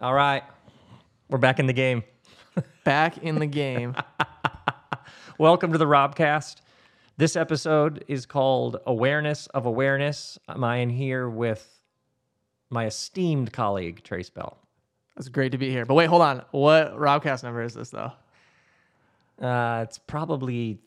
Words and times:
All 0.00 0.14
right. 0.14 0.44
We're 1.28 1.38
back 1.38 1.58
in 1.58 1.66
the 1.66 1.72
game. 1.72 2.04
Back 2.84 3.18
in 3.18 3.40
the 3.40 3.48
game. 3.48 3.96
Welcome 5.38 5.72
to 5.72 5.78
the 5.78 5.86
Robcast. 5.86 6.60
This 7.16 7.34
episode 7.34 8.04
is 8.06 8.24
called 8.24 8.76
Awareness 8.86 9.48
of 9.48 9.66
Awareness. 9.66 10.38
I'm 10.46 10.62
in 10.62 10.90
here 10.90 11.28
with 11.28 11.80
my 12.70 12.86
esteemed 12.86 13.52
colleague, 13.52 14.04
Trace 14.04 14.30
Bell. 14.30 14.58
It's 15.16 15.28
great 15.28 15.50
to 15.50 15.58
be 15.58 15.68
here. 15.68 15.84
But 15.84 15.94
wait, 15.94 16.06
hold 16.06 16.22
on. 16.22 16.44
What 16.52 16.96
Robcast 16.96 17.42
number 17.42 17.62
is 17.62 17.74
this 17.74 17.90
though? 17.90 18.12
Uh, 19.42 19.80
it's 19.82 19.98
probably 19.98 20.78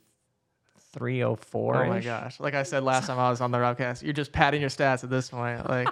304. 0.93 1.75
Oh 1.75 1.89
my 1.89 1.99
gosh. 1.99 2.39
Like 2.39 2.53
I 2.53 2.63
said 2.63 2.83
last 2.83 3.07
time 3.07 3.19
I 3.19 3.29
was 3.29 3.41
on 3.41 3.51
the 3.51 3.57
Robcast, 3.57 4.03
you're 4.03 4.13
just 4.13 4.31
padding 4.31 4.61
your 4.61 4.69
stats 4.69 5.03
at 5.03 5.09
this 5.09 5.29
point. 5.29 5.69
Like 5.69 5.89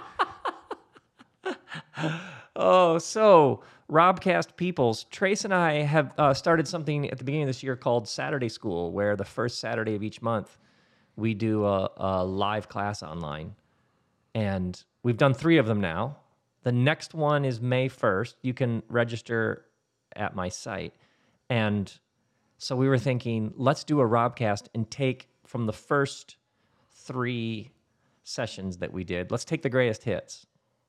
Oh, 2.62 2.98
so 2.98 3.62
Robcast 3.90 4.54
peoples, 4.54 5.04
Trace 5.04 5.46
and 5.46 5.54
I 5.54 5.80
have 5.80 6.12
uh, 6.18 6.34
started 6.34 6.68
something 6.68 7.08
at 7.08 7.16
the 7.16 7.24
beginning 7.24 7.44
of 7.44 7.48
this 7.48 7.62
year 7.62 7.74
called 7.74 8.06
Saturday 8.06 8.50
School, 8.50 8.92
where 8.92 9.16
the 9.16 9.24
first 9.24 9.60
Saturday 9.60 9.94
of 9.94 10.02
each 10.02 10.20
month 10.20 10.58
we 11.16 11.32
do 11.32 11.64
a, 11.64 11.90
a 11.96 12.22
live 12.22 12.68
class 12.68 13.02
online. 13.02 13.54
And 14.34 14.84
we've 15.02 15.16
done 15.16 15.32
three 15.32 15.56
of 15.56 15.64
them 15.64 15.80
now. 15.80 16.18
The 16.62 16.70
next 16.70 17.14
one 17.14 17.46
is 17.46 17.62
May 17.62 17.88
1st. 17.88 18.34
You 18.42 18.52
can 18.52 18.82
register 18.90 19.64
at 20.14 20.36
my 20.36 20.50
site. 20.50 20.92
And 21.48 21.90
so 22.58 22.76
we 22.76 22.88
were 22.88 22.98
thinking, 22.98 23.54
let's 23.56 23.84
do 23.84 24.00
a 24.00 24.06
Robcast 24.06 24.66
and 24.74 24.90
take 24.90 25.28
from 25.46 25.64
the 25.64 25.72
first 25.72 26.36
three 26.92 27.70
sessions 28.22 28.76
that 28.76 28.92
we 28.92 29.02
did, 29.02 29.30
let's 29.30 29.46
take 29.46 29.62
the 29.62 29.70
greatest 29.70 30.04
hits. 30.04 30.44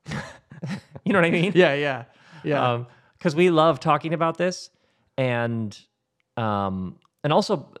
you 1.04 1.12
know 1.12 1.18
what 1.18 1.26
I 1.26 1.30
mean? 1.30 1.52
Yeah, 1.54 1.74
yeah. 1.74 2.04
Yeah. 2.44 2.84
because 3.18 3.36
we 3.36 3.50
love 3.50 3.80
talking 3.80 4.14
about 4.14 4.36
this, 4.36 4.70
and 5.16 5.78
um, 6.36 6.96
and 7.22 7.32
also 7.32 7.72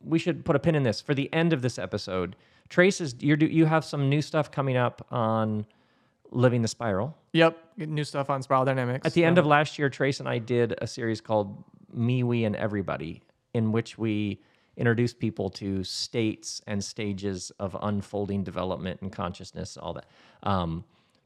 we 0.00 0.18
should 0.18 0.44
put 0.44 0.56
a 0.56 0.58
pin 0.58 0.74
in 0.74 0.82
this 0.82 1.00
for 1.00 1.14
the 1.14 1.32
end 1.32 1.52
of 1.52 1.62
this 1.62 1.78
episode. 1.78 2.36
Trace 2.68 3.00
is 3.00 3.14
you 3.20 3.36
do 3.36 3.46
you 3.46 3.66
have 3.66 3.84
some 3.84 4.08
new 4.08 4.20
stuff 4.22 4.50
coming 4.50 4.76
up 4.76 5.06
on 5.10 5.66
living 6.30 6.62
the 6.62 6.68
spiral. 6.68 7.16
yep. 7.32 7.56
New 7.76 8.04
stuff 8.04 8.30
on 8.30 8.42
Spiral 8.42 8.64
Dynamics. 8.64 9.06
At 9.06 9.14
the 9.14 9.24
end 9.24 9.38
of 9.38 9.46
last 9.46 9.78
year, 9.78 9.88
Trace 9.88 10.20
and 10.20 10.28
I 10.28 10.38
did 10.38 10.74
a 10.78 10.86
series 10.86 11.20
called 11.20 11.64
Me, 11.92 12.22
We, 12.22 12.44
and 12.44 12.54
Everybody, 12.54 13.22
in 13.52 13.72
which 13.72 13.98
we 13.98 14.40
introduced 14.76 15.18
people 15.18 15.50
to 15.50 15.84
states 15.84 16.60
and 16.66 16.82
stages 16.82 17.52
of 17.58 17.76
unfolding 17.80 18.42
development 18.44 19.00
and 19.00 19.12
consciousness, 19.12 19.76
all 19.76 19.92
that. 19.94 20.06
Um, 20.42 20.84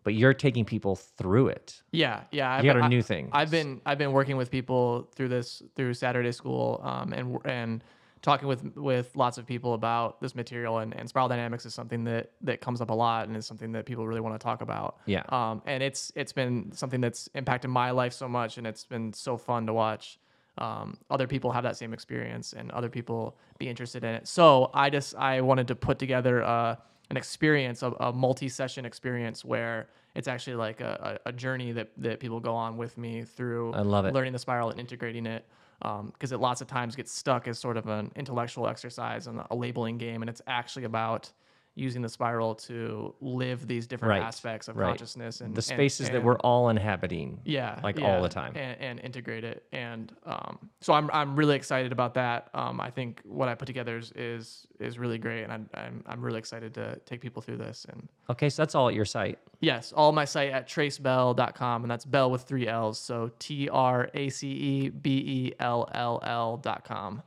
but 0.08 0.14
you're 0.14 0.32
taking 0.32 0.64
people 0.64 0.96
through 0.96 1.48
it. 1.48 1.82
Yeah, 1.92 2.22
yeah. 2.30 2.62
You 2.62 2.72
got 2.72 2.82
a 2.82 2.88
new 2.88 3.02
thing. 3.02 3.28
I've 3.30 3.50
been 3.50 3.82
I've 3.84 3.98
been 3.98 4.12
working 4.12 4.38
with 4.38 4.50
people 4.50 5.06
through 5.14 5.28
this 5.28 5.62
through 5.76 5.92
Saturday 5.92 6.32
school 6.32 6.80
um, 6.82 7.12
and 7.12 7.36
and 7.44 7.84
talking 8.22 8.48
with 8.48 8.74
with 8.74 9.14
lots 9.14 9.36
of 9.36 9.44
people 9.44 9.74
about 9.74 10.18
this 10.22 10.34
material 10.34 10.78
and, 10.78 10.96
and 10.96 11.10
spiral 11.10 11.28
dynamics 11.28 11.66
is 11.66 11.74
something 11.74 12.04
that 12.04 12.30
that 12.40 12.62
comes 12.62 12.80
up 12.80 12.88
a 12.88 12.94
lot 12.94 13.28
and 13.28 13.36
is 13.36 13.44
something 13.44 13.72
that 13.72 13.84
people 13.84 14.06
really 14.06 14.22
want 14.22 14.34
to 14.34 14.42
talk 14.42 14.62
about. 14.62 14.96
Yeah. 15.04 15.24
Um, 15.28 15.60
and 15.66 15.82
it's 15.82 16.10
it's 16.16 16.32
been 16.32 16.72
something 16.72 17.02
that's 17.02 17.28
impacted 17.34 17.70
my 17.70 17.90
life 17.90 18.14
so 18.14 18.30
much 18.30 18.56
and 18.56 18.66
it's 18.66 18.86
been 18.86 19.12
so 19.12 19.36
fun 19.36 19.66
to 19.66 19.74
watch 19.74 20.18
um, 20.56 20.96
other 21.10 21.26
people 21.26 21.52
have 21.52 21.64
that 21.64 21.76
same 21.76 21.92
experience 21.92 22.54
and 22.54 22.70
other 22.70 22.88
people 22.88 23.36
be 23.58 23.68
interested 23.68 24.04
in 24.04 24.14
it. 24.14 24.26
So 24.26 24.70
I 24.72 24.88
just 24.88 25.14
I 25.16 25.42
wanted 25.42 25.68
to 25.68 25.74
put 25.74 25.98
together 25.98 26.42
uh, 26.42 26.76
an 27.10 27.16
experience, 27.16 27.82
a, 27.82 27.90
a 28.00 28.12
multi-session 28.12 28.84
experience 28.84 29.44
where 29.44 29.88
it's 30.14 30.28
actually 30.28 30.56
like 30.56 30.80
a, 30.80 31.18
a, 31.26 31.32
journey 31.32 31.72
that, 31.72 31.90
that 31.98 32.20
people 32.20 32.40
go 32.40 32.54
on 32.54 32.76
with 32.76 32.98
me 32.98 33.22
through 33.22 33.72
I 33.72 33.82
love 33.82 34.04
it. 34.06 34.14
learning 34.14 34.32
the 34.32 34.38
spiral 34.38 34.70
and 34.70 34.80
integrating 34.80 35.26
it. 35.26 35.44
Um, 35.82 36.06
because 36.12 36.32
it 36.32 36.40
lots 36.40 36.60
of 36.60 36.66
times 36.66 36.96
gets 36.96 37.12
stuck 37.12 37.46
as 37.46 37.56
sort 37.56 37.76
of 37.76 37.86
an 37.86 38.10
intellectual 38.16 38.66
exercise 38.66 39.28
and 39.28 39.40
a 39.48 39.54
labeling 39.54 39.96
game, 39.96 40.22
and 40.22 40.28
it's 40.28 40.42
actually 40.48 40.84
about 40.86 41.30
using 41.78 42.02
the 42.02 42.08
spiral 42.08 42.54
to 42.54 43.14
live 43.20 43.66
these 43.66 43.86
different 43.86 44.10
Right, 44.10 44.22
aspects 44.22 44.68
of 44.68 44.76
right. 44.76 44.88
consciousness 44.88 45.40
and 45.40 45.54
the 45.54 45.58
and- 45.58 45.64
space 45.64 45.98
that 45.98 46.22
we're 46.22 46.38
all 46.40 46.68
inhabiting. 46.68 47.40
yeah, 47.44 47.78
like 47.82 47.98
yeah, 47.98 48.06
all 48.16 48.22
the 48.22 48.28
time. 48.28 48.52
and, 48.56 48.80
and 48.80 49.00
integrate 49.00 49.44
it. 49.44 49.64
And 49.72 50.12
um, 50.26 50.58
so 50.80 50.92
I'm 50.92 51.10
I'm 51.12 51.36
really 51.36 51.56
excited 51.56 51.92
about 51.92 52.14
that. 52.14 52.48
Um, 52.54 52.80
I 52.80 52.90
think 52.90 53.20
what 53.24 53.48
I 53.48 53.54
put 53.54 53.66
together 53.66 53.96
is 53.96 54.12
is, 54.16 54.66
is 54.80 54.98
really 54.98 55.18
great, 55.18 55.42
and 55.44 55.52
I'm, 55.52 55.70
I'm 55.74 56.02
I'm 56.06 56.20
really 56.22 56.38
excited 56.38 56.74
to 56.74 56.98
take 57.06 57.20
people 57.20 57.42
through 57.42 57.58
this. 57.58 57.86
And 57.88 58.08
Okay, 58.30 58.48
so 58.48 58.62
that's 58.62 58.74
all 58.74 58.88
at 58.88 58.94
your 58.94 59.04
site. 59.06 59.38
yes, 59.60 59.92
all 59.92 60.12
my 60.12 60.24
site 60.24 60.50
at 60.52 60.68
tracebell.com, 60.68 61.82
and 61.84 61.90
that's 61.90 62.04
Bell 62.04 62.30
with 62.30 62.42
three 62.42 62.66
L's. 62.68 62.98
So 62.98 63.30
T 63.38 63.68
R 63.68 64.08
A 64.14 64.28
C 64.28 64.48
E 64.50 64.88
B 64.90 65.10
E 65.10 65.52
L 65.60 65.88
L 65.94 66.20
L 66.22 66.56
dot 66.58 66.84
com. 66.84 67.22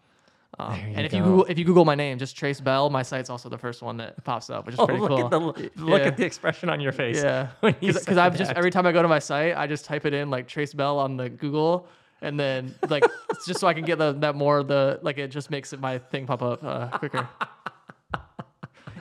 Um, 0.59 0.73
and 0.73 1.05
if 1.05 1.13
you. 1.13 1.23
Google 1.23 1.45
if 1.45 1.57
you 1.57 1.65
Google 1.65 1.85
my 1.85 1.95
name, 1.95 2.17
just 2.19 2.35
Trace 2.35 2.59
Bell, 2.59 2.89
my 2.89 3.01
site's 3.03 3.29
also 3.29 3.47
the 3.49 3.57
first 3.57 3.81
one 3.81 3.97
that 3.97 4.21
pops 4.23 4.49
up, 4.49 4.65
which 4.65 4.73
is 4.75 4.79
Oh, 4.81 4.85
pretty 4.85 4.99
look 5.01 5.09
cool. 5.09 5.25
at 5.25 5.31
the 5.31 5.39
look 5.85 6.01
Yeah. 6.01 6.07
at 6.07 6.17
the 6.17 6.25
expression 6.25 6.69
on 6.69 6.79
your 6.81 6.91
face. 6.91 7.23
Yeah, 7.23 7.47
because 7.61 8.17
I've 8.17 8.37
just 8.37 8.51
every 8.51 8.69
time 8.69 8.85
I 8.85 8.91
go 8.91 9.01
to 9.01 9.07
my 9.07 9.19
site, 9.19 9.55
I 9.55 9.65
just 9.67 9.85
type 9.85 10.05
it 10.05 10.13
in 10.13 10.29
like 10.29 10.47
Trace 10.47 10.73
Bell 10.73 10.99
on 10.99 11.15
the 11.17 11.29
Google, 11.29 11.87
and 12.21 12.37
then 12.39 12.75
like 12.89 13.03
it's 13.31 13.45
just 13.45 13.59
so 13.61 13.67
I 13.67 13.73
can 13.73 13.85
get 13.85 13.97
the 13.97 14.11
that 14.19 14.35
more 14.35 14.61
the 14.61 14.99
like 15.01 15.17
it 15.17 15.29
just 15.29 15.49
makes 15.51 15.71
it 15.73 15.79
my 15.79 15.97
thing 15.99 16.27
pop 16.27 16.41
up 16.41 16.63
uh, 16.63 16.89
quicker. 16.97 17.27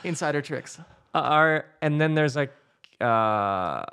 Insider 0.05 0.41
tricks. 0.41 0.79
are 1.15 1.67
and 1.83 2.01
then 2.01 2.15
there's 2.15 2.37
like 2.37 2.53
uh, 3.01 3.85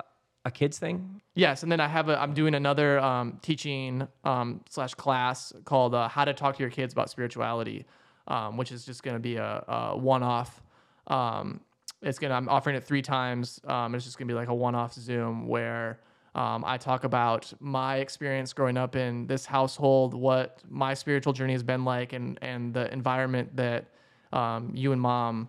a 0.48 0.50
kids 0.50 0.78
thing. 0.78 1.20
Yes, 1.34 1.62
and 1.62 1.70
then 1.70 1.80
I 1.80 1.86
have 1.86 2.08
a 2.08 2.20
I'm 2.20 2.34
doing 2.34 2.54
another 2.54 2.98
um, 2.98 3.38
teaching 3.42 4.08
um, 4.24 4.60
slash 4.68 4.94
class 4.94 5.52
called 5.64 5.94
uh, 5.94 6.08
How 6.08 6.24
to 6.24 6.34
Talk 6.34 6.56
to 6.56 6.62
Your 6.62 6.70
Kids 6.70 6.92
About 6.92 7.10
Spirituality, 7.10 7.86
um, 8.26 8.56
which 8.56 8.72
is 8.72 8.84
just 8.84 9.04
going 9.04 9.14
to 9.14 9.20
be 9.20 9.36
a, 9.36 9.64
a 9.68 9.96
one 9.96 10.24
off. 10.24 10.60
Um, 11.06 11.60
it's 12.02 12.18
gonna 12.18 12.34
I'm 12.34 12.48
offering 12.48 12.76
it 12.76 12.84
three 12.84 13.02
times. 13.02 13.60
Um, 13.66 13.94
it's 13.94 14.04
just 14.04 14.18
gonna 14.18 14.28
be 14.28 14.34
like 14.34 14.48
a 14.48 14.54
one 14.54 14.74
off 14.74 14.94
Zoom 14.94 15.46
where 15.46 16.00
um, 16.34 16.64
I 16.64 16.76
talk 16.76 17.04
about 17.04 17.52
my 17.60 17.96
experience 17.96 18.52
growing 18.52 18.76
up 18.76 18.96
in 18.96 19.26
this 19.26 19.46
household, 19.46 20.14
what 20.14 20.60
my 20.68 20.94
spiritual 20.94 21.32
journey 21.32 21.52
has 21.52 21.62
been 21.62 21.84
like, 21.84 22.12
and 22.12 22.38
and 22.42 22.74
the 22.74 22.92
environment 22.92 23.56
that 23.56 23.86
um, 24.32 24.72
you 24.74 24.92
and 24.92 25.00
mom 25.00 25.48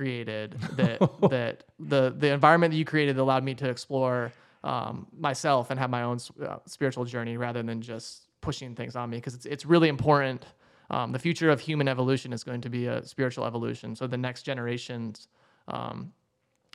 created 0.00 0.52
that 0.76 0.98
that 1.28 1.64
the 1.78 2.14
the 2.16 2.32
environment 2.32 2.72
that 2.72 2.78
you 2.78 2.86
created 2.86 3.18
allowed 3.18 3.44
me 3.44 3.54
to 3.54 3.68
explore 3.68 4.32
um, 4.64 5.06
myself 5.18 5.70
and 5.70 5.78
have 5.78 5.90
my 5.90 6.02
own 6.02 6.18
uh, 6.42 6.56
spiritual 6.66 7.04
journey 7.04 7.36
rather 7.36 7.62
than 7.62 7.82
just 7.82 8.28
pushing 8.40 8.74
things 8.74 8.96
on 8.96 9.10
me 9.10 9.18
because 9.18 9.34
it's 9.34 9.44
it's 9.44 9.66
really 9.66 9.88
important. 9.88 10.46
Um, 10.88 11.12
the 11.12 11.18
future 11.18 11.50
of 11.50 11.60
human 11.60 11.86
evolution 11.86 12.32
is 12.32 12.42
going 12.42 12.62
to 12.62 12.70
be 12.70 12.86
a 12.86 13.04
spiritual 13.04 13.44
evolution. 13.44 13.94
So 13.94 14.06
the 14.06 14.16
next 14.16 14.42
generations, 14.42 15.28
um, 15.68 16.12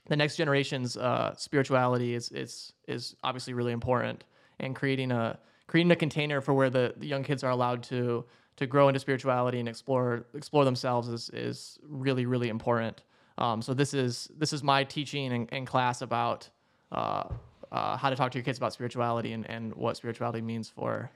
the 0.08 0.16
next 0.16 0.38
generation's 0.38 0.96
uh, 0.96 1.34
spirituality 1.36 2.14
is 2.14 2.30
is 2.30 2.74
is 2.88 3.16
obviously 3.24 3.54
really 3.54 3.74
important, 3.74 4.24
and 4.60 4.76
creating 4.76 5.12
a 5.12 5.40
creating 5.68 5.92
a 5.92 5.96
container 5.96 6.42
for 6.42 6.54
where 6.54 6.70
the, 6.70 6.94
the 6.98 7.08
young 7.08 7.24
kids 7.24 7.44
are 7.44 7.52
allowed 7.52 7.82
to 7.84 8.24
to 8.58 8.68
grow 8.68 8.88
into 8.88 9.00
spirituality 9.00 9.60
and 9.60 9.68
explore 9.68 10.28
explore 10.36 10.64
themselves 10.64 11.08
is 11.10 11.30
is 11.34 11.80
really 11.90 12.28
really 12.28 12.50
important. 12.50 13.02
Um, 13.38 13.62
so 13.62 13.74
this 13.74 13.94
is 13.94 14.30
this 14.38 14.54
is 14.54 14.64
my 14.64 14.84
teaching 14.84 15.32
in, 15.32 15.48
and 15.52 15.68
class 15.68 16.02
about 16.02 16.50
uh, 16.92 17.24
uh, 17.72 17.98
how 17.98 18.10
to 18.10 18.16
talk 18.16 18.32
to 18.32 18.38
your 18.38 18.46
kids 18.46 18.58
about 18.58 18.74
spirituality 18.74 19.34
and, 19.34 19.50
and 19.50 19.74
what 19.76 19.98
spirituality 19.98 20.42
means 20.42 20.70
for 20.70 21.12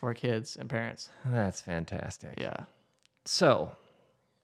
for 0.00 0.14
kids 0.14 0.56
and 0.56 0.68
parents. 0.68 1.10
That's 1.24 1.60
fantastic. 1.60 2.34
Yeah. 2.38 2.64
So 3.24 3.72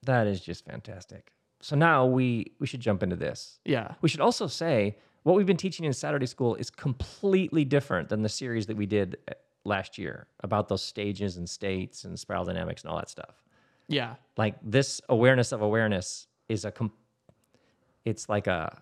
that 0.03 0.27
is 0.27 0.41
just 0.41 0.65
fantastic. 0.65 1.31
So 1.61 1.75
now 1.75 2.05
we 2.05 2.53
we 2.59 2.67
should 2.67 2.81
jump 2.81 3.01
into 3.01 3.15
this. 3.15 3.59
Yeah. 3.65 3.93
We 4.01 4.09
should 4.09 4.21
also 4.21 4.47
say 4.47 4.97
what 5.23 5.35
we've 5.35 5.47
been 5.47 5.57
teaching 5.57 5.85
in 5.85 5.93
Saturday 5.93 6.27
school 6.27 6.53
is 6.55 6.69
completely 6.69 7.65
different 7.65 8.09
than 8.09 8.21
the 8.21 8.29
series 8.29 8.67
that 8.67 8.77
we 8.77 8.85
did 8.85 9.17
uh, 9.27 9.33
last 9.63 9.97
year 9.97 10.27
about 10.41 10.67
those 10.67 10.83
stages 10.83 11.37
and 11.37 11.49
states 11.49 12.03
and 12.03 12.19
spiral 12.19 12.45
dynamics 12.45 12.83
and 12.83 12.91
all 12.91 12.97
that 12.97 13.09
stuff. 13.09 13.41
Yeah. 13.87 14.15
Like 14.37 14.55
this 14.61 15.01
awareness 15.09 15.51
of 15.51 15.63
awareness 15.63 16.27
is 16.47 16.65
a 16.65 16.71
com- 16.71 16.91
it's 18.05 18.29
like 18.29 18.47
a 18.47 18.81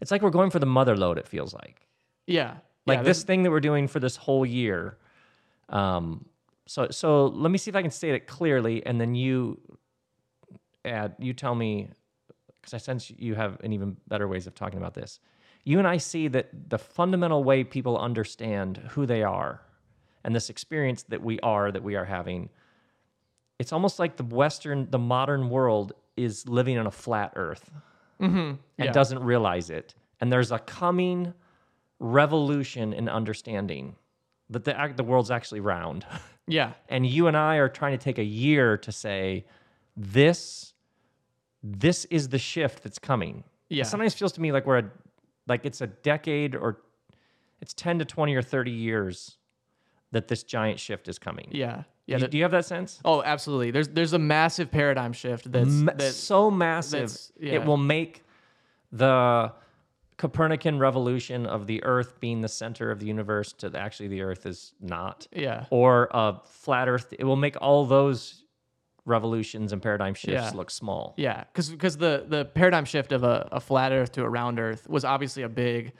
it's 0.00 0.10
like 0.10 0.22
we're 0.22 0.30
going 0.30 0.50
for 0.50 0.58
the 0.58 0.66
mother 0.66 0.96
lode 0.96 1.18
it 1.18 1.28
feels 1.28 1.54
like. 1.54 1.86
Yeah. 2.26 2.56
Like 2.86 2.98
yeah, 2.98 3.02
this 3.04 3.22
thing 3.22 3.42
that 3.44 3.50
we're 3.50 3.60
doing 3.60 3.86
for 3.86 4.00
this 4.00 4.16
whole 4.16 4.44
year. 4.44 4.98
Um 5.68 6.26
so 6.66 6.88
so 6.90 7.26
let 7.26 7.50
me 7.50 7.58
see 7.58 7.70
if 7.70 7.76
I 7.76 7.82
can 7.82 7.90
state 7.90 8.14
it 8.14 8.26
clearly 8.26 8.84
and 8.84 9.00
then 9.00 9.14
you 9.14 9.60
add 10.84 11.14
you 11.18 11.32
tell 11.32 11.54
me 11.54 11.90
because 12.60 12.74
I 12.74 12.78
sense 12.78 13.10
you 13.10 13.34
have 13.34 13.60
an 13.62 13.72
even 13.72 13.96
better 14.08 14.26
ways 14.26 14.46
of 14.46 14.54
talking 14.54 14.78
about 14.78 14.94
this. 14.94 15.20
You 15.64 15.78
and 15.78 15.88
I 15.88 15.98
see 15.98 16.28
that 16.28 16.70
the 16.70 16.78
fundamental 16.78 17.44
way 17.44 17.64
people 17.64 17.98
understand 17.98 18.78
who 18.90 19.06
they 19.06 19.22
are 19.22 19.62
and 20.24 20.34
this 20.34 20.50
experience 20.50 21.02
that 21.04 21.22
we 21.22 21.38
are, 21.40 21.70
that 21.70 21.82
we 21.82 21.96
are 21.96 22.04
having, 22.04 22.50
it's 23.58 23.72
almost 23.72 23.98
like 23.98 24.16
the 24.16 24.24
Western, 24.24 24.90
the 24.90 24.98
modern 24.98 25.48
world 25.50 25.92
is 26.16 26.48
living 26.48 26.78
on 26.78 26.86
a 26.86 26.90
flat 26.90 27.32
earth 27.36 27.70
Mm-hmm. 28.20 28.36
and 28.38 28.58
Yeah. 28.78 28.92
doesn't 28.92 29.22
realize 29.22 29.70
it. 29.70 29.94
And 30.20 30.32
there's 30.32 30.52
a 30.52 30.58
coming 30.58 31.34
revolution 32.00 32.92
in 32.92 33.08
understanding 33.08 33.96
that 34.50 34.64
the 34.64 34.92
the 34.96 35.04
world's 35.04 35.30
actually 35.30 35.60
round. 35.60 36.06
Yeah. 36.46 36.74
and 36.90 37.06
you 37.06 37.26
and 37.26 37.38
I 37.38 37.56
are 37.56 37.70
trying 37.70 37.92
to 37.92 38.04
take 38.04 38.18
a 38.18 38.22
year 38.24 38.76
to 38.76 38.92
say 38.92 39.46
this 39.96 40.74
this 41.62 42.04
is 42.10 42.28
the 42.28 42.38
shift 42.38 42.82
that's 42.82 42.98
coming. 42.98 43.44
It 43.70 43.76
Yeah. 43.76 43.84
sometimes 43.84 44.12
feels 44.14 44.32
to 44.32 44.42
me 44.42 44.52
like 44.52 44.66
we're 44.66 44.80
a, 44.80 44.90
like 45.48 45.64
it's 45.64 45.80
a 45.80 45.86
decade 45.86 46.54
or 46.54 46.82
it's 47.62 47.72
10 47.72 47.98
to 48.00 48.04
20 48.04 48.34
or 48.34 48.42
30 48.42 48.70
years 48.70 49.38
that 50.12 50.28
this 50.28 50.42
giant 50.42 50.78
shift 50.78 51.08
is 51.08 51.18
coming. 51.18 51.48
Yeah. 51.50 51.84
Yeah. 52.06 52.18
do, 52.18 52.28
do 52.28 52.36
you 52.36 52.42
have 52.44 52.52
that 52.52 52.66
sense? 52.66 53.00
oh, 53.04 53.22
absolutely. 53.22 53.70
There's 53.70 53.88
there's 53.88 54.12
a 54.12 54.18
massive 54.18 54.70
paradigm 54.70 55.12
shift 55.12 55.50
that's 55.50 55.68
Ma- 55.70 55.92
that's 55.96 56.16
so 56.16 56.50
massive 56.50 57.00
that's- 57.10 57.32
yeah. 57.40 57.54
it 57.54 57.64
will 57.64 57.78
make 57.78 58.22
the 58.92 59.52
Copernican 60.16 60.78
revolution 60.78 61.44
of 61.46 61.66
the 61.66 61.82
Earth 61.82 62.20
being 62.20 62.40
the 62.40 62.48
center 62.48 62.90
of 62.90 63.00
the 63.00 63.06
universe 63.06 63.52
to 63.54 63.68
the- 63.68 63.78
actually 63.78 64.08
the 64.08 64.22
Earth 64.22 64.46
is 64.46 64.74
not, 64.80 65.26
yeah. 65.32 65.64
or 65.70 66.08
a 66.12 66.40
flat 66.44 66.88
Earth. 66.88 67.12
It 67.18 67.24
will 67.24 67.36
make 67.36 67.56
all 67.60 67.84
those 67.84 68.44
revolutions 69.06 69.72
and 69.72 69.82
paradigm 69.82 70.14
shifts 70.14 70.50
Yeah. 70.52 70.56
look 70.56 70.70
small. 70.70 71.14
Yeah, 71.16 71.44
because 71.52 71.96
the 71.96 72.24
the 72.28 72.44
paradigm 72.44 72.84
shift 72.84 73.12
of 73.12 73.24
a, 73.24 73.48
a 73.52 73.60
flat 73.60 73.92
Earth 73.92 74.12
to 74.12 74.22
a 74.22 74.28
round 74.28 74.58
Earth 74.60 74.88
was 74.88 75.04
obviously 75.04 75.42
a 75.42 75.48
big, 75.48 75.92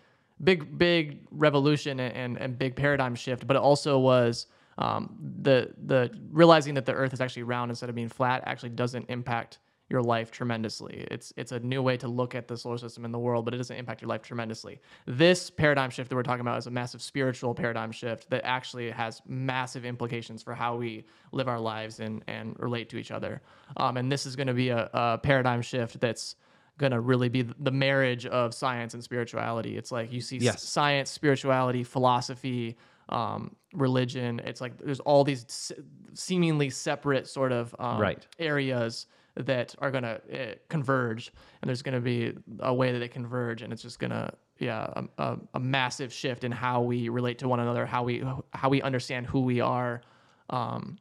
big 0.42 0.78
big 0.78 1.26
revolution 1.30 1.98
and 2.00 2.14
and, 2.14 2.38
and 2.38 2.58
big 2.58 2.76
paradigm 2.76 3.14
shift, 3.14 3.46
but 3.46 3.56
it 3.56 3.62
also 3.62 3.98
was 3.98 4.46
um, 4.78 5.16
the 5.42 5.72
the 5.86 6.10
realizing 6.30 6.74
that 6.74 6.86
the 6.86 6.92
Earth 6.94 7.12
is 7.12 7.20
actually 7.20 7.44
round 7.44 7.70
instead 7.70 7.88
of 7.88 7.94
being 7.94 8.08
flat 8.08 8.42
actually 8.46 8.70
doesn't 8.70 9.06
impact 9.08 9.58
your 9.90 10.02
life 10.02 10.30
tremendously. 10.30 11.06
It's 11.10 11.32
it's 11.36 11.52
a 11.52 11.60
new 11.60 11.82
way 11.82 11.96
to 11.98 12.08
look 12.08 12.34
at 12.34 12.48
the 12.48 12.56
solar 12.56 12.78
system 12.78 13.04
and 13.04 13.12
the 13.12 13.18
world, 13.18 13.44
but 13.44 13.52
it 13.54 13.58
doesn't 13.58 13.76
impact 13.76 14.00
your 14.00 14.08
life 14.08 14.22
tremendously. 14.22 14.80
This 15.06 15.50
paradigm 15.50 15.90
shift 15.90 16.08
that 16.08 16.16
we're 16.16 16.22
talking 16.22 16.40
about 16.40 16.56
is 16.58 16.66
a 16.66 16.70
massive 16.70 17.02
spiritual 17.02 17.54
paradigm 17.54 17.92
shift 17.92 18.30
that 18.30 18.44
actually 18.44 18.90
has 18.90 19.20
massive 19.26 19.84
implications 19.84 20.42
for 20.42 20.54
how 20.54 20.76
we 20.76 21.04
live 21.32 21.48
our 21.48 21.60
lives 21.60 22.00
and 22.00 22.24
and 22.26 22.56
relate 22.58 22.88
to 22.90 22.96
each 22.96 23.10
other. 23.10 23.42
Um, 23.76 23.98
and 23.98 24.10
this 24.10 24.24
is 24.24 24.36
going 24.36 24.46
to 24.46 24.54
be 24.54 24.70
a, 24.70 24.88
a 24.94 25.18
paradigm 25.18 25.60
shift 25.60 26.00
that's 26.00 26.36
going 26.78 26.90
to 26.92 26.98
really 27.00 27.28
be 27.28 27.42
the 27.42 27.70
marriage 27.70 28.26
of 28.26 28.52
science 28.54 28.94
and 28.94 29.04
spirituality. 29.04 29.76
It's 29.76 29.92
like 29.92 30.10
you 30.12 30.20
see 30.20 30.38
Yes. 30.38 30.62
science, 30.62 31.10
spirituality, 31.10 31.84
philosophy, 31.84 32.76
um, 33.08 33.54
religion. 33.74 34.40
It's 34.44 34.60
like 34.60 34.78
there's 34.78 35.00
all 35.00 35.24
these 35.24 35.44
se- 35.48 35.76
seemingly 36.14 36.70
separate 36.70 37.26
sort 37.26 37.52
of 37.52 37.74
um, 37.78 38.00
Right. 38.00 38.26
areas 38.38 39.06
that 39.36 39.74
are 39.78 39.90
going 39.90 40.04
to 40.04 40.20
uh, 40.50 40.54
converge, 40.68 41.32
and 41.60 41.68
there's 41.68 41.82
going 41.82 41.94
to 41.94 42.00
be 42.00 42.34
a 42.60 42.72
way 42.72 42.92
that 42.92 43.00
they 43.00 43.08
converge, 43.08 43.62
and 43.62 43.72
it's 43.72 43.82
just 43.82 43.98
going 43.98 44.10
to 44.12 44.32
yeah 44.58 44.86
a, 44.96 45.22
a, 45.22 45.38
a 45.54 45.60
massive 45.60 46.12
shift 46.12 46.44
in 46.44 46.52
how 46.52 46.80
we 46.82 47.08
relate 47.08 47.38
to 47.40 47.48
one 47.48 47.58
another, 47.60 47.84
how 47.86 48.04
we 48.04 48.22
how 48.52 48.68
we 48.68 48.80
understand 48.82 49.26
who 49.26 49.40
we 49.40 49.60
are, 49.60 50.02
um, 50.50 50.96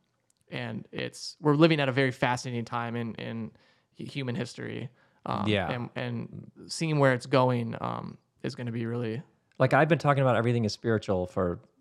and 0.50 0.88
it's 0.92 1.38
we're 1.40 1.56
living 1.56 1.80
at 1.80 1.90
a 1.90 1.92
very 1.92 2.12
fascinating 2.12 2.66
time 2.66 2.96
in 2.96 3.14
in 3.16 3.52
human 3.96 4.36
history. 4.36 4.90
Um, 5.26 5.48
Yeah. 5.48 5.72
and, 5.72 5.90
and 5.96 6.52
seeing 6.68 7.00
where 7.00 7.14
it's 7.14 7.28
going 7.28 7.76
um, 7.80 8.18
is 8.42 8.56
going 8.56 8.66
to 8.66 8.74
be 8.74 8.86
really 8.86 9.22
Like 9.58 9.74
I've 9.74 9.88
been 9.88 9.98
talking 10.00 10.22
about 10.22 10.36
everything 10.36 10.66
is 10.66 10.74
spiritual 10.74 11.28
for, 11.28 11.60
for 11.72 11.73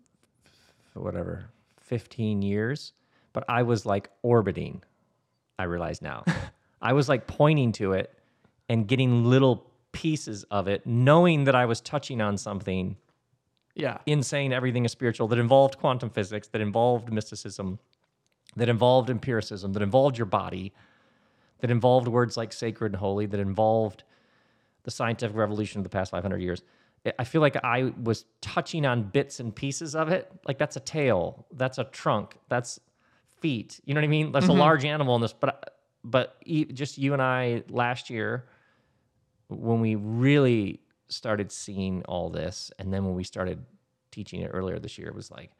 whatever, 1.01 1.45
15 1.81 2.41
years, 2.41 2.93
but 3.33 3.43
I 3.47 3.63
was 3.63 3.85
like 3.85 4.09
orbiting. 4.21 4.83
I 5.57 5.63
realize 5.63 6.01
now. 6.01 6.23
I 6.81 6.93
was 6.93 7.07
like 7.07 7.27
pointing 7.27 7.71
to 7.73 7.93
it 7.93 8.13
and 8.69 8.87
getting 8.87 9.25
little 9.25 9.69
pieces 9.91 10.43
of 10.51 10.67
it, 10.67 10.85
knowing 10.85 11.45
that 11.45 11.55
I 11.55 11.65
was 11.65 11.81
touching 11.81 12.21
on 12.21 12.37
something 12.37 12.97
yeah 13.75 13.97
in 14.05 14.21
saying 14.21 14.53
everything 14.53 14.85
is 14.85 14.91
spiritual 14.91 15.27
that 15.27 15.39
involved 15.39 15.77
quantum 15.79 16.09
physics, 16.09 16.47
that 16.49 16.61
involved 16.61 17.11
mysticism, 17.11 17.79
that 18.55 18.69
involved 18.69 19.09
empiricism, 19.09 19.73
that 19.73 19.81
involved 19.81 20.17
your 20.17 20.25
body, 20.25 20.73
that 21.59 21.71
involved 21.71 22.07
words 22.07 22.37
like 22.37 22.53
sacred 22.53 22.91
and 22.91 22.99
holy, 22.99 23.25
that 23.25 23.39
involved 23.39 24.03
the 24.83 24.91
scientific 24.91 25.35
revolution 25.35 25.79
of 25.79 25.83
the 25.83 25.89
past 25.89 26.11
500 26.11 26.41
years. 26.41 26.61
I- 27.19 27.23
feel 27.23 27.41
like 27.41 27.57
I 27.63 27.93
was 28.01 28.25
touching 28.41 28.85
on 28.85 29.03
bits 29.03 29.39
and 29.39 29.55
pieces 29.55 29.95
of 29.95 30.09
it. 30.09 30.31
Like 30.47 30.57
that's 30.57 30.75
a 30.75 30.79
tail, 30.79 31.45
that's 31.51 31.77
a 31.77 31.83
trunk, 31.85 32.37
that's 32.49 32.79
feet. 33.41 33.79
You 33.85 33.93
know 33.93 33.99
what 33.99 34.05
I 34.05 34.09
mean? 34.09 34.31
That's 34.31 34.45
a 34.45 34.49
mm-hmm. 34.49 34.59
large 34.59 34.85
animal 34.85 35.15
in 35.15 35.21
this, 35.21 35.33
but 35.33 35.77
but 36.03 36.41
just 36.73 36.97
you 36.97 37.13
and 37.13 37.21
I 37.21 37.63
last 37.69 38.09
year 38.09 38.45
when 39.47 39.79
we 39.79 39.95
really 39.95 40.81
started 41.07 41.51
seeing 41.51 42.03
all 42.05 42.29
this, 42.29 42.71
and 42.79 42.93
then 42.93 43.05
when 43.05 43.15
we 43.15 43.23
started 43.23 43.63
teaching 44.11 44.41
it 44.41 44.47
earlier 44.47 44.79
this 44.79 44.97
year, 44.97 45.07
it 45.07 45.15
was 45.15 45.31
like, 45.31 45.51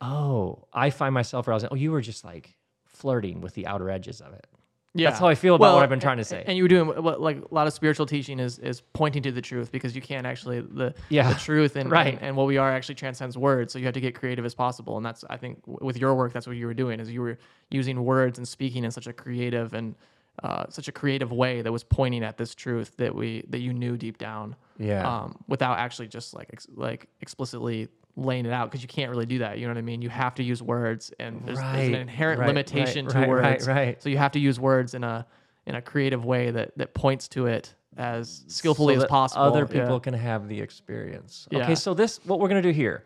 oh, 0.00 0.66
I 0.72 0.90
find 0.90 1.14
myself 1.14 1.46
where 1.46 1.52
I 1.52 1.56
was 1.56 1.62
like, 1.62 1.72
oh, 1.72 1.76
you 1.76 1.92
were 1.92 2.00
just 2.00 2.24
like 2.24 2.56
flirting 2.86 3.40
with 3.40 3.54
the 3.54 3.66
outer 3.66 3.90
edges 3.90 4.20
of 4.20 4.32
it. 4.32 4.46
Yeah, 4.92 5.10
That's 5.10 5.20
how 5.20 5.28
I 5.28 5.36
feel 5.36 5.54
about 5.54 5.74
what 5.74 5.84
I've 5.84 5.88
been 5.88 6.00
trying 6.00 6.16
to 6.16 6.24
say. 6.24 6.42
And 6.44 6.56
you 6.56 6.64
were 6.64 6.68
doing 6.68 6.88
what, 6.88 7.20
like 7.20 7.38
a 7.48 7.54
lot 7.54 7.68
of 7.68 7.72
spiritual 7.72 8.06
teaching 8.06 8.40
is 8.40 8.58
is 8.58 8.80
pointing 8.92 9.22
to 9.22 9.30
the 9.30 9.40
truth 9.40 9.70
because 9.70 9.94
you 9.94 10.02
can't 10.02 10.26
actually 10.26 10.60
the 10.62 10.94
Yeah, 11.10 11.32
the 11.32 11.38
truth 11.38 11.76
and, 11.76 11.90
right. 11.90 12.14
and 12.14 12.22
and 12.22 12.36
what 12.36 12.48
we 12.48 12.56
are 12.56 12.72
actually 12.72 12.96
transcends 12.96 13.38
words. 13.38 13.72
So 13.72 13.78
you 13.78 13.84
have 13.84 13.94
to 13.94 14.00
get 14.00 14.16
creative 14.16 14.44
as 14.44 14.54
possible, 14.54 14.96
and 14.96 15.06
that's 15.06 15.24
I 15.30 15.36
think 15.36 15.62
with 15.64 15.96
your 15.96 16.16
work 16.16 16.32
that's 16.32 16.46
what 16.48 16.56
you 16.56 16.66
were 16.66 16.74
doing 16.74 16.98
is 16.98 17.08
you 17.08 17.20
were 17.20 17.38
using 17.70 18.04
words 18.04 18.38
and 18.38 18.48
speaking 18.48 18.82
in 18.82 18.90
such 18.90 19.06
a 19.06 19.12
creative 19.12 19.74
and 19.74 19.94
uh, 20.42 20.64
such 20.70 20.88
a 20.88 20.92
creative 20.92 21.30
way 21.30 21.62
that 21.62 21.70
was 21.70 21.84
pointing 21.84 22.24
at 22.24 22.36
this 22.36 22.54
truth 22.54 22.96
that 22.96 23.14
we 23.14 23.44
that 23.48 23.60
you 23.60 23.72
knew 23.72 23.96
deep 23.96 24.18
down. 24.18 24.56
Yeah. 24.78 25.06
Um, 25.06 25.36
without 25.46 25.78
actually 25.78 26.08
just 26.08 26.34
like 26.34 26.48
ex- 26.52 26.66
like 26.74 27.06
explicitly 27.20 27.88
laying 28.20 28.46
it 28.46 28.52
out 28.52 28.70
because 28.70 28.82
you 28.82 28.88
can't 28.88 29.10
really 29.10 29.26
do 29.26 29.38
that. 29.38 29.58
You 29.58 29.66
know 29.66 29.72
what 29.72 29.78
I 29.78 29.82
mean? 29.82 30.02
You 30.02 30.10
have 30.10 30.34
to 30.36 30.42
use 30.42 30.62
words, 30.62 31.12
and 31.18 31.40
there's, 31.44 31.58
there's 31.58 31.88
an 31.88 31.94
inherent 31.94 32.40
right, 32.40 32.46
limitation 32.48 33.06
right, 33.06 33.12
to 33.12 33.18
right, 33.18 33.28
right, 33.28 33.50
words. 33.52 33.66
right. 33.68 34.02
So 34.02 34.08
you 34.08 34.18
have 34.18 34.32
to 34.32 34.38
use 34.38 34.60
words 34.60 34.94
in 34.94 35.02
a 35.04 35.26
in 35.66 35.74
a 35.74 35.82
creative 35.82 36.24
way 36.24 36.50
that 36.50 36.76
that 36.76 36.94
points 36.94 37.28
to 37.28 37.46
it 37.46 37.74
as 37.96 38.44
skillfully 38.48 38.94
so 38.96 39.02
as 39.02 39.06
possible. 39.08 39.42
Other 39.42 39.66
Yeah. 39.70 39.80
people 39.82 40.00
can 40.00 40.14
have 40.14 40.48
the 40.48 40.60
experience. 40.60 41.48
Yeah. 41.50 41.62
Okay, 41.64 41.74
so 41.74 41.94
this 41.94 42.20
what 42.24 42.40
we're 42.40 42.48
gonna 42.48 42.62
do 42.62 42.70
here 42.70 43.04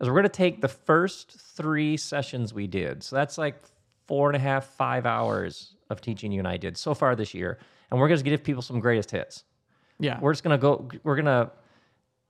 is 0.00 0.08
we're 0.08 0.16
gonna 0.16 0.28
take 0.28 0.60
the 0.60 0.68
first 0.68 1.32
three 1.56 1.96
sessions 1.96 2.52
we 2.52 2.66
did. 2.66 3.02
So 3.02 3.16
that's 3.16 3.38
like 3.38 3.56
four 4.06 4.28
and 4.28 4.36
a 4.36 4.40
half, 4.40 4.66
five 4.66 5.06
hours 5.06 5.74
of 5.90 6.00
teaching 6.00 6.32
you 6.32 6.40
and 6.40 6.48
I 6.48 6.56
did 6.56 6.76
so 6.76 6.94
far 6.94 7.16
this 7.16 7.34
year, 7.34 7.58
and 7.90 7.98
we're 8.00 8.08
gonna 8.08 8.22
give 8.22 8.42
people 8.44 8.62
some 8.62 8.80
greatest 8.80 9.10
hits. 9.10 9.44
Yeah. 9.98 10.18
We're 10.20 10.32
just 10.32 10.42
gonna 10.44 10.58
go. 10.58 10.88
We're 11.02 11.16
gonna 11.16 11.50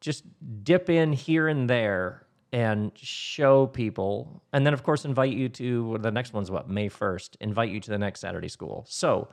just 0.01 0.25
dip 0.63 0.89
in 0.91 1.13
here 1.13 1.49
and 1.49 1.69
there 1.69 2.26
and 2.57 2.91
show 2.97 3.67
people, 3.67 4.43
and 4.55 4.67
then 4.67 4.73
of 4.73 4.83
course 4.83 5.05
invite 5.05 5.35
you 5.35 5.47
to 5.51 5.99
the 6.01 6.11
next 6.11 6.33
one's 6.33 6.51
what 6.51 6.71
May 6.71 6.89
first. 6.89 7.37
Invite 7.39 7.69
you 7.69 7.81
to 7.81 7.91
the 7.91 7.99
next 7.99 8.21
Saturday 8.21 8.49
school. 8.49 8.87
So 8.89 9.29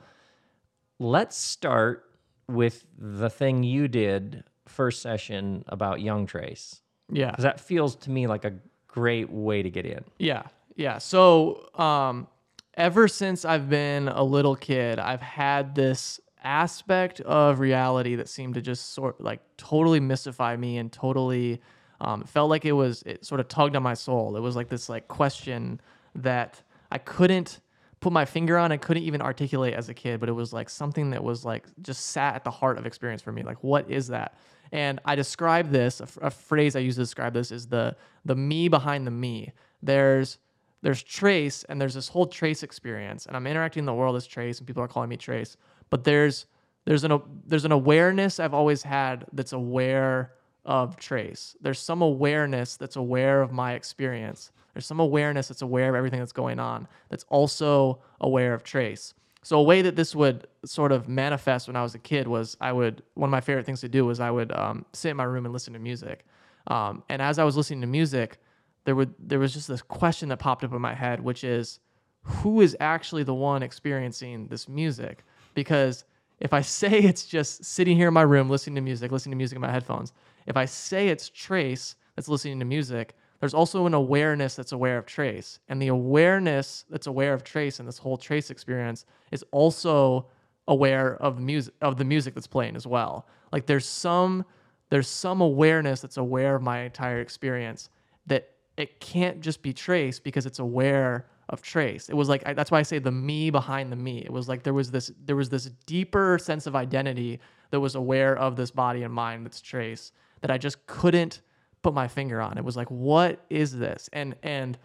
let's 0.98 1.34
start 1.34 2.04
with 2.48 2.84
the 2.98 3.30
thing 3.30 3.62
you 3.62 3.88
did 3.88 4.44
first 4.68 5.00
session 5.00 5.64
about 5.68 6.02
Young 6.02 6.26
Trace 6.26 6.82
yeah. 7.10 7.30
because 7.30 7.44
that 7.44 7.60
feels 7.60 7.96
to 7.96 8.10
me 8.10 8.26
like 8.26 8.44
a 8.44 8.52
great 8.88 9.30
way 9.30 9.62
to 9.62 9.70
get 9.70 9.86
in. 9.86 10.04
Yeah. 10.18 10.42
Yeah. 10.76 10.98
So, 10.98 11.70
um, 11.76 12.26
ever 12.74 13.08
since 13.08 13.46
I've 13.46 13.70
been 13.70 14.08
a 14.08 14.22
little 14.22 14.54
kid, 14.54 14.98
I've 14.98 15.22
had 15.22 15.74
this 15.74 16.20
aspect 16.42 17.22
of 17.22 17.58
reality 17.58 18.16
that 18.16 18.28
seemed 18.28 18.52
to 18.56 18.60
just 18.60 18.92
sort 18.92 19.18
like 19.18 19.40
totally 19.56 19.98
mystify 19.98 20.56
me 20.56 20.76
and 20.76 20.92
totally 20.92 21.62
um, 22.04 22.22
it 22.22 22.28
felt 22.28 22.50
like 22.50 22.64
it 22.64 22.72
was 22.72 23.02
it 23.06 23.24
sort 23.24 23.40
of 23.40 23.48
tugged 23.48 23.76
on 23.76 23.82
my 23.82 23.94
soul. 23.94 24.36
It 24.36 24.40
was 24.40 24.56
like 24.56 24.68
this 24.68 24.88
like 24.88 25.08
question 25.08 25.80
that 26.14 26.62
I 26.92 26.98
couldn't 26.98 27.60
put 28.00 28.12
my 28.12 28.24
finger 28.24 28.58
on 28.58 28.70
I 28.70 28.76
couldn't 28.76 29.04
even 29.04 29.22
articulate 29.22 29.74
as 29.74 29.88
a 29.88 29.94
kid, 29.94 30.20
but 30.20 30.28
it 30.28 30.32
was 30.32 30.52
like 30.52 30.68
something 30.68 31.10
that 31.10 31.24
was 31.24 31.44
like 31.44 31.66
just 31.82 32.06
sat 32.08 32.34
at 32.34 32.44
the 32.44 32.50
heart 32.50 32.78
of 32.78 32.86
experience 32.86 33.22
for 33.22 33.32
me. 33.32 33.42
Like, 33.42 33.62
what 33.64 33.90
is 33.90 34.08
that? 34.08 34.36
And 34.72 35.00
I 35.04 35.14
describe 35.14 35.70
this, 35.70 36.00
a, 36.20 36.30
phrase 36.30 36.76
I 36.76 36.80
use 36.80 36.96
to 36.96 37.02
describe 37.02 37.32
this 37.32 37.50
is 37.50 37.66
the 37.66 37.96
the 38.24 38.34
me 38.34 38.68
behind 38.68 39.06
the 39.06 39.10
me. 39.10 39.52
There's 39.82 40.38
there's 40.84 41.02
trace 41.02 41.64
and 41.70 41.80
there's 41.80 41.94
this 41.94 42.08
whole 42.08 42.26
trace 42.26 42.62
experience 42.62 43.24
and 43.24 43.34
i'm 43.36 43.46
interacting 43.46 43.80
in 43.80 43.86
the 43.86 43.94
world 43.94 44.14
as 44.14 44.26
trace 44.26 44.58
and 44.58 44.66
people 44.66 44.82
are 44.82 44.88
calling 44.88 45.08
me 45.08 45.16
trace 45.16 45.56
but 45.88 46.04
there's 46.04 46.44
there's 46.84 47.04
an 47.04 47.20
there's 47.46 47.64
an 47.64 47.72
awareness 47.72 48.38
i've 48.38 48.52
always 48.52 48.82
had 48.82 49.24
that's 49.32 49.54
aware 49.54 50.34
of 50.64 50.96
trace. 50.96 51.56
There's 51.60 51.78
some 51.78 52.02
awareness 52.02 52.76
that's 52.76 52.96
aware 52.96 53.42
of 53.42 53.52
my 53.52 53.74
experience. 53.74 54.50
There's 54.72 54.86
some 54.86 55.00
awareness 55.00 55.48
that's 55.48 55.62
aware 55.62 55.88
of 55.90 55.94
everything 55.94 56.18
that's 56.18 56.32
going 56.32 56.58
on 56.58 56.88
that's 57.08 57.24
also 57.28 58.00
aware 58.20 58.54
of 58.54 58.64
trace. 58.64 59.14
So 59.42 59.58
a 59.58 59.62
way 59.62 59.82
that 59.82 59.94
this 59.94 60.14
would 60.14 60.46
sort 60.64 60.90
of 60.90 61.06
manifest 61.06 61.66
when 61.66 61.76
i 61.76 61.82
was 61.82 61.94
a 61.94 61.98
kid 61.98 62.26
was 62.26 62.56
i 62.62 62.72
would 62.72 63.02
one 63.12 63.28
of 63.28 63.30
my 63.30 63.42
favorite 63.42 63.66
things 63.66 63.82
to 63.82 63.90
do 63.90 64.06
was 64.06 64.18
i 64.18 64.30
would 64.30 64.50
um, 64.52 64.86
sit 64.94 65.10
in 65.10 65.18
my 65.18 65.24
room 65.24 65.44
and 65.44 65.52
listen 65.52 65.74
to 65.74 65.78
music. 65.78 66.24
Um, 66.66 67.02
and 67.10 67.20
as 67.20 67.38
i 67.38 67.44
was 67.44 67.54
listening 67.54 67.82
to 67.82 67.86
music 67.86 68.38
there 68.84 68.94
would 68.94 69.14
there 69.18 69.38
was 69.38 69.52
just 69.52 69.68
this 69.68 69.82
question 69.82 70.28
that 70.28 70.38
popped 70.38 70.64
up 70.64 70.72
in 70.72 70.80
my 70.80 70.94
head, 70.94 71.20
which 71.20 71.44
is 71.44 71.80
who 72.22 72.60
is 72.60 72.76
actually 72.80 73.22
the 73.22 73.34
one 73.34 73.62
experiencing 73.62 74.46
this 74.48 74.68
music? 74.68 75.24
Because 75.54 76.04
if 76.40 76.52
I 76.52 76.60
say 76.62 76.98
it's 76.98 77.26
just 77.26 77.64
sitting 77.64 77.96
here 77.96 78.08
in 78.08 78.14
my 78.14 78.22
room 78.22 78.48
listening 78.48 78.76
to 78.76 78.80
music, 78.80 79.10
listening 79.10 79.32
to 79.32 79.36
music 79.36 79.56
in 79.56 79.62
my 79.62 79.70
headphones, 79.70 80.12
if 80.46 80.56
I 80.56 80.64
say 80.64 81.08
it's 81.08 81.28
Trace 81.28 81.96
that's 82.16 82.28
listening 82.28 82.58
to 82.60 82.64
music, 82.64 83.14
there's 83.40 83.54
also 83.54 83.86
an 83.86 83.94
awareness 83.94 84.56
that's 84.56 84.72
aware 84.72 84.96
of 84.96 85.06
trace. 85.06 85.58
And 85.68 85.80
the 85.82 85.88
awareness 85.88 86.84
that's 86.88 87.06
aware 87.06 87.34
of 87.34 87.44
trace 87.44 87.78
and 87.78 87.86
this 87.86 87.98
whole 87.98 88.16
trace 88.16 88.50
experience 88.50 89.04
is 89.32 89.44
also 89.50 90.28
aware 90.66 91.16
of 91.16 91.38
music 91.40 91.74
of 91.82 91.98
the 91.98 92.04
music 92.04 92.34
that's 92.34 92.46
playing 92.46 92.74
as 92.74 92.86
well. 92.86 93.28
Like 93.52 93.66
there's 93.66 93.86
some 93.86 94.46
there's 94.88 95.08
some 95.08 95.40
awareness 95.40 96.00
that's 96.00 96.16
aware 96.16 96.54
of 96.54 96.62
my 96.62 96.80
entire 96.80 97.20
experience 97.20 97.90
that 98.26 98.50
it 98.76 99.00
can't 99.00 99.40
just 99.40 99.60
be 99.60 99.72
trace 99.72 100.18
because 100.18 100.46
it's 100.46 100.58
aware 100.58 101.26
of 101.50 101.60
trace 101.60 102.08
it 102.08 102.14
was 102.14 102.26
like 102.26 102.42
I, 102.46 102.54
that's 102.54 102.70
why 102.70 102.78
i 102.78 102.82
say 102.82 102.98
the 102.98 103.12
me 103.12 103.50
behind 103.50 103.92
the 103.92 103.96
me 103.96 104.22
it 104.24 104.32
was 104.32 104.48
like 104.48 104.62
there 104.62 104.72
was 104.72 104.90
this 104.90 105.12
there 105.26 105.36
was 105.36 105.50
this 105.50 105.66
deeper 105.84 106.38
sense 106.40 106.66
of 106.66 106.74
identity 106.74 107.38
that 107.70 107.80
was 107.80 107.96
aware 107.96 108.34
of 108.36 108.56
this 108.56 108.70
body 108.70 109.02
and 109.02 109.12
mind 109.12 109.44
that's 109.44 109.60
trace 109.60 110.12
that 110.44 110.50
i 110.50 110.58
just 110.58 110.86
couldn't 110.86 111.40
put 111.80 111.94
my 111.94 112.06
finger 112.06 112.38
on. 112.42 112.58
It 112.58 112.64
was 112.64 112.76
like 112.76 112.90
what 112.90 113.42
is 113.48 113.74
this? 113.74 114.10
And 114.12 114.34
and 114.42 114.76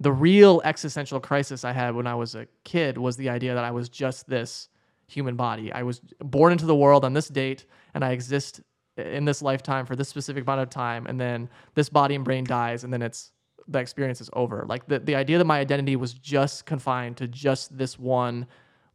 the 0.00 0.10
real 0.10 0.60
existential 0.64 1.20
crisis 1.20 1.64
i 1.64 1.70
had 1.70 1.94
when 1.94 2.08
i 2.08 2.16
was 2.16 2.34
a 2.34 2.48
kid 2.64 2.98
was 2.98 3.16
the 3.16 3.28
idea 3.28 3.54
that 3.54 3.62
i 3.62 3.70
was 3.70 3.88
just 3.88 4.28
this 4.28 4.68
human 5.06 5.36
body. 5.36 5.72
I 5.72 5.84
was 5.84 6.00
born 6.18 6.50
into 6.50 6.66
the 6.66 6.74
world 6.74 7.04
on 7.04 7.12
this 7.12 7.28
date 7.28 7.64
and 7.94 8.04
i 8.04 8.10
exist 8.10 8.60
in 8.96 9.24
this 9.24 9.40
lifetime 9.40 9.86
for 9.86 9.94
this 9.94 10.08
specific 10.08 10.42
amount 10.42 10.62
of 10.62 10.70
time 10.70 11.06
and 11.06 11.20
then 11.20 11.48
this 11.74 11.88
body 11.88 12.16
and 12.16 12.24
brain 12.24 12.42
dies 12.42 12.82
and 12.82 12.92
then 12.92 13.02
it's 13.02 13.30
the 13.68 13.78
experience 13.78 14.20
is 14.20 14.28
over. 14.32 14.66
Like 14.68 14.86
the, 14.88 14.98
the 14.98 15.14
idea 15.14 15.38
that 15.38 15.44
my 15.44 15.60
identity 15.60 15.96
was 15.96 16.12
just 16.12 16.66
confined 16.66 17.16
to 17.18 17.28
just 17.28 17.78
this 17.78 17.98
one 17.98 18.46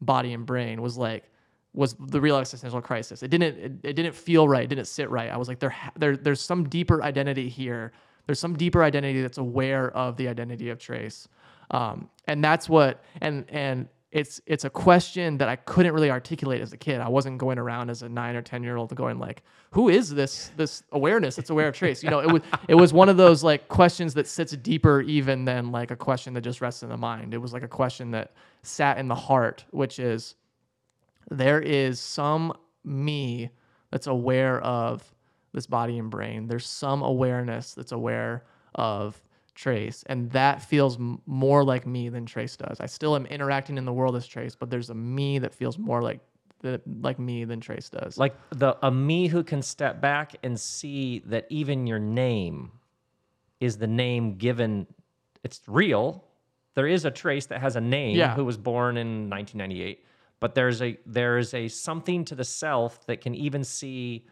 body 0.02 0.34
and 0.34 0.46
brain 0.46 0.82
was 0.82 0.98
like 0.98 1.32
was 1.74 1.96
the 2.08 2.20
real 2.20 2.38
existential 2.38 2.82
crisis 2.82 3.24
it 3.24 3.30
didn't 3.30 3.58
it, 3.58 3.72
it 3.84 3.94
didn't 3.94 4.16
feel 4.16 4.48
right 4.48 4.64
it 4.64 4.68
didn't 4.68 4.88
sit 4.88 5.10
right 5.10 5.30
i 5.30 5.38
was 5.38 5.48
like 5.48 5.60
there, 5.60 5.76
there 5.98 6.18
there's 6.18 6.42
some 6.42 6.68
deeper 6.68 7.04
identity 7.04 7.48
here 7.50 7.92
there's 8.26 8.40
some 8.40 8.56
deeper 8.56 8.84
identity 8.84 9.22
that's 9.22 9.38
aware 9.38 9.92
of 9.92 10.18
the 10.18 10.28
identity 10.28 10.70
of 10.70 10.80
trace 10.80 11.28
um, 11.72 12.10
and 12.28 12.44
that's 12.44 12.68
what 12.68 13.04
and 13.22 13.46
and 13.50 13.88
it's 14.12 14.42
it's 14.48 14.64
a 14.64 14.70
question 14.70 15.38
that 15.38 15.50
I 15.50 15.56
couldn't 15.56 15.94
really 15.94 16.10
articulate 16.10 16.62
as 16.62 16.74
a 16.74 16.78
kid. 16.78 17.00
I 17.00 17.10
wasn't 17.10 17.38
going 17.38 17.60
around 17.60 17.92
as 17.92 18.02
a 18.02 18.10
nine 18.10 18.36
or 18.36 18.42
ten 18.42 18.64
year 18.64 18.76
old 18.76 18.94
going 18.96 19.20
like, 19.20 19.44
"Who 19.72 19.90
is 19.90 20.10
this 20.10 20.52
this 20.58 20.82
awareness 20.92 21.36
that's 21.36 21.52
aware 21.52 21.68
of 21.68 21.76
trace?" 21.76 22.02
You 22.02 22.10
know, 22.10 22.20
it 22.20 22.32
was 22.32 22.42
it 22.68 22.76
was 22.76 22.92
one 22.92 23.08
of 23.08 23.18
those 23.18 23.44
like 23.44 23.68
questions 23.68 24.16
that 24.16 24.26
sits 24.26 24.54
deeper 24.54 25.02
even 25.02 25.46
than 25.46 25.72
like 25.72 25.92
a 25.92 25.96
question 25.96 26.34
that 26.34 26.42
just 26.42 26.60
rests 26.60 26.82
in 26.82 26.90
the 26.90 26.98
mind. 26.98 27.36
It 27.36 27.38
was 27.38 27.54
like 27.54 27.62
a 27.62 27.68
question 27.68 28.10
that 28.12 28.34
sat 28.64 28.98
in 28.98 29.08
the 29.08 29.16
heart, 29.16 29.66
which 29.70 30.00
is 30.00 30.36
there 31.30 31.62
is 31.62 32.00
some 32.00 32.54
me 32.84 33.50
that's 33.92 34.08
aware 34.08 34.60
of 34.62 35.04
this 35.54 35.66
body 35.68 35.98
and 35.98 36.10
brain. 36.12 36.48
There's 36.48 36.66
some 36.68 37.02
awareness 37.02 37.74
that's 37.74 37.92
aware 37.92 38.44
of 38.76 39.22
Trace, 39.56 40.04
and 40.08 40.32
that 40.32 40.62
feels 40.62 40.96
m- 40.98 41.22
more 41.26 41.64
like 41.64 41.86
me 41.86 42.08
than 42.10 42.26
Trace 42.26 42.56
does. 42.56 42.80
I 42.80 42.86
still 42.86 43.16
am 43.16 43.26
interacting 43.26 43.78
in 43.78 43.84
the 43.86 43.92
world 43.92 44.16
as 44.16 44.26
Trace, 44.26 44.56
but 44.56 44.70
there's 44.70 44.90
a 44.90 44.94
me 44.96 45.40
that 45.40 45.54
feels 45.54 45.78
more 45.78 46.02
like 46.02 46.20
like 47.02 47.18
me 47.20 47.46
than 47.46 47.60
Trace 47.62 47.90
does. 47.90 48.18
Like 48.18 48.36
the 48.52 48.78
a 48.86 48.92
me 48.92 49.28
who 49.28 49.44
can 49.44 49.62
step 49.62 50.02
back 50.02 50.36
and 50.44 50.60
see 50.60 51.20
that 51.28 51.46
even 51.50 51.88
your 51.88 52.00
name 52.00 52.72
is 53.60 53.78
the 53.78 53.88
name 53.88 54.36
given. 54.38 54.86
It's 55.44 55.62
real. 55.68 56.26
There 56.76 56.88
is 56.88 57.06
a 57.06 57.12
Trace 57.12 57.46
that 57.48 57.60
has 57.62 57.76
a 57.76 57.82
name 57.82 58.16
Yeah. 58.18 58.36
who 58.36 58.44
was 58.46 58.58
born 58.58 58.98
in 58.98 59.30
1998, 59.30 60.06
but 60.40 60.56
there's 60.56 60.82
a 60.82 60.98
there 61.06 61.38
is 61.38 61.54
a 61.54 61.68
something 61.68 62.26
to 62.26 62.36
the 62.36 62.44
self 62.44 63.06
that 63.08 63.22
can 63.22 63.36
even 63.36 63.64
see, 63.64 64.26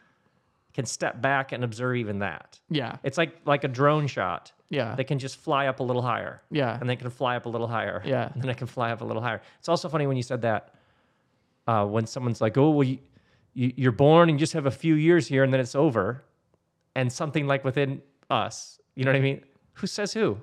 can 0.74 0.86
step 0.86 1.22
back 1.22 1.52
and 1.52 1.64
observe 1.64 1.96
even 1.98 2.20
that. 2.20 2.60
yeah, 2.70 2.98
It's 3.04 3.18
like 3.18 3.38
like 3.46 3.64
a 3.64 3.68
drone 3.68 4.08
shot. 4.08 4.52
yeah, 4.70 4.96
They 4.96 5.04
can 5.04 5.20
just 5.20 5.38
fly 5.38 5.68
up 5.68 5.80
a 5.80 5.84
little 5.84 6.02
higher. 6.02 6.42
yeah, 6.52 6.78
and 6.80 6.90
they 6.90 6.96
can 6.96 7.10
fly 7.10 7.36
up 7.36 7.46
a 7.46 7.50
little 7.50 7.68
higher. 7.68 8.02
Yeah. 8.06 8.30
And 8.34 8.42
then 8.44 8.50
I 8.50 8.54
can 8.54 8.68
fly 8.68 8.92
up 8.92 9.02
a 9.02 9.06
little 9.06 9.22
higher. 9.22 9.42
It's 9.60 9.70
also 9.70 9.90
funny 9.90 10.08
when 10.08 10.18
you 10.18 10.24
said 10.24 10.42
that. 10.42 10.74
Uh, 11.68 11.86
when 11.86 12.06
someone's 12.08 12.40
like, 12.40 12.58
"Oh, 12.58 12.70
well, 12.70 12.88
you, 12.88 12.98
you, 13.54 13.74
you're 13.76 13.92
born 13.92 14.30
and 14.30 14.38
you 14.38 14.40
just 14.40 14.54
have 14.54 14.66
a 14.68 14.72
few 14.72 14.96
years 14.96 15.28
here, 15.28 15.44
and 15.44 15.52
then 15.52 15.60
it's 15.60 15.76
over," 15.76 16.24
and 16.96 17.12
something 17.12 17.46
like 17.46 17.66
within 17.66 18.02
us, 18.30 18.80
you 18.96 19.04
know 19.04 19.12
what 19.12 19.18
I 19.18 19.22
mean? 19.22 19.42
Who 19.74 19.88
says 19.88 20.14
who? 20.14 20.38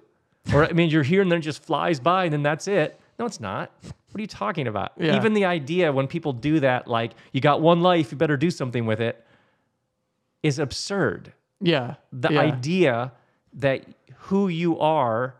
Or 0.52 0.66
I 0.66 0.72
mean, 0.72 0.90
you're 0.90 1.02
here 1.02 1.22
and 1.22 1.32
then 1.32 1.38
it 1.38 1.42
just 1.42 1.62
flies 1.62 1.98
by, 1.98 2.24
and 2.24 2.32
then 2.34 2.42
that's 2.42 2.68
it. 2.68 3.00
No, 3.18 3.24
it's 3.24 3.40
not. 3.40 3.72
What 4.14 4.20
are 4.20 4.22
you 4.22 4.28
talking 4.28 4.68
about? 4.68 4.92
Yeah. 4.96 5.16
Even 5.16 5.34
the 5.34 5.44
idea 5.44 5.92
when 5.92 6.06
people 6.06 6.32
do 6.32 6.60
that, 6.60 6.86
like 6.86 7.14
you 7.32 7.40
got 7.40 7.60
one 7.60 7.80
life, 7.82 8.12
you 8.12 8.16
better 8.16 8.36
do 8.36 8.48
something 8.48 8.86
with 8.86 9.00
it, 9.00 9.26
is 10.44 10.60
absurd 10.60 11.32
yeah. 11.60 11.96
the 12.12 12.32
yeah. 12.34 12.40
idea 12.40 13.12
that 13.54 13.84
who 14.26 14.46
you 14.46 14.78
are 14.78 15.34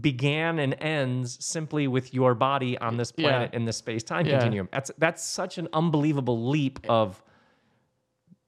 began 0.00 0.58
and 0.58 0.74
ends 0.80 1.44
simply 1.44 1.86
with 1.86 2.14
your 2.14 2.34
body 2.34 2.78
on 2.78 2.96
this 2.96 3.12
Yeah. 3.14 3.28
planet 3.28 3.52
in 3.52 3.66
the 3.66 3.72
space-time 3.74 4.24
Yeah. 4.24 4.38
continuum. 4.38 4.70
That's 4.72 4.90
that's 4.96 5.22
such 5.22 5.58
an 5.58 5.68
unbelievable 5.74 6.48
leap 6.48 6.80
of 6.88 7.22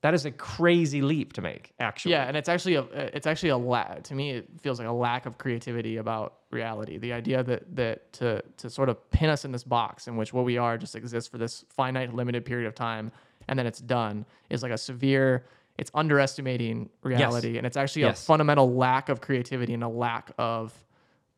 that 0.02 0.14
is 0.14 0.26
a 0.26 0.30
crazy 0.30 1.00
leap 1.00 1.32
to 1.34 1.40
make, 1.40 1.72
actually. 1.80 2.12
Yeah, 2.12 2.24
and 2.24 2.36
it's 2.36 2.48
actually 2.48 2.74
a 2.74 2.82
uh, 2.82 3.10
it's 3.14 3.26
actually 3.26 3.50
a 3.50 3.56
lack 3.56 4.02
to 4.04 4.14
me. 4.14 4.30
It 4.32 4.48
feels 4.60 4.78
like 4.78 4.88
a 4.88 4.92
lack 4.92 5.26
of 5.26 5.38
creativity 5.38 5.96
about 5.96 6.34
reality. 6.50 6.98
The 6.98 7.12
idea 7.12 7.42
that 7.44 7.74
that 7.76 8.12
to 8.14 8.42
to 8.58 8.68
sort 8.68 8.88
of 8.88 9.10
pin 9.10 9.30
us 9.30 9.44
in 9.44 9.52
this 9.52 9.64
box 9.64 10.08
in 10.08 10.16
which 10.16 10.32
what 10.32 10.44
we 10.44 10.58
are 10.58 10.76
just 10.76 10.94
exists 10.96 11.28
for 11.30 11.38
this 11.38 11.64
finite, 11.70 12.12
limited 12.14 12.44
period 12.44 12.66
of 12.66 12.74
time, 12.74 13.10
and 13.48 13.58
then 13.58 13.66
it's 13.66 13.80
done 13.80 14.26
is 14.50 14.62
like 14.62 14.72
a 14.72 14.78
severe. 14.78 15.46
It's 15.78 15.90
underestimating 15.94 16.90
reality, 17.02 17.56
and 17.56 17.66
it's 17.66 17.78
actually 17.78 18.02
Yes. 18.02 18.20
a 18.22 18.26
fundamental 18.26 18.74
lack 18.74 19.08
of 19.08 19.20
creativity 19.22 19.72
and 19.72 19.82
a 19.82 19.88
lack 19.88 20.30
of 20.36 20.74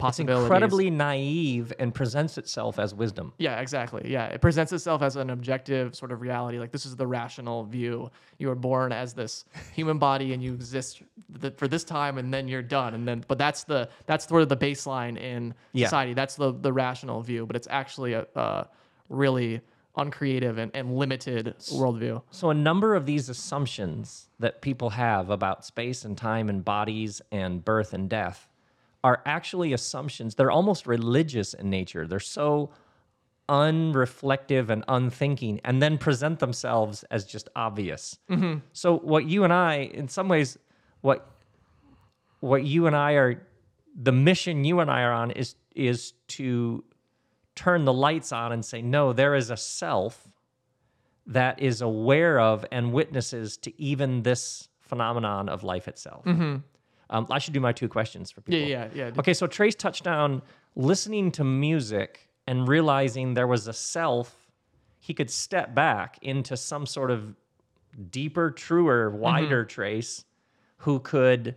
It's 0.03 0.19
incredibly 0.19 0.91
naive 0.91 1.73
and 1.79 1.95
presents 1.95 2.37
itself 2.37 2.79
as 2.79 2.95
wisdom. 2.95 3.33
Yeah, 3.39 3.61
exactly. 3.61 4.11
Yeah, 4.11 4.27
it 4.27 4.41
presents 4.41 4.73
itself 4.73 5.03
as 5.03 5.17
an 5.17 5.31
objective 5.31 5.95
sort 5.95 6.13
of 6.13 6.21
reality. 6.21 6.59
Like 6.59 6.73
this 6.73 6.85
is 6.85 6.97
the 6.97 7.07
rational 7.07 7.65
view. 7.65 8.11
You 8.39 8.49
were 8.49 8.55
born 8.55 8.93
as 8.93 9.15
this 9.15 9.45
human 9.73 9.99
body, 9.99 10.33
and 10.33 10.43
you 10.43 10.53
exist 10.55 11.03
th- 11.41 11.55
for 11.57 11.69
this 11.69 11.85
time, 11.85 12.19
and 12.19 12.35
then 12.35 12.49
you're 12.49 12.61
done. 12.63 12.95
And 12.95 13.07
then, 13.07 13.25
but 13.29 13.39
that's 13.39 13.65
the 13.65 13.89
that's 14.07 14.27
sort 14.27 14.43
of 14.43 14.49
the 14.49 14.57
baseline 14.57 15.17
in 15.19 15.55
Yeah. 15.73 15.87
society. 15.87 16.13
That's 16.13 16.35
the 16.37 16.53
the 16.53 16.73
rational 16.73 17.23
view. 17.23 17.47
But 17.47 17.57
it's 17.57 17.69
actually 17.71 18.13
a, 18.15 18.27
a 18.35 18.69
really 19.09 19.61
uncreative 19.97 20.59
and, 20.59 20.73
and 20.75 20.97
limited 20.99 21.55
worldview. 21.71 22.21
So, 22.31 22.51
a 22.51 22.55
number 22.55 22.95
of 22.97 23.07
these 23.07 23.29
assumptions 23.29 24.29
that 24.41 24.61
people 24.61 24.91
have 24.91 25.31
about 25.31 25.65
space 25.65 26.05
and 26.05 26.19
time 26.19 26.49
and 26.49 26.65
bodies 26.65 27.23
and 27.31 27.65
birth 27.65 27.93
and 27.95 28.11
death 28.11 28.49
are 29.05 29.23
actually 29.27 29.75
assumptions. 29.75 30.35
They're 30.35 30.51
almost 30.51 30.87
religious 30.87 31.55
in 31.55 31.71
nature. 31.71 32.07
They're 32.09 32.19
so 32.19 32.71
unreflective 33.49 34.71
and 34.71 34.83
unthinking, 34.89 35.61
and 35.63 35.83
then 35.83 35.99
present 35.99 36.39
themselves 36.39 37.05
as 37.11 37.27
just 37.27 37.51
obvious. 37.55 38.19
Mm-hmm. 38.31 38.61
So, 38.73 38.97
what 38.97 39.27
you 39.27 39.45
and 39.45 39.53
I, 39.53 39.91
in 39.93 40.09
some 40.09 40.29
ways, 40.29 40.59
what 41.03 41.31
what 42.41 42.65
you 42.65 42.87
and 42.87 42.97
I 42.97 43.13
are, 43.13 43.47
the 43.95 44.13
mission 44.13 44.65
you 44.65 44.81
and 44.81 44.91
I 44.91 45.03
are 45.03 45.13
on 45.13 45.31
is 45.31 45.55
is 45.77 46.15
to 46.29 46.83
turn 47.55 47.85
the 47.85 47.93
lights 47.93 48.33
on 48.33 48.53
and 48.53 48.65
say, 48.65 48.83
no, 48.83 49.13
there 49.13 49.35
is 49.35 49.51
a 49.51 49.57
self 49.57 50.27
that 51.27 51.61
is 51.61 51.83
aware 51.83 52.41
of 52.41 52.65
and 52.73 52.93
witnesses 52.93 53.57
to 53.59 53.81
even 53.81 54.23
this 54.23 54.69
phenomenon 54.81 55.49
of 55.49 55.63
life 55.63 55.89
itself. 55.89 56.25
Mm-hmm. 56.25 56.57
Um, 57.14 57.28
I 57.30 57.38
should 57.38 57.54
do 57.54 57.61
my 57.61 57.73
two 57.73 57.88
questions 57.88 58.33
for 58.33 58.40
people. 58.40 58.61
Yeah, 58.61 58.88
yeah, 58.92 59.06
yeah. 59.06 59.11
Okay, 59.18 59.35
so 59.35 59.47
Trace 59.47 59.76
touched 59.76 60.09
on 60.09 60.42
listening 60.75 61.30
to 61.33 61.44
music 61.44 62.28
and 62.49 62.66
realizing 62.66 63.35
there 63.35 63.47
was 63.47 63.68
a 63.68 63.73
self 63.73 64.49
he 64.99 65.14
could 65.14 65.30
step 65.30 65.75
back 65.75 66.18
into 66.23 66.56
some 66.56 66.87
sort 66.87 67.11
of 67.11 67.35
deeper, 68.11 68.50
truer, 68.50 69.11
wider 69.11 69.64
Trace 69.64 70.25
who 70.78 70.99
could 70.99 71.54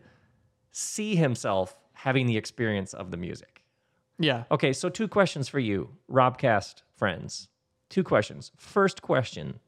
see 0.72 1.16
himself 1.16 1.76
having 1.94 2.28
the 2.28 2.38
experience 2.38 2.94
of 2.94 3.10
the 3.10 3.18
music. 3.18 3.64
Yeah. 4.20 4.44
Okay, 4.52 4.74
so 4.74 4.90
two 4.90 5.08
questions 5.08 5.48
for 5.48 5.60
you, 5.60 5.90
Robcast 6.12 6.84
friends. 6.96 7.48
Two 7.90 8.04
questions. 8.04 8.52
First 8.58 9.02
question 9.02 9.60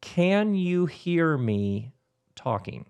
Can 0.00 0.54
you 0.54 0.86
hear 0.86 1.36
me 1.36 1.92
talking? 2.34 2.86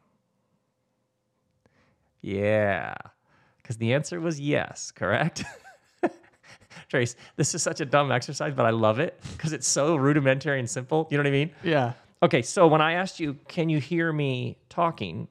Yeah, 2.22 2.94
because 3.58 3.76
the 3.78 3.94
answer 3.94 4.20
was 4.20 4.38
yes, 4.40 4.90
correct? 4.90 5.44
Trace, 6.88 7.14
this 7.36 7.54
is 7.54 7.62
such 7.62 7.80
a 7.80 7.84
dumb 7.84 8.10
exercise, 8.10 8.52
but 8.54 8.66
I 8.66 8.70
love 8.70 8.98
it 8.98 9.20
because 9.32 9.52
it's 9.52 9.68
so 9.68 9.96
rudimentary 9.96 10.58
and 10.58 10.68
simple. 10.68 11.06
You 11.10 11.16
know 11.18 11.22
what 11.22 11.28
I 11.28 11.32
mean? 11.32 11.50
Yeah. 11.62 11.92
Okay, 12.22 12.42
so 12.42 12.66
when 12.66 12.80
I 12.80 12.92
asked 12.94 13.20
you, 13.20 13.36
can 13.48 13.68
you 13.68 13.78
hear 13.78 14.12
me 14.12 14.58
talking? 14.68 15.28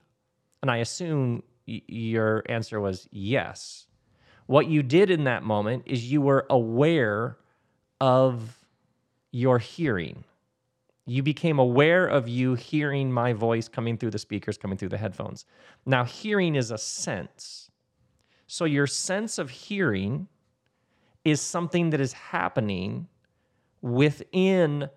And 0.62 0.72
I 0.72 0.78
assume 0.78 1.44
y- 1.68 1.82
your 1.88 2.44
answer 2.50 2.80
was 2.80 3.08
yes. 3.12 3.88
What 4.48 4.68
you 4.68 4.82
did 4.84 5.12
in 5.12 5.26
that 5.26 5.44
moment 5.44 5.84
is 5.86 6.12
you 6.12 6.22
were 6.22 6.46
aware 6.50 7.38
of 8.02 8.58
your 9.32 9.60
hearing. 9.60 10.24
You 11.10 11.24
became 11.24 11.58
aware 11.58 12.06
of 12.06 12.30
you 12.30 12.54
hearing 12.54 13.12
my 13.12 13.34
voice 13.34 13.68
coming 13.68 13.98
through 13.98 14.12
the 14.12 14.20
speakers, 14.20 14.60
coming 14.60 14.78
through 14.78 14.90
the 14.90 14.98
headphones. 15.00 15.44
Now, 15.84 16.06
hearing 16.06 16.54
is 16.54 16.70
a 16.70 16.78
sense. 16.78 17.72
So, 18.46 18.66
your 18.66 18.86
sense 18.86 19.40
of 19.40 19.50
hearing 19.50 20.28
is 21.26 21.42
something 21.42 21.90
that 21.90 22.00
is 22.00 22.14
happening 22.14 23.08
within 23.82 24.88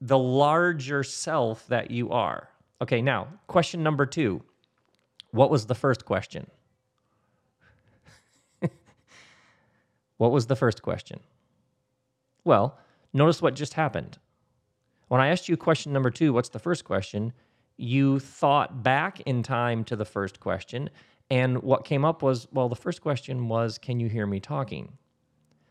the 0.00 0.16
larger 0.16 1.02
self 1.02 1.66
that 1.66 1.90
you 1.90 2.10
are. 2.12 2.48
Okay, 2.80 3.02
now, 3.02 3.28
question 3.46 3.82
number 3.82 4.06
two. 4.06 4.42
What 5.32 5.50
was 5.50 5.66
the 5.66 5.74
first 5.74 6.06
question? 6.06 6.50
what 10.16 10.32
was 10.32 10.46
the 10.46 10.56
first 10.56 10.80
question? 10.80 11.20
Well, 12.42 12.78
notice 13.12 13.42
what 13.42 13.54
just 13.54 13.74
happened. 13.74 14.16
When 15.10 15.20
I 15.20 15.26
asked 15.26 15.48
you 15.48 15.56
question 15.56 15.92
number 15.92 16.08
two, 16.08 16.32
what's 16.32 16.50
the 16.50 16.60
first 16.60 16.84
question? 16.84 17.32
You 17.76 18.20
thought 18.20 18.84
back 18.84 19.18
in 19.22 19.42
time 19.42 19.82
to 19.86 19.96
the 19.96 20.04
first 20.04 20.38
question. 20.38 20.88
And 21.28 21.64
what 21.64 21.84
came 21.84 22.04
up 22.04 22.22
was, 22.22 22.46
well, 22.52 22.68
the 22.68 22.76
first 22.76 23.00
question 23.00 23.48
was, 23.48 23.76
can 23.76 23.98
you 23.98 24.08
hear 24.08 24.24
me 24.24 24.38
talking? 24.38 24.92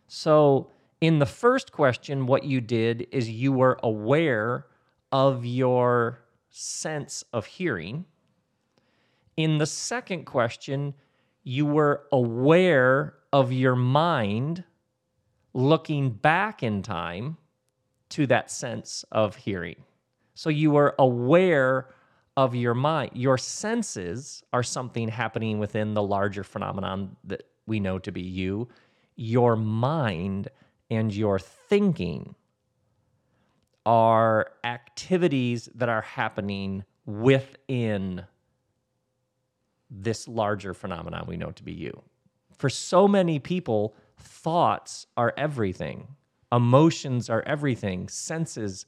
So, 0.09 0.71
in 0.99 1.19
the 1.19 1.25
first 1.25 1.71
question, 1.71 2.25
what 2.25 2.43
you 2.43 2.59
did 2.59 3.07
is 3.13 3.29
you 3.29 3.53
were 3.53 3.79
aware 3.81 4.65
of 5.09 5.45
your 5.45 6.25
sense 6.49 7.23
of 7.31 7.45
hearing. 7.45 8.03
In 9.37 9.57
the 9.57 9.65
second 9.65 10.25
question, 10.25 10.95
you 11.43 11.65
were 11.65 12.03
aware 12.11 13.13
of 13.31 13.53
your 13.53 13.77
mind 13.77 14.65
looking 15.53 16.09
back 16.09 16.61
in 16.61 16.81
time 16.81 17.37
to 18.09 18.27
that 18.27 18.51
sense 18.51 19.05
of 19.11 19.35
hearing. 19.35 19.83
So 20.33 20.49
you 20.49 20.75
are 20.77 20.95
aware 20.97 21.89
of 22.37 22.55
your 22.55 22.73
mind. 22.73 23.11
Your 23.13 23.37
senses 23.37 24.43
are 24.53 24.63
something 24.63 25.09
happening 25.09 25.59
within 25.59 25.93
the 25.93 26.03
larger 26.03 26.43
phenomenon 26.43 27.15
that 27.25 27.43
we 27.65 27.79
know 27.79 27.99
to 27.99 28.11
be 28.11 28.21
you. 28.21 28.69
Your 29.15 29.55
mind 29.55 30.49
and 30.89 31.13
your 31.13 31.39
thinking 31.39 32.35
are 33.85 34.51
activities 34.63 35.69
that 35.75 35.89
are 35.89 36.01
happening 36.01 36.85
within 37.05 38.23
this 39.89 40.27
larger 40.27 40.73
phenomenon 40.73 41.25
we 41.27 41.37
know 41.37 41.51
to 41.51 41.63
be 41.63 41.73
you. 41.73 42.01
For 42.57 42.69
so 42.69 43.07
many 43.07 43.39
people, 43.39 43.95
thoughts 44.17 45.07
are 45.17 45.33
everything, 45.37 46.07
emotions 46.51 47.29
are 47.29 47.43
everything, 47.45 48.07
senses 48.07 48.85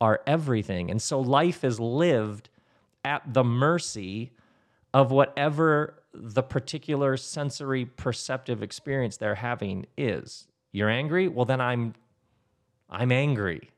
are 0.00 0.20
everything. 0.26 0.90
And 0.90 1.00
so 1.00 1.20
life 1.20 1.64
is 1.64 1.78
lived 1.78 2.48
at 3.04 3.34
the 3.34 3.44
mercy 3.44 4.32
of 4.92 5.10
whatever 5.10 6.02
the 6.12 6.42
particular 6.42 7.16
sensory 7.16 7.84
perceptive 7.84 8.62
experience 8.62 9.16
they're 9.16 9.36
having 9.36 9.86
is. 9.96 10.48
You're 10.72 10.88
angry? 10.88 11.28
Well, 11.28 11.44
then 11.44 11.60
I'm 11.60 11.94
I'm 12.88 13.12
angry. 13.12 13.70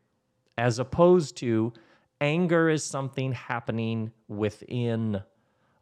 As 0.57 0.79
opposed 0.79 1.37
to 1.39 1.73
anger 2.21 2.71
is 2.71 2.83
something 2.83 3.33
happening 3.33 4.13
within 4.29 5.23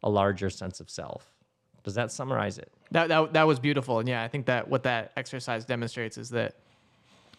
a 0.03 0.09
larger 0.09 0.49
sense 0.49 0.79
of 0.81 0.89
self. 0.89 1.33
Does 1.83 1.95
that 1.95 2.11
summarize 2.11 2.57
it? 2.57 2.71
That, 2.91 3.07
that 3.07 3.33
that 3.33 3.47
was 3.47 3.59
beautiful, 3.59 3.99
and 3.99 4.07
yeah, 4.07 4.23
I 4.23 4.27
think 4.27 4.45
that 4.47 4.67
what 4.67 4.83
that 4.83 5.13
exercise 5.15 5.65
demonstrates 5.65 6.17
is 6.17 6.29
that 6.31 6.55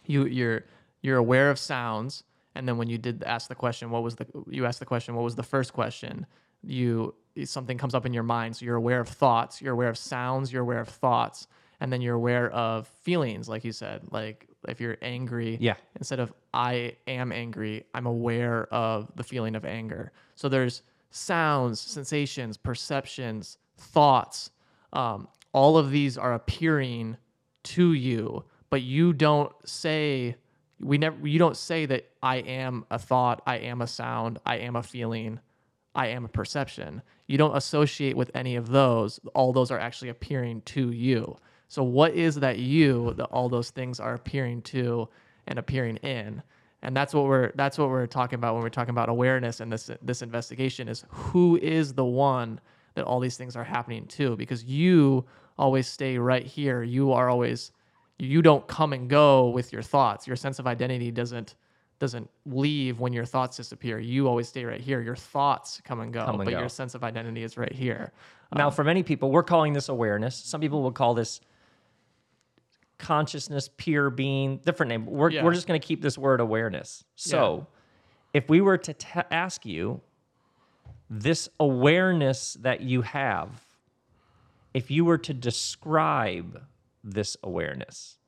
you 0.06 0.26
you're 0.26 0.64
you're 1.02 1.16
aware 1.18 1.50
of 1.50 1.58
sounds, 1.58 2.24
and 2.54 2.68
then 2.68 2.76
when 2.78 2.88
you 2.88 2.98
did 2.98 3.22
ask 3.24 3.48
the 3.48 3.54
question, 3.54 3.90
what 3.90 4.02
was 4.02 4.16
the 4.16 4.26
you 4.48 4.66
asked 4.66 4.78
the 4.80 4.86
question, 4.86 5.14
what 5.14 5.24
was 5.24 5.34
the 5.34 5.42
first 5.42 5.72
question? 5.72 6.26
You 6.62 7.14
something 7.44 7.78
comes 7.78 7.94
up 7.94 8.04
in 8.06 8.12
your 8.12 8.22
mind, 8.22 8.56
so 8.56 8.64
you're 8.64 8.76
aware 8.76 9.00
of 9.00 9.08
thoughts, 9.08 9.60
you're 9.62 9.72
aware 9.72 9.88
of 9.88 9.96
sounds, 9.98 10.52
you're 10.52 10.62
aware 10.62 10.80
of 10.80 10.88
thoughts, 10.88 11.46
and 11.80 11.92
then 11.92 12.00
you're 12.02 12.14
aware 12.14 12.50
of 12.50 12.86
feelings, 12.86 13.48
like 13.48 13.64
you 13.64 13.72
said, 13.72 14.02
like 14.10 14.46
if 14.68 14.80
you're 14.80 14.96
angry, 15.02 15.56
Yeah. 15.60 15.74
instead 15.96 16.20
of 16.20 16.32
I 16.54 16.96
am 17.08 17.32
angry, 17.32 17.84
I'm 17.94 18.06
aware 18.06 18.66
of 18.72 19.10
the 19.16 19.24
feeling 19.24 19.56
of 19.56 19.64
anger. 19.64 20.12
So 20.36 20.48
there's 20.48 20.82
sounds, 21.10 21.80
sensations, 21.80 22.56
perceptions, 22.56 23.58
thoughts. 23.76 24.50
Um, 24.92 25.26
all 25.52 25.76
of 25.78 25.90
these 25.90 26.16
are 26.16 26.34
appearing 26.34 27.16
to 27.64 27.92
you, 27.94 28.44
but 28.72 28.80
you 28.80 29.12
don't 29.12 29.52
say 29.68 30.34
we 30.80 30.96
never 30.96 31.28
you 31.28 31.38
don't 31.38 31.58
say 31.58 31.84
that 31.84 32.08
I 32.22 32.36
am 32.36 32.86
a 32.90 32.98
thought, 32.98 33.42
I 33.46 33.58
am 33.58 33.82
a 33.82 33.86
sound, 33.86 34.38
I 34.46 34.56
am 34.56 34.76
a 34.76 34.82
feeling, 34.82 35.40
I 35.94 36.06
am 36.06 36.24
a 36.24 36.28
perception. 36.28 37.02
You 37.26 37.36
don't 37.36 37.54
associate 37.54 38.16
with 38.16 38.30
any 38.34 38.56
of 38.56 38.70
those. 38.70 39.20
All 39.34 39.52
those 39.52 39.70
are 39.70 39.78
actually 39.78 40.08
appearing 40.08 40.62
to 40.62 40.90
you. 40.90 41.36
So 41.68 41.82
what 41.82 42.14
is 42.14 42.36
that 42.36 42.60
you 42.60 43.12
that 43.18 43.26
all 43.26 43.50
those 43.50 43.68
things 43.68 44.00
are 44.00 44.14
appearing 44.14 44.62
to 44.62 45.06
and 45.46 45.58
appearing 45.58 45.96
in? 45.96 46.42
And 46.80 46.96
that's 46.96 47.12
what 47.12 47.24
we're 47.24 47.52
that's 47.54 47.76
what 47.76 47.90
we're 47.90 48.06
talking 48.06 48.38
about 48.38 48.54
when 48.54 48.62
we're 48.62 48.70
talking 48.70 48.94
about 48.94 49.10
awareness 49.10 49.60
and 49.60 49.70
this 49.70 49.90
this 50.00 50.22
investigation 50.22 50.88
is 50.88 51.04
who 51.10 51.58
is 51.58 51.92
the 51.92 52.06
one 52.06 52.58
that 52.94 53.04
all 53.04 53.20
these 53.20 53.36
things 53.36 53.54
are 53.54 53.64
happening 53.64 54.06
to 54.06 54.34
because 54.36 54.64
you 54.64 55.26
always 55.58 55.86
stay 55.86 56.16
right 56.16 56.46
here. 56.46 56.82
You 56.82 57.12
are 57.12 57.28
always 57.28 57.70
you 58.22 58.40
don't 58.42 58.66
come 58.68 58.92
and 58.92 59.08
go 59.08 59.48
with 59.48 59.72
your 59.72 59.82
thoughts. 59.82 60.26
Your 60.26 60.36
sense 60.36 60.58
of 60.58 60.66
identity 60.66 61.10
doesn't 61.10 61.56
doesn't 61.98 62.28
leave 62.46 62.98
when 62.98 63.12
your 63.12 63.24
thoughts 63.24 63.56
disappear. 63.56 63.98
You 63.98 64.26
always 64.26 64.48
stay 64.48 64.64
right 64.64 64.80
here. 64.80 65.00
Your 65.00 65.14
thoughts 65.14 65.80
come 65.84 66.00
and 66.00 66.12
go, 66.12 66.24
Come 66.24 66.40
and 66.40 66.44
but 66.44 66.50
go. 66.50 66.58
your 66.58 66.68
sense 66.68 66.96
of 66.96 67.04
identity 67.04 67.44
is 67.44 67.56
right 67.56 67.72
here. 67.72 68.12
Now, 68.54 68.66
um, 68.68 68.72
for 68.72 68.82
many 68.82 69.04
people, 69.04 69.30
we're 69.30 69.44
calling 69.44 69.72
this 69.72 69.88
awareness. 69.88 70.34
Some 70.34 70.60
people 70.60 70.82
will 70.82 70.90
call 70.90 71.14
this 71.14 71.40
consciousness, 72.98 73.70
pure 73.76 74.10
being, 74.10 74.58
different 74.58 74.90
name. 74.90 75.06
We're, 75.06 75.30
Yeah. 75.30 75.44
we're 75.44 75.54
just 75.54 75.68
going 75.68 75.80
to 75.80 75.86
keep 75.86 76.02
this 76.02 76.18
word 76.18 76.40
awareness. 76.40 77.04
So, 77.14 77.66
if 78.34 78.48
we 78.48 78.60
were 78.60 78.78
to 78.78 78.94
t- 78.94 79.20
ask 79.30 79.64
you 79.64 80.00
this 81.08 81.48
awareness 81.60 82.54
that 82.62 82.80
you 82.80 83.02
have, 83.02 83.48
if 84.74 84.90
you 84.90 85.04
were 85.04 85.18
to 85.18 85.34
describe 85.34 86.62
this 87.04 87.36
awareness, 87.42 88.18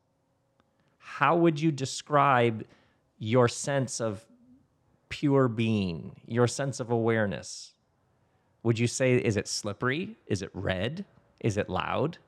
how 0.98 1.36
would 1.36 1.60
you 1.60 1.70
describe 1.70 2.64
your 3.18 3.48
sense 3.48 4.00
of 4.00 4.24
pure 5.08 5.48
being, 5.48 6.20
your 6.26 6.46
sense 6.46 6.80
of 6.80 6.90
awareness? 6.90 7.72
Would 8.62 8.78
you 8.78 8.86
say, 8.86 9.16
is 9.16 9.36
it 9.36 9.46
slippery? 9.46 10.16
Is 10.26 10.42
it 10.42 10.50
red? 10.54 11.04
Is 11.40 11.56
it 11.56 11.68
loud? 11.68 12.18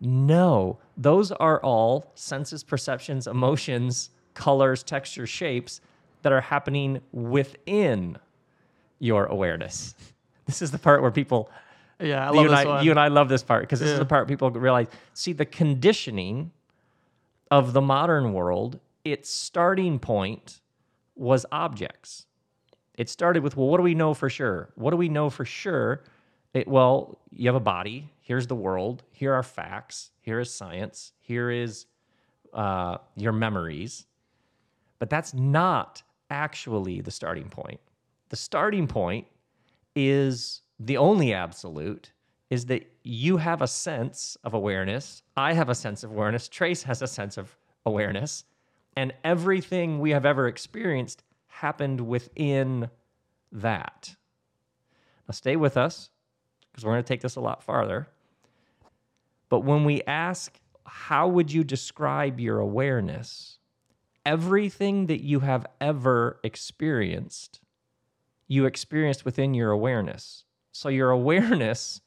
No, 0.00 0.78
those 0.96 1.30
are 1.32 1.60
all 1.60 2.10
senses, 2.14 2.64
perceptions, 2.64 3.26
emotions, 3.26 4.10
colors, 4.34 4.82
textures, 4.82 5.28
shapes 5.28 5.80
that 6.22 6.32
are 6.32 6.40
happening 6.40 7.00
within 7.12 8.18
your 8.98 9.26
awareness. 9.26 9.94
This 10.44 10.60
is 10.60 10.72
the 10.72 10.78
part 10.78 11.02
where 11.02 11.12
people, 11.12 11.48
Yeah, 12.02 12.28
I 12.28 12.30
you 12.30 12.36
love 12.36 12.44
and 12.46 12.52
this 12.54 12.60
I, 12.60 12.64
one. 12.64 12.84
you 12.84 12.90
and 12.90 13.00
I 13.00 13.08
love 13.08 13.28
this 13.28 13.42
part 13.42 13.62
because 13.62 13.80
this 13.80 13.90
is 13.90 13.98
the 13.98 14.04
part 14.04 14.28
people 14.28 14.50
realize. 14.50 14.88
See, 15.14 15.32
the 15.32 15.46
conditioning 15.46 16.50
of 17.50 17.72
the 17.72 17.80
modern 17.80 18.32
world, 18.32 18.80
its 19.04 19.30
starting 19.30 19.98
point 19.98 20.60
was 21.14 21.46
objects. 21.52 22.26
It 22.96 23.08
started 23.08 23.42
with, 23.42 23.56
well, 23.56 23.68
what 23.68 23.78
do 23.78 23.82
we 23.82 23.94
know 23.94 24.14
for 24.14 24.28
sure? 24.28 24.70
What 24.74 24.90
do 24.90 24.96
we 24.96 25.08
know 25.08 25.30
for 25.30 25.44
sure? 25.44 26.02
It, 26.54 26.68
well, 26.68 27.18
you 27.30 27.48
have 27.48 27.54
a 27.54 27.60
body. 27.60 28.10
Here's 28.20 28.46
the 28.46 28.54
world. 28.54 29.02
Here 29.12 29.32
are 29.32 29.42
facts. 29.42 30.10
Here 30.20 30.40
is 30.40 30.52
science. 30.52 31.12
Here 31.20 31.50
is 31.50 31.86
uh, 32.52 32.98
your 33.16 33.32
memories. 33.32 34.06
But 34.98 35.10
that's 35.10 35.34
not 35.34 36.02
actually 36.30 37.00
the 37.00 37.10
starting 37.10 37.48
point. 37.48 37.80
The 38.28 38.36
starting 38.36 38.86
point 38.86 39.26
is 39.94 40.62
the 40.86 40.96
only 40.96 41.32
absolute 41.32 42.12
is 42.50 42.66
that 42.66 42.90
you 43.02 43.38
have 43.38 43.62
a 43.62 43.66
sense 43.66 44.36
of 44.44 44.52
awareness. 44.52 45.22
I 45.36 45.54
have 45.54 45.68
a 45.68 45.74
sense 45.74 46.04
of 46.04 46.10
awareness. 46.10 46.48
Trace 46.48 46.82
has 46.82 47.00
a 47.00 47.06
sense 47.06 47.38
of 47.38 47.56
awareness. 47.86 48.44
And 48.96 49.14
everything 49.24 50.00
we 50.00 50.10
have 50.10 50.26
ever 50.26 50.48
experienced 50.48 51.22
happened 51.46 52.00
within 52.00 52.90
that. 53.52 54.16
Now, 55.28 55.32
stay 55.32 55.56
with 55.56 55.76
us 55.76 56.10
because 56.70 56.84
we're 56.84 56.92
going 56.92 57.04
to 57.04 57.08
take 57.08 57.20
this 57.20 57.36
a 57.36 57.40
lot 57.40 57.62
farther. 57.62 58.08
But 59.48 59.60
when 59.60 59.84
we 59.84 60.02
ask, 60.02 60.58
how 60.84 61.28
would 61.28 61.52
you 61.52 61.64
describe 61.64 62.40
your 62.40 62.58
awareness? 62.58 63.58
Everything 64.26 65.06
that 65.06 65.22
you 65.22 65.40
have 65.40 65.66
ever 65.80 66.38
experienced, 66.42 67.60
you 68.46 68.66
experienced 68.66 69.24
within 69.24 69.54
your 69.54 69.70
awareness. 69.70 70.44
So, 70.72 70.88
your 70.88 71.10
awareness, 71.10 72.00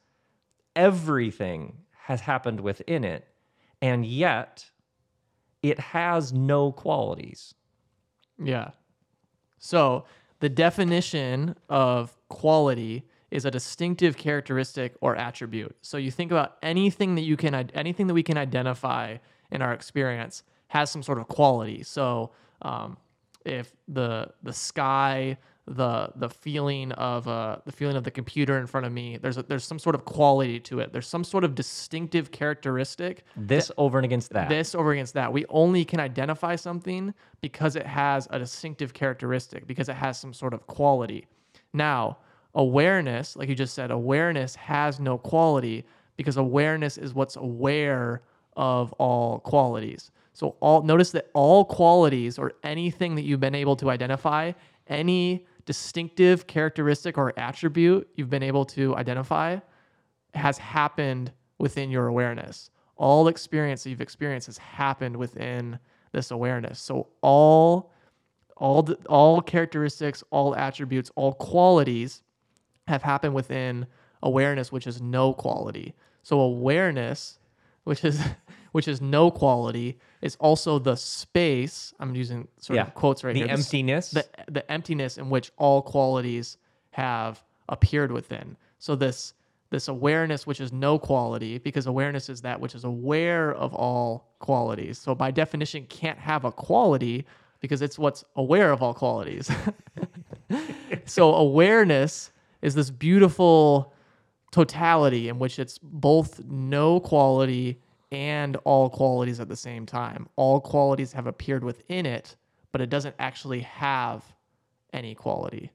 everything 0.74 1.78
has 2.04 2.20
happened 2.20 2.60
within 2.60 3.04
it, 3.04 3.26
and 3.80 4.04
yet 4.04 4.70
it 5.62 5.78
has 5.78 6.32
no 6.32 6.72
qualities. 6.72 7.54
yeah. 8.42 8.70
So 9.58 10.04
the 10.40 10.48
definition 10.48 11.56
of 11.68 12.16
quality 12.28 13.04
is 13.30 13.44
a 13.44 13.50
distinctive 13.50 14.16
characteristic 14.16 14.94
or 15.00 15.16
attribute. 15.16 15.74
So 15.82 15.96
you 15.96 16.10
think 16.10 16.30
about 16.30 16.56
anything 16.62 17.16
that 17.16 17.22
you 17.22 17.36
can 17.36 17.54
anything 17.74 18.06
that 18.06 18.14
we 18.14 18.22
can 18.22 18.38
identify 18.38 19.16
in 19.50 19.62
our 19.62 19.72
experience 19.72 20.44
has 20.68 20.90
some 20.90 21.02
sort 21.02 21.18
of 21.18 21.26
quality. 21.28 21.82
So 21.82 22.30
um, 22.62 22.96
if 23.46 23.72
the 23.88 24.28
the 24.42 24.52
sky, 24.52 25.38
the 25.66 26.10
the 26.16 26.28
feeling 26.28 26.92
of 26.92 27.26
uh, 27.28 27.58
the 27.64 27.72
feeling 27.72 27.96
of 27.96 28.04
the 28.04 28.10
computer 28.10 28.58
in 28.58 28.66
front 28.66 28.86
of 28.86 28.92
me, 28.92 29.16
there's 29.16 29.38
a, 29.38 29.42
there's 29.42 29.64
some 29.64 29.78
sort 29.78 29.94
of 29.94 30.04
quality 30.04 30.60
to 30.60 30.80
it. 30.80 30.92
There's 30.92 31.06
some 31.06 31.24
sort 31.24 31.44
of 31.44 31.54
distinctive 31.54 32.30
characteristic. 32.30 33.24
This 33.36 33.70
over 33.76 33.98
and 33.98 34.04
against 34.04 34.32
that. 34.32 34.48
This 34.48 34.74
over 34.74 34.92
against 34.92 35.14
that. 35.14 35.32
We 35.32 35.44
only 35.48 35.84
can 35.84 36.00
identify 36.00 36.56
something 36.56 37.14
because 37.40 37.76
it 37.76 37.86
has 37.86 38.28
a 38.30 38.38
distinctive 38.38 38.92
characteristic, 38.92 39.66
because 39.66 39.88
it 39.88 39.96
has 39.96 40.18
some 40.18 40.32
sort 40.32 40.54
of 40.54 40.66
quality. 40.66 41.26
Now, 41.72 42.18
awareness, 42.54 43.36
like 43.36 43.48
you 43.48 43.54
just 43.54 43.74
said, 43.74 43.90
awareness 43.90 44.54
has 44.56 44.98
no 44.98 45.18
quality 45.18 45.84
because 46.16 46.36
awareness 46.36 46.96
is 46.96 47.14
what's 47.14 47.36
aware 47.36 48.22
of 48.56 48.92
all 48.94 49.40
qualities. 49.40 50.10
So 50.36 50.54
all 50.60 50.82
notice 50.82 51.12
that 51.12 51.30
all 51.32 51.64
qualities 51.64 52.38
or 52.38 52.52
anything 52.62 53.14
that 53.14 53.22
you've 53.22 53.40
been 53.40 53.54
able 53.54 53.74
to 53.76 53.88
identify, 53.88 54.52
any 54.86 55.46
distinctive 55.64 56.46
characteristic 56.46 57.16
or 57.16 57.32
attribute 57.38 58.06
you've 58.16 58.28
been 58.28 58.42
able 58.42 58.66
to 58.66 58.94
identify 58.96 59.58
has 60.34 60.58
happened 60.58 61.32
within 61.56 61.90
your 61.90 62.08
awareness. 62.08 62.68
All 62.96 63.28
experience 63.28 63.82
that 63.82 63.88
you've 63.88 64.02
experienced 64.02 64.46
has 64.48 64.58
happened 64.58 65.16
within 65.16 65.78
this 66.12 66.30
awareness. 66.30 66.80
So 66.80 67.08
all 67.22 67.90
all 68.58 68.86
all 69.08 69.40
characteristics, 69.40 70.22
all 70.30 70.54
attributes, 70.54 71.10
all 71.16 71.32
qualities 71.32 72.20
have 72.88 73.02
happened 73.02 73.34
within 73.34 73.86
awareness, 74.22 74.70
which 74.70 74.86
is 74.86 75.00
no 75.00 75.32
quality. 75.32 75.94
So 76.22 76.40
awareness, 76.40 77.38
which 77.84 78.04
is 78.04 78.20
which 78.76 78.88
is 78.88 79.00
no 79.00 79.30
quality, 79.30 79.96
is 80.20 80.36
also 80.36 80.78
the 80.78 80.94
space. 80.96 81.94
I'm 81.98 82.14
using 82.14 82.46
sort 82.58 82.76
Yeah. 82.76 82.82
of 82.82 82.92
quotes 82.94 83.24
right 83.24 83.32
the 83.32 83.40
here. 83.40 83.48
emptiness. 83.48 84.10
the 84.10 84.26
the 84.48 84.70
emptiness 84.70 85.16
in 85.16 85.30
which 85.30 85.50
all 85.56 85.80
qualities 85.80 86.58
have 86.90 87.42
appeared 87.70 88.12
within. 88.12 88.54
So 88.78 88.94
this 88.94 89.32
this 89.70 89.88
awareness 89.88 90.46
which 90.46 90.60
is 90.60 90.74
no 90.74 90.98
quality 90.98 91.56
because 91.56 91.86
awareness 91.86 92.28
is 92.28 92.42
that 92.42 92.60
which 92.60 92.74
is 92.74 92.84
aware 92.84 93.54
of 93.54 93.72
all 93.74 94.28
qualities. 94.40 94.98
So 94.98 95.14
by 95.14 95.30
definition 95.30 95.86
can't 95.86 96.18
have 96.18 96.44
a 96.44 96.52
quality 96.52 97.24
because 97.60 97.80
it's 97.80 97.98
what's 97.98 98.24
aware 98.36 98.70
of 98.72 98.82
all 98.82 98.92
qualities. 98.92 99.50
so 101.06 101.34
awareness 101.34 102.30
is 102.60 102.74
this 102.74 102.90
beautiful 102.90 103.94
totality 104.52 105.30
in 105.30 105.38
which 105.38 105.58
it's 105.58 105.78
both 105.78 106.44
no 106.44 107.00
quality 107.00 107.80
and 108.12 108.56
all 108.64 108.88
qualities 108.88 109.40
at 109.40 109.48
the 109.48 109.56
same 109.56 109.86
time. 109.86 110.28
All 110.36 110.60
qualities 110.60 111.12
have 111.12 111.26
appeared 111.26 111.64
within 111.64 112.06
it, 112.06 112.36
but 112.72 112.80
it 112.80 112.90
doesn't 112.90 113.16
actually 113.18 113.60
have 113.60 114.24
any 114.92 115.14
quality. 115.14 115.72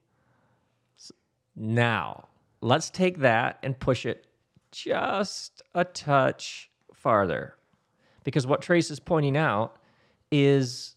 Now, 1.54 2.28
let's 2.60 2.90
take 2.90 3.18
that 3.18 3.58
and 3.62 3.78
push 3.78 4.06
it 4.06 4.26
just 4.70 5.62
a 5.74 5.84
touch 5.84 6.70
farther. 6.94 7.56
Because 8.24 8.46
what 8.46 8.62
Trace 8.62 8.90
is 8.90 9.00
pointing 9.00 9.36
out 9.36 9.76
is 10.30 10.96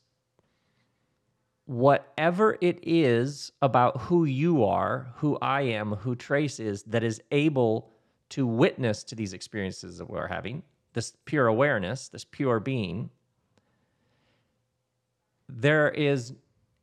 whatever 1.65 2.58
it 2.62 2.80
is 2.84 3.52
about 3.62 4.02
who 4.02 4.26
you 4.26 4.63
are, 4.63 5.08
who 5.15 5.38
I 5.41 5.62
am, 5.62 5.93
who 5.93 6.15
Trace 6.15 6.60
is, 6.60 6.84
that 6.84 7.04
is 7.04 7.21
able 7.32 7.91
to 8.30 8.45
witness 8.45 9.04
to 9.06 9.15
these 9.15 9.34
experiences 9.34 9.98
that 9.98 10.10
we're 10.10 10.28
having, 10.28 10.63
this 10.96 11.14
pure 11.26 11.46
awareness, 11.46 12.08
this 12.08 12.26
pure 12.26 12.60
being, 12.60 13.12
there 15.48 15.90
is 15.90 16.34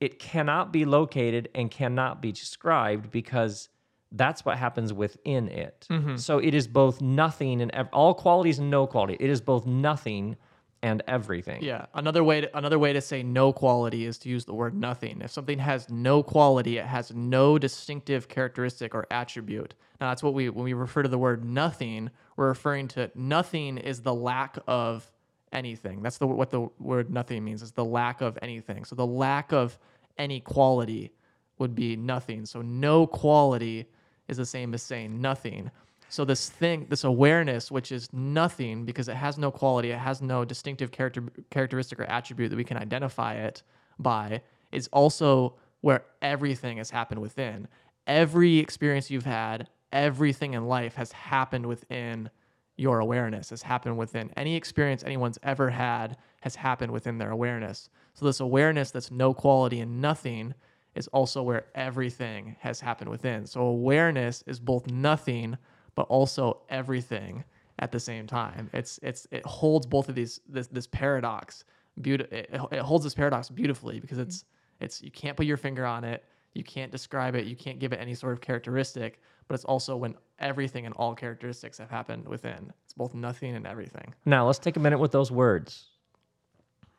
it 0.01 0.19
cannot 0.19 0.73
be 0.73 0.85
located 0.85 1.49
and 1.55 1.71
cannot 1.71 2.21
be 2.21 2.31
described 2.33 3.11
because 3.11 3.69
that's 4.13 4.45
what 4.45 4.59
happens 4.59 4.93
within 4.93 5.49
it. 5.49 5.87
Mm-hmm. 5.91 6.17
So 6.17 6.39
it 6.39 6.55
is 6.55 6.69
both 6.69 7.01
nothing 7.01 7.63
and 7.63 7.89
all 7.93 8.13
qualities 8.13 8.59
and 8.59 8.71
no 8.71 8.87
quality. 8.87 9.17
It 9.19 9.31
is 9.31 9.41
both 9.41 9.65
nothing 9.65 10.37
and 10.83 11.03
everything. 11.07 11.63
Yeah. 11.63 11.87
Another 11.95 12.25
way 12.25 12.41
to, 12.43 12.59
another 12.59 12.79
way 12.79 12.93
to 12.93 13.01
say 13.01 13.23
no 13.23 13.53
quality 13.53 14.05
is 14.05 14.19
to 14.19 14.29
use 14.29 14.45
the 14.45 14.55
word 14.55 14.75
nothing. 14.75 15.21
If 15.23 15.31
something 15.31 15.59
has 15.61 15.89
no 15.89 16.23
quality, 16.23 16.79
it 16.79 16.87
has 16.87 17.13
no 17.13 17.57
distinctive 17.59 18.29
characteristic 18.29 18.95
or 18.95 19.07
attribute. 19.11 19.75
Now 20.01 20.09
that's 20.11 20.23
what 20.23 20.35
we 20.35 20.49
when 20.49 20.65
we 20.65 20.73
refer 20.73 21.03
to 21.03 21.09
the 21.09 21.19
word 21.19 21.45
nothing, 21.45 22.11
we're 22.37 22.49
referring 22.49 22.89
to 22.89 23.11
nothing 23.15 23.79
is 23.79 24.03
the 24.03 24.15
lack 24.15 24.59
of 24.67 25.11
anything. 25.53 26.03
That's 26.03 26.19
the 26.19 26.27
what 26.27 26.51
the 26.51 26.69
word 26.81 27.11
nothing 27.11 27.45
means 27.45 27.63
is 27.63 27.73
the 27.73 27.85
lack 27.85 28.21
of 28.21 28.37
anything. 28.43 28.85
So 28.85 28.97
the 28.97 29.07
lack 29.07 29.53
of 29.53 29.79
any 30.19 30.41
quality 30.41 31.13
would 31.59 31.77
be 31.77 31.95
nothing. 31.95 32.45
So 32.45 32.61
no 32.63 33.07
quality 33.07 33.87
is 34.27 34.37
the 34.37 34.47
same 34.47 34.75
as 34.75 34.83
saying 34.83 35.21
nothing. 35.21 35.71
So 36.13 36.27
this 36.27 36.51
thing, 36.51 36.89
this 36.91 37.05
awareness, 37.05 37.71
which 37.71 37.91
is 37.91 38.07
nothing 38.13 38.85
because 38.85 39.09
it 39.09 39.15
has 39.15 39.39
no 39.39 39.51
quality, 39.51 39.93
it 39.93 39.99
has 39.99 40.21
no 40.21 40.45
distinctive 40.45 40.91
character 40.91 41.25
characteristic 41.49 41.99
or 41.99 42.05
attribute 42.05 42.51
that 42.51 42.57
we 42.57 42.65
can 42.65 42.77
identify 42.77 43.37
it 43.37 43.63
by, 43.99 44.43
is 44.73 44.89
also 44.93 45.55
where 45.81 46.05
everything 46.21 46.77
has 46.77 46.91
happened 46.91 47.23
within. 47.23 47.67
Every 48.07 48.59
experience 48.59 49.11
you've 49.11 49.25
had, 49.25 49.71
everything 49.91 50.53
in 50.53 50.67
life 50.67 50.97
has 50.97 51.13
happened 51.13 51.65
within 51.65 52.29
your 52.77 53.01
awareness, 53.01 53.49
has 53.49 53.63
happened 53.63 53.97
within 53.97 54.31
any 54.37 54.55
experience 54.55 55.03
anyone's 55.05 55.39
ever 55.43 55.71
had 55.71 56.19
has 56.43 56.55
happened 56.57 56.93
within 56.93 57.17
their 57.17 57.31
awareness. 57.31 57.89
So 58.13 58.27
this 58.27 58.41
awareness 58.41 58.91
that's 58.91 59.11
no 59.11 59.33
quality 59.33 59.81
and 59.81 60.03
nothing 60.03 60.53
is 60.95 61.09
also 61.09 61.43
where 61.43 61.65
everything 61.75 62.57
has 62.61 62.81
happened 62.81 63.09
within. 63.09 63.47
So 63.47 63.63
awareness 63.63 64.45
is 64.47 64.61
both 64.61 64.89
nothing 64.89 65.57
but 65.95 66.03
also 66.03 66.63
everything 66.69 67.45
at 67.79 67.93
the 67.93 68.01
same 68.01 68.27
time. 68.27 68.71
It's 68.73 68.99
it's 69.03 69.27
it 69.31 69.45
holds 69.45 69.87
both 69.87 70.09
of 70.09 70.15
these 70.15 70.41
this 70.49 70.69
this 70.69 70.87
paradox. 70.87 71.65
Beauti- 72.01 72.33
it, 72.33 72.51
it 72.71 72.79
holds 72.79 73.05
this 73.05 73.15
paradox 73.15 73.51
beautifully 73.51 74.01
because 74.01 74.19
it's 74.19 74.39
mm-hmm. 74.39 74.85
it's 74.85 75.03
you 75.03 75.11
can't 75.11 75.37
put 75.37 75.47
your 75.47 75.57
finger 75.57 75.85
on 75.85 76.05
it, 76.05 76.25
you 76.55 76.65
can't 76.65 76.91
describe 76.91 77.35
it, 77.35 77.47
you 77.47 77.57
can't 77.57 77.79
give 77.79 77.93
it 77.93 78.01
any 78.01 78.15
sort 78.15 78.33
of 78.33 78.41
characteristic, 78.41 79.21
but 79.49 79.55
it's 79.55 79.65
also 79.65 79.97
when 79.97 80.15
everything 80.39 80.87
and 80.87 80.95
all 80.97 81.15
characteristics 81.15 81.79
have 81.79 81.91
happened 81.91 82.27
within. 82.27 82.73
It's 82.85 82.95
both 82.95 83.15
nothing 83.15 83.55
and 83.55 83.67
everything. 83.67 84.15
Now, 84.25 84.47
let's 84.47 84.59
take 84.59 84.77
a 84.77 84.81
minute 84.81 84.99
with 84.99 85.13
those 85.13 85.31
words, 85.31 85.87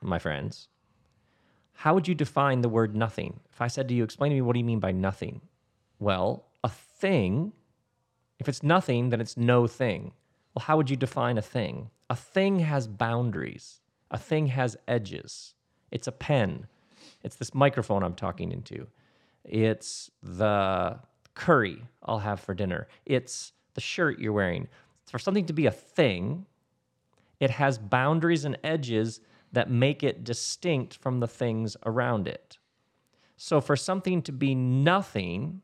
my 0.02 0.20
friends. 0.20 0.68
How 1.74 1.94
would 1.94 2.08
you 2.08 2.16
define 2.16 2.62
the 2.62 2.70
word 2.70 2.96
nothing? 2.96 3.40
If 3.52 3.62
I 3.62 3.68
said 3.68 3.88
to 3.88 3.94
you, 3.94 4.04
explain 4.04 4.30
to 4.32 4.36
me 4.36 4.42
what 4.42 4.54
do 4.54 4.60
you 4.60 4.66
mean 4.66 4.80
by 4.80 4.92
nothing? 4.92 5.42
Well, 6.00 6.46
a 6.64 6.70
thing, 6.70 7.54
if 8.44 8.50
it's 8.50 8.62
nothing, 8.62 9.10
then 9.10 9.22
it's 9.22 9.38
no 9.38 9.68
thing. 9.68 10.12
Well, 10.54 10.66
how 10.66 10.76
would 10.76 10.90
you 10.90 10.98
define 10.98 11.38
a 11.38 11.42
thing? 11.42 11.90
A 12.10 12.16
thing 12.16 12.60
has 12.60 12.88
boundaries, 12.88 13.80
a 14.12 14.18
thing 14.18 14.48
has 14.48 14.76
edges. 14.86 15.54
It's 15.92 16.08
a 16.08 16.12
pen, 16.12 16.68
it's 17.24 17.38
this 17.38 17.54
microphone 17.54 18.04
I'm 18.04 18.16
talking 18.16 18.52
into, 18.52 18.88
it's 19.46 20.12
the 20.22 21.00
curry 21.36 21.84
I'll 22.04 22.20
have 22.20 22.42
for 22.42 22.54
dinner, 22.54 22.88
it's 23.06 23.54
the 23.76 23.82
shirt 23.82 24.20
you're 24.20 24.34
wearing. 24.34 24.68
For 25.10 25.20
something 25.20 25.46
to 25.46 25.54
be 25.54 25.68
a 25.68 25.72
thing, 25.72 26.46
it 27.40 27.52
has 27.52 27.78
boundaries 27.78 28.44
and 28.44 28.58
edges 28.64 29.22
that 29.54 29.70
make 29.70 30.04
it 30.04 30.24
distinct 30.24 30.98
from 30.98 31.20
the 31.20 31.28
things 31.28 31.78
around 31.86 32.28
it. 32.28 32.58
So 33.38 33.62
for 33.62 33.76
something 33.76 34.22
to 34.24 34.32
be 34.32 34.54
nothing, 34.54 35.62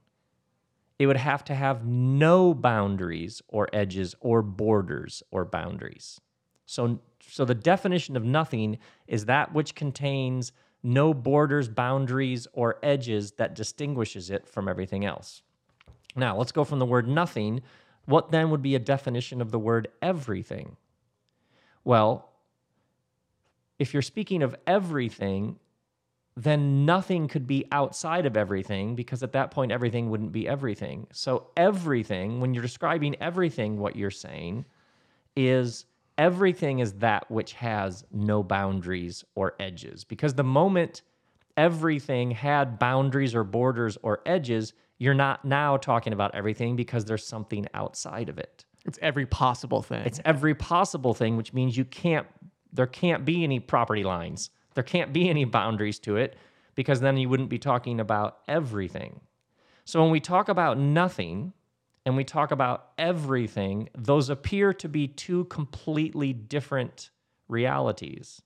it 0.99 1.07
would 1.07 1.17
have 1.17 1.43
to 1.45 1.55
have 1.55 1.85
no 1.85 2.53
boundaries 2.53 3.41
or 3.47 3.69
edges 3.73 4.13
or 4.19 4.41
borders 4.41 5.23
or 5.31 5.45
boundaries. 5.45 6.19
So 6.65 6.99
so 7.25 7.45
the 7.45 7.55
definition 7.55 8.17
of 8.17 8.23
nothing 8.23 8.79
is 9.07 9.25
that 9.25 9.53
which 9.53 9.75
contains 9.75 10.51
no 10.83 11.13
borders, 11.13 11.67
boundaries 11.67 12.47
or 12.53 12.79
edges 12.83 13.31
that 13.33 13.55
distinguishes 13.55 14.29
it 14.29 14.47
from 14.47 14.67
everything 14.67 15.05
else. 15.05 15.41
Now, 16.15 16.37
let's 16.37 16.51
go 16.51 16.63
from 16.63 16.79
the 16.79 16.85
word 16.85 17.07
nothing. 17.07 17.61
What 18.05 18.31
then 18.31 18.49
would 18.49 18.61
be 18.61 18.75
a 18.75 18.79
definition 18.79 19.41
of 19.41 19.51
the 19.51 19.59
word 19.59 19.89
everything? 20.01 20.77
Well, 21.83 22.29
if 23.77 23.93
you're 23.93 24.01
speaking 24.01 24.41
of 24.41 24.55
everything, 24.65 25.59
then 26.43 26.85
nothing 26.85 27.27
could 27.27 27.45
be 27.45 27.65
outside 27.69 28.25
of 28.25 28.37
everything 28.37 28.95
because 28.95 29.23
at 29.23 29.33
that 29.33 29.51
point, 29.51 29.73
everything 29.73 30.09
wouldn't 30.09 30.31
be 30.31 30.47
everything. 30.47 31.05
So, 31.11 31.47
everything, 31.57 32.39
when 32.39 32.53
you're 32.53 32.63
describing 32.63 33.15
everything, 33.19 33.77
what 33.77 33.97
you're 33.97 34.09
saying 34.09 34.63
is 35.35 35.85
everything 36.17 36.79
is 36.79 36.93
that 36.93 37.29
which 37.29 37.53
has 37.53 38.05
no 38.13 38.41
boundaries 38.41 39.25
or 39.35 39.55
edges. 39.59 40.05
Because 40.05 40.33
the 40.33 40.43
moment 40.43 41.01
everything 41.57 42.31
had 42.31 42.79
boundaries 42.79 43.35
or 43.35 43.43
borders 43.43 43.97
or 44.01 44.21
edges, 44.25 44.73
you're 44.97 45.13
not 45.13 45.43
now 45.43 45.75
talking 45.75 46.13
about 46.13 46.33
everything 46.35 46.77
because 46.77 47.03
there's 47.03 47.25
something 47.25 47.67
outside 47.73 48.29
of 48.29 48.37
it. 48.37 48.63
It's 48.85 48.99
every 49.01 49.25
possible 49.25 49.81
thing. 49.81 50.05
It's 50.05 50.21
every 50.23 50.55
possible 50.55 51.13
thing, 51.13 51.35
which 51.35 51.53
means 51.53 51.75
you 51.75 51.83
can't, 51.83 52.27
there 52.71 52.87
can't 52.87 53.25
be 53.25 53.43
any 53.43 53.59
property 53.59 54.03
lines. 54.05 54.51
There 54.73 54.83
can't 54.83 55.13
be 55.13 55.29
any 55.29 55.45
boundaries 55.45 55.99
to 55.99 56.15
it 56.17 56.37
because 56.75 57.01
then 57.01 57.17
you 57.17 57.29
wouldn't 57.29 57.49
be 57.49 57.59
talking 57.59 57.99
about 57.99 58.39
everything. 58.47 59.21
So 59.85 60.01
when 60.01 60.11
we 60.11 60.19
talk 60.19 60.49
about 60.49 60.77
nothing 60.77 61.53
and 62.05 62.15
we 62.15 62.23
talk 62.23 62.51
about 62.51 62.91
everything, 62.97 63.89
those 63.97 64.29
appear 64.29 64.73
to 64.73 64.87
be 64.87 65.07
two 65.07 65.45
completely 65.45 66.31
different 66.33 67.09
realities. 67.47 68.41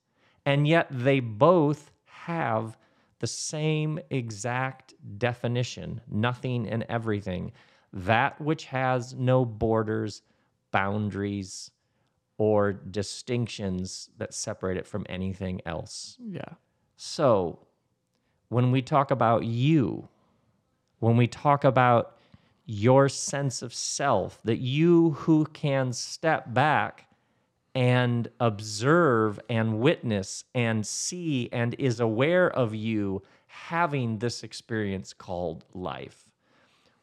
And 0.46 0.66
yet 0.66 0.88
they 0.90 1.20
both 1.20 1.90
have 2.04 2.76
the 3.20 3.26
same 3.26 3.98
exact 4.10 4.94
definition 5.18 6.00
nothing 6.08 6.68
and 6.68 6.84
everything. 6.88 7.52
That 7.92 8.40
which 8.40 8.64
has 8.66 9.14
no 9.14 9.44
borders, 9.44 10.22
boundaries, 10.72 11.70
or 12.38 12.72
distinctions 12.72 14.10
that 14.18 14.34
separate 14.34 14.76
it 14.76 14.86
from 14.86 15.06
anything 15.08 15.60
else. 15.64 16.16
yeah. 16.20 16.54
So, 16.96 17.58
when 18.48 18.70
we 18.70 18.82
talk 18.82 19.10
about 19.10 19.44
you, 19.44 20.08
when 21.00 21.16
we 21.16 21.26
talk 21.26 21.64
about 21.64 22.16
your 22.66 23.08
sense 23.08 23.62
of 23.62 23.74
self, 23.74 24.40
that 24.44 24.58
you 24.58 25.10
who 25.10 25.44
can 25.46 25.92
step 25.92 26.54
back 26.54 27.08
and 27.74 28.28
observe 28.38 29.40
and 29.48 29.80
witness 29.80 30.44
and 30.54 30.86
see 30.86 31.48
and 31.52 31.74
is 31.78 32.00
aware 32.00 32.48
of 32.48 32.74
you 32.74 33.22
having 33.46 34.18
this 34.18 34.42
experience 34.42 35.12
called 35.12 35.64
life. 35.74 36.24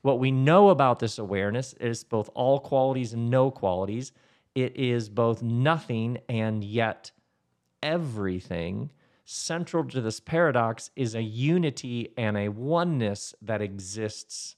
What 0.02 0.20
we 0.20 0.32
know 0.32 0.70
about 0.70 1.00
this 1.00 1.20
awareness 1.20 1.74
is 1.74 2.04
both 2.04 2.30
all 2.34 2.60
qualities 2.60 3.14
and 3.14 3.30
no 3.30 3.52
qualities. 3.52 4.14
It 4.56 4.76
is 4.76 5.10
both 5.10 5.42
nothing 5.42 6.20
and 6.28 6.64
yet 6.64 7.12
everything. 7.82 8.92
Central 9.26 9.86
to 9.86 10.02
this 10.02 10.20
paradox 10.20 10.90
is 10.96 11.16
a 11.16 11.22
unity 11.22 12.12
and 12.18 12.36
a 12.38 12.50
oneness 12.50 13.34
that 13.42 13.62
exists 13.62 14.56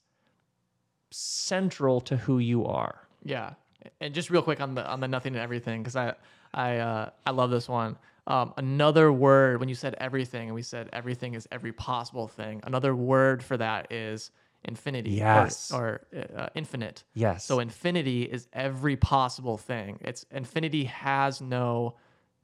central 1.11 2.01
to 2.01 2.17
who 2.17 2.39
you 2.39 2.65
are. 2.65 3.07
Yeah, 3.23 3.53
and 4.01 4.13
just 4.13 4.29
real 4.29 4.41
quick 4.41 4.61
on 4.61 4.73
the 4.73 4.85
on 4.87 4.99
the 4.99 5.07
nothing 5.07 5.33
and 5.33 5.41
everything 5.41 5.83
because 5.83 5.95
I 5.95 6.15
I 6.53 6.77
uh, 6.77 7.09
I 7.25 7.31
love 7.31 7.51
this 7.51 7.69
one. 7.69 7.97
Um, 8.25 8.53
another 8.57 9.11
word 9.11 9.59
when 9.59 9.67
you 9.67 9.75
said 9.75 9.95
everything 9.99 10.47
and 10.47 10.55
we 10.55 10.61
said 10.61 10.89
everything 10.93 11.33
is 11.33 11.47
every 11.51 11.73
possible 11.73 12.27
thing. 12.27 12.61
Another 12.63 12.95
word 12.95 13.43
for 13.43 13.57
that 13.57 13.91
is 13.91 14.31
infinity. 14.65 15.11
or- 15.11 15.15
Yes. 15.17 15.71
Or, 15.71 16.01
uh, 16.35 16.47
infinite. 16.55 17.03
Yes. 17.13 17.45
So 17.45 17.59
infinity 17.59 18.23
is 18.23 18.47
every 18.53 18.95
possible 18.95 19.57
thing. 19.57 19.97
It's 20.01 20.25
infinity 20.31 20.85
has 20.85 21.41
no 21.41 21.95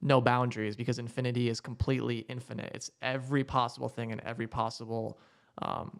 no 0.01 0.21
boundaries 0.21 0.77
because 0.77 0.97
infinity 0.97 1.49
is 1.49 1.59
completely 1.59 2.19
infinite. 2.29 2.71
It's 2.73 2.89
every 3.01 3.43
possible 3.43 3.89
thing 3.89 4.13
and 4.13 4.21
every 4.21 4.47
possible 4.47 5.19
um, 5.61 5.99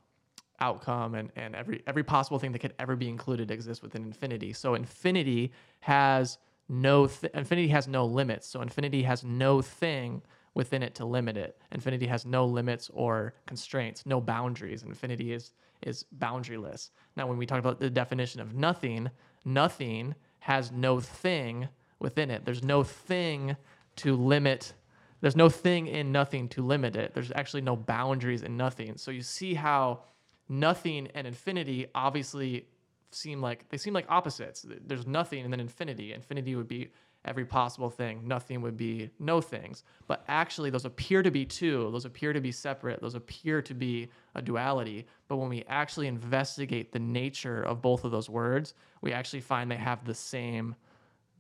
outcome 0.62 1.16
and, 1.16 1.32
and 1.36 1.56
every 1.56 1.84
every 1.88 2.04
possible 2.04 2.40
thing 2.40 2.52
that 2.54 2.60
could 2.60 2.74
ever 2.80 2.96
be 2.96 3.10
included 3.10 3.52
exists 3.52 3.82
within 3.82 4.04
infinity. 4.04 4.54
So 4.54 4.74
infinity 4.76 5.52
has 5.82 6.38
no 6.70 7.08
th- 7.08 7.34
infinity 7.34 7.68
has 7.70 7.88
no 7.88 8.06
limits. 8.06 8.48
So 8.48 8.62
infinity 8.62 9.04
has 9.04 9.24
no 9.24 9.62
thing 9.62 10.22
within 10.54 10.84
it 10.84 10.96
to 10.96 11.06
limit 11.06 11.38
it. 11.38 11.58
Infinity 11.72 12.08
has 12.08 12.26
no 12.26 12.46
limits 12.46 12.90
or 12.94 13.34
constraints, 13.46 14.06
no 14.06 14.20
boundaries. 14.22 14.84
Infinity 14.84 15.34
is 15.34 15.54
is 15.82 16.06
boundaryless. 16.18 16.90
Now 17.16 17.28
when 17.28 17.38
we 17.38 17.46
talk 17.46 17.60
about 17.60 17.80
the 17.80 17.90
definition 17.90 18.42
of 18.42 18.54
nothing, 18.54 19.10
nothing 19.46 20.14
has 20.40 20.72
no 20.72 21.00
thing 21.00 21.70
within 22.00 22.30
it. 22.30 22.44
There's 22.44 22.64
no 22.64 22.84
thing 22.84 23.56
to 23.98 24.16
limit 24.16 24.74
there's 25.22 25.36
no 25.36 25.50
thing 25.50 25.88
in 25.88 26.12
nothing 26.12 26.48
to 26.50 26.62
limit 26.62 26.96
it. 26.96 27.14
There's 27.14 27.32
actually 27.36 27.62
no 27.62 27.76
boundaries 27.76 28.44
in 28.44 28.56
nothing. 28.56 28.98
So 28.98 29.12
you 29.12 29.22
see 29.22 29.54
how 29.54 30.04
nothing 30.48 31.08
and 31.14 31.28
infinity 31.28 31.88
obviously 31.94 32.68
seem 33.12 33.42
like 33.42 33.68
they 33.70 33.78
seem 33.78 33.94
like 33.94 34.06
opposites. 34.08 34.66
There's 34.86 35.08
nothing 35.08 35.44
and 35.44 35.52
then 35.52 35.60
infinity. 35.60 36.14
Infinity 36.14 36.56
would 36.56 36.68
be 36.68 36.92
every 37.30 37.46
possible 37.46 37.90
thing. 37.90 38.28
Nothing 38.28 38.62
would 38.62 38.76
be 38.76 39.12
no 39.20 39.40
things. 39.40 39.84
But 40.08 40.24
actually 40.28 40.72
those 40.72 40.86
appear 40.86 41.22
to 41.22 41.32
be 41.32 41.46
two. 41.46 41.90
Those 41.92 42.06
appear 42.06 42.34
to 42.34 42.42
be 42.42 42.52
separate. 42.52 43.02
Those 43.02 43.16
appear 43.16 43.62
to 43.62 43.74
be 43.74 44.10
a 44.36 44.42
duality. 44.42 45.06
But 45.28 45.38
when 45.38 45.50
we 45.50 45.64
actually 45.70 46.08
investigate 46.08 46.92
the 46.92 47.00
nature 47.00 47.62
of 47.62 47.82
both 47.82 48.04
of 48.04 48.12
those 48.12 48.30
words, 48.30 48.74
we 49.02 49.14
actually 49.14 49.42
find 49.42 49.70
they 49.70 49.76
have 49.76 50.04
the 50.06 50.16
same 50.16 50.76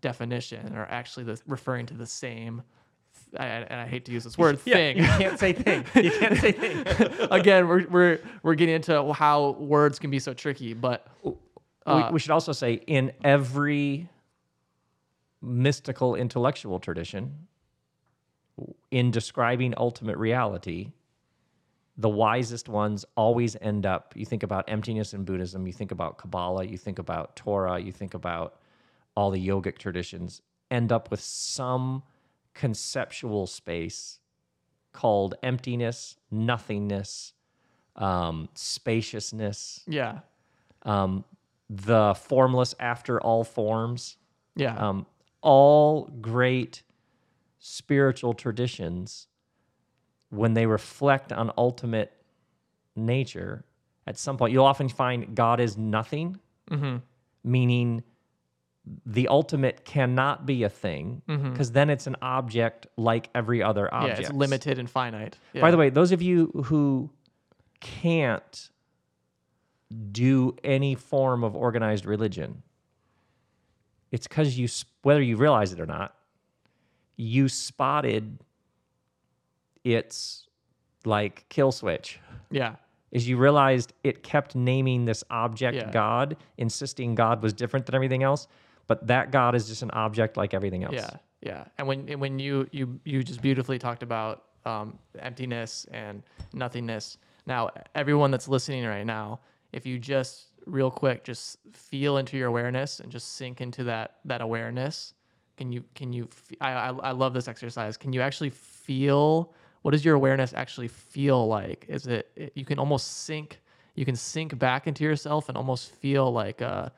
definition 0.01 0.77
or 0.77 0.85
actually 0.85 1.25
the, 1.25 1.41
referring 1.47 1.87
to 1.87 1.93
the 1.93 2.05
same 2.05 2.61
I, 3.37 3.45
and 3.45 3.79
I 3.79 3.85
hate 3.85 4.05
to 4.05 4.11
use 4.11 4.23
this 4.23 4.39
word 4.39 4.59
thing. 4.59 4.97
You 4.97 5.03
can't 5.03 5.37
say 5.37 5.53
thing. 5.53 5.85
You 5.93 6.09
can't 6.09 6.37
say 6.39 6.51
thing. 6.51 7.27
Again, 7.31 7.67
we're, 7.67 7.87
we're 7.87 8.19
we're 8.41 8.55
getting 8.55 8.73
into 8.75 9.13
how 9.13 9.51
words 9.51 9.99
can 9.99 10.09
be 10.09 10.17
so 10.17 10.33
tricky, 10.33 10.73
but 10.73 11.07
uh, 11.85 12.07
we, 12.07 12.13
we 12.13 12.19
should 12.19 12.31
also 12.31 12.53
say 12.53 12.73
in 12.87 13.11
every 13.23 14.09
mystical 15.41 16.15
intellectual 16.15 16.79
tradition, 16.79 17.47
in 18.91 19.11
describing 19.11 19.73
ultimate 19.77 20.17
reality, 20.17 20.91
the 21.97 22.09
wisest 22.09 22.69
ones 22.69 23.05
always 23.15 23.55
end 23.61 23.85
up. 23.85 24.13
You 24.15 24.25
think 24.25 24.43
about 24.43 24.65
emptiness 24.69 25.13
in 25.13 25.23
Buddhism, 25.23 25.67
you 25.67 25.73
think 25.73 25.91
about 25.91 26.17
Kabbalah, 26.17 26.65
you 26.65 26.77
think 26.77 26.99
about 26.99 27.35
Torah, 27.35 27.79
you 27.79 27.91
think 27.91 28.13
about 28.13 28.59
all 29.15 29.31
the 29.31 29.47
yogic 29.47 29.77
traditions, 29.77 30.41
end 30.71 30.91
up 30.91 31.11
with 31.11 31.19
some 31.19 32.03
conceptual 32.53 33.47
space 33.47 34.19
called 34.91 35.35
emptiness, 35.43 36.17
nothingness, 36.31 37.33
um, 37.95 38.49
spaciousness, 38.53 39.83
yeah, 39.87 40.19
um, 40.83 41.23
the 41.69 42.13
formless 42.15 42.73
after 42.79 43.21
all 43.21 43.43
forms, 43.43 44.17
yeah, 44.55 44.75
um, 44.77 45.05
all 45.41 46.05
great 46.21 46.83
spiritual 47.59 48.33
traditions, 48.33 49.27
when 50.29 50.53
they 50.53 50.65
reflect 50.65 51.31
on 51.31 51.51
ultimate 51.57 52.13
nature, 52.95 53.65
at 54.07 54.17
some 54.17 54.37
point 54.37 54.53
you'll 54.53 54.65
often 54.65 54.89
find 54.89 55.35
God 55.35 55.59
is 55.59 55.77
nothing, 55.77 56.39
Mm-hmm. 56.69 56.97
meaning 57.43 58.03
the 59.05 59.27
ultimate 59.27 59.85
cannot 59.85 60.45
be 60.45 60.63
a 60.63 60.69
thing 60.69 61.21
because 61.27 61.71
then 61.71 61.89
it's 61.89 62.05
an 62.07 62.15
object 62.21 62.85
like 62.97 63.29
every 63.35 63.61
other 63.63 63.85
Mm-hmm. 63.91 63.95
yeah. 64.05 64.11
object. 64.11 64.29
It's 64.29 64.37
limited 64.37 64.77
and 64.79 64.89
finite. 64.89 65.37
Yeah. 65.53 65.61
By 65.61 65.71
the 65.71 65.77
way, 65.77 65.89
those 65.89 66.11
of 66.11 66.21
you 66.21 66.47
who 66.65 67.09
can't 67.81 68.69
do 70.11 70.55
any 70.63 70.93
form 70.95 71.43
of 71.43 71.55
organized 71.55 72.05
religion, 72.05 72.61
it's 74.11 74.27
because 74.27 74.57
you, 74.57 74.67
whether 75.03 75.21
you 75.21 75.37
realize 75.37 75.71
it 75.73 75.79
or 75.79 75.85
not, 75.85 76.15
you 77.15 77.47
spotted 77.49 78.39
its 79.83 80.47
like 81.05 81.45
kill 81.49 81.71
switch. 81.71 82.19
yeah, 82.51 82.75
Is 83.11 83.27
you 83.27 83.37
realized 83.37 83.93
it 84.03 84.23
kept 84.23 84.55
naming 84.55 85.05
this 85.05 85.23
object 85.29 85.75
Yeah. 85.77 85.91
God, 85.91 86.37
insisting 86.57 87.15
God 87.15 87.41
was 87.41 87.53
different 87.53 87.85
than 87.85 87.95
everything 87.95 88.23
else, 88.23 88.47
but 88.87 89.07
that 89.07 89.31
God 89.31 89.55
is 89.55 89.67
just 89.67 89.81
an 89.81 89.91
object 89.91 90.37
like 90.37 90.53
everything 90.53 90.83
else. 90.83 90.93
yeah, 90.95 91.09
yeah. 91.41 91.65
And 91.77 91.87
when 91.87 92.09
and 92.09 92.19
when 92.19 92.39
you 92.39 92.67
you 92.71 92.99
you 93.05 93.23
just 93.23 93.41
beautifully 93.41 93.79
talked 93.79 94.03
about 94.03 94.43
um, 94.65 94.99
emptiness 95.17 95.85
and 95.91 96.21
nothingness. 96.53 97.17
Now, 97.45 97.69
everyone 97.95 98.29
that's 98.29 98.47
listening 98.47 98.85
right 98.85 99.05
now, 99.05 99.39
if 99.71 99.85
you 99.85 99.97
just 99.97 100.48
real 100.65 100.91
quick 100.91 101.23
just 101.23 101.57
feel 101.73 102.17
into 102.17 102.37
your 102.37 102.47
awareness 102.47 102.99
and 102.99 103.11
just 103.11 103.35
sink 103.35 103.61
into 103.61 103.83
that 103.85 104.17
that 104.25 104.41
awareness, 104.41 105.13
can 105.57 105.71
you 105.71 105.83
can 105.95 106.13
you? 106.13 106.27
I 106.61 106.89
I 106.89 107.11
love 107.11 107.33
this 107.33 107.47
exercise. 107.47 107.97
Can 107.97 108.13
you 108.13 108.21
actually 108.21 108.49
feel? 108.51 109.53
What 109.81 109.91
does 109.91 110.03
your 110.03 110.15
awareness 110.15 110.53
actually 110.53 110.87
feel 110.89 111.47
like? 111.47 111.85
Is 111.87 112.07
it 112.07 112.31
it- 112.35 112.51
you 112.55 112.65
can 112.65 112.79
almost 112.79 113.23
sink 113.25 113.61
you 113.95 114.05
can 114.05 114.15
sink 114.15 114.57
back 114.57 114.87
into 114.87 115.03
yourself 115.03 115.49
and 115.49 115.57
almost 115.57 115.91
feel 115.91 116.31
like 116.31 116.61
a 116.61 116.91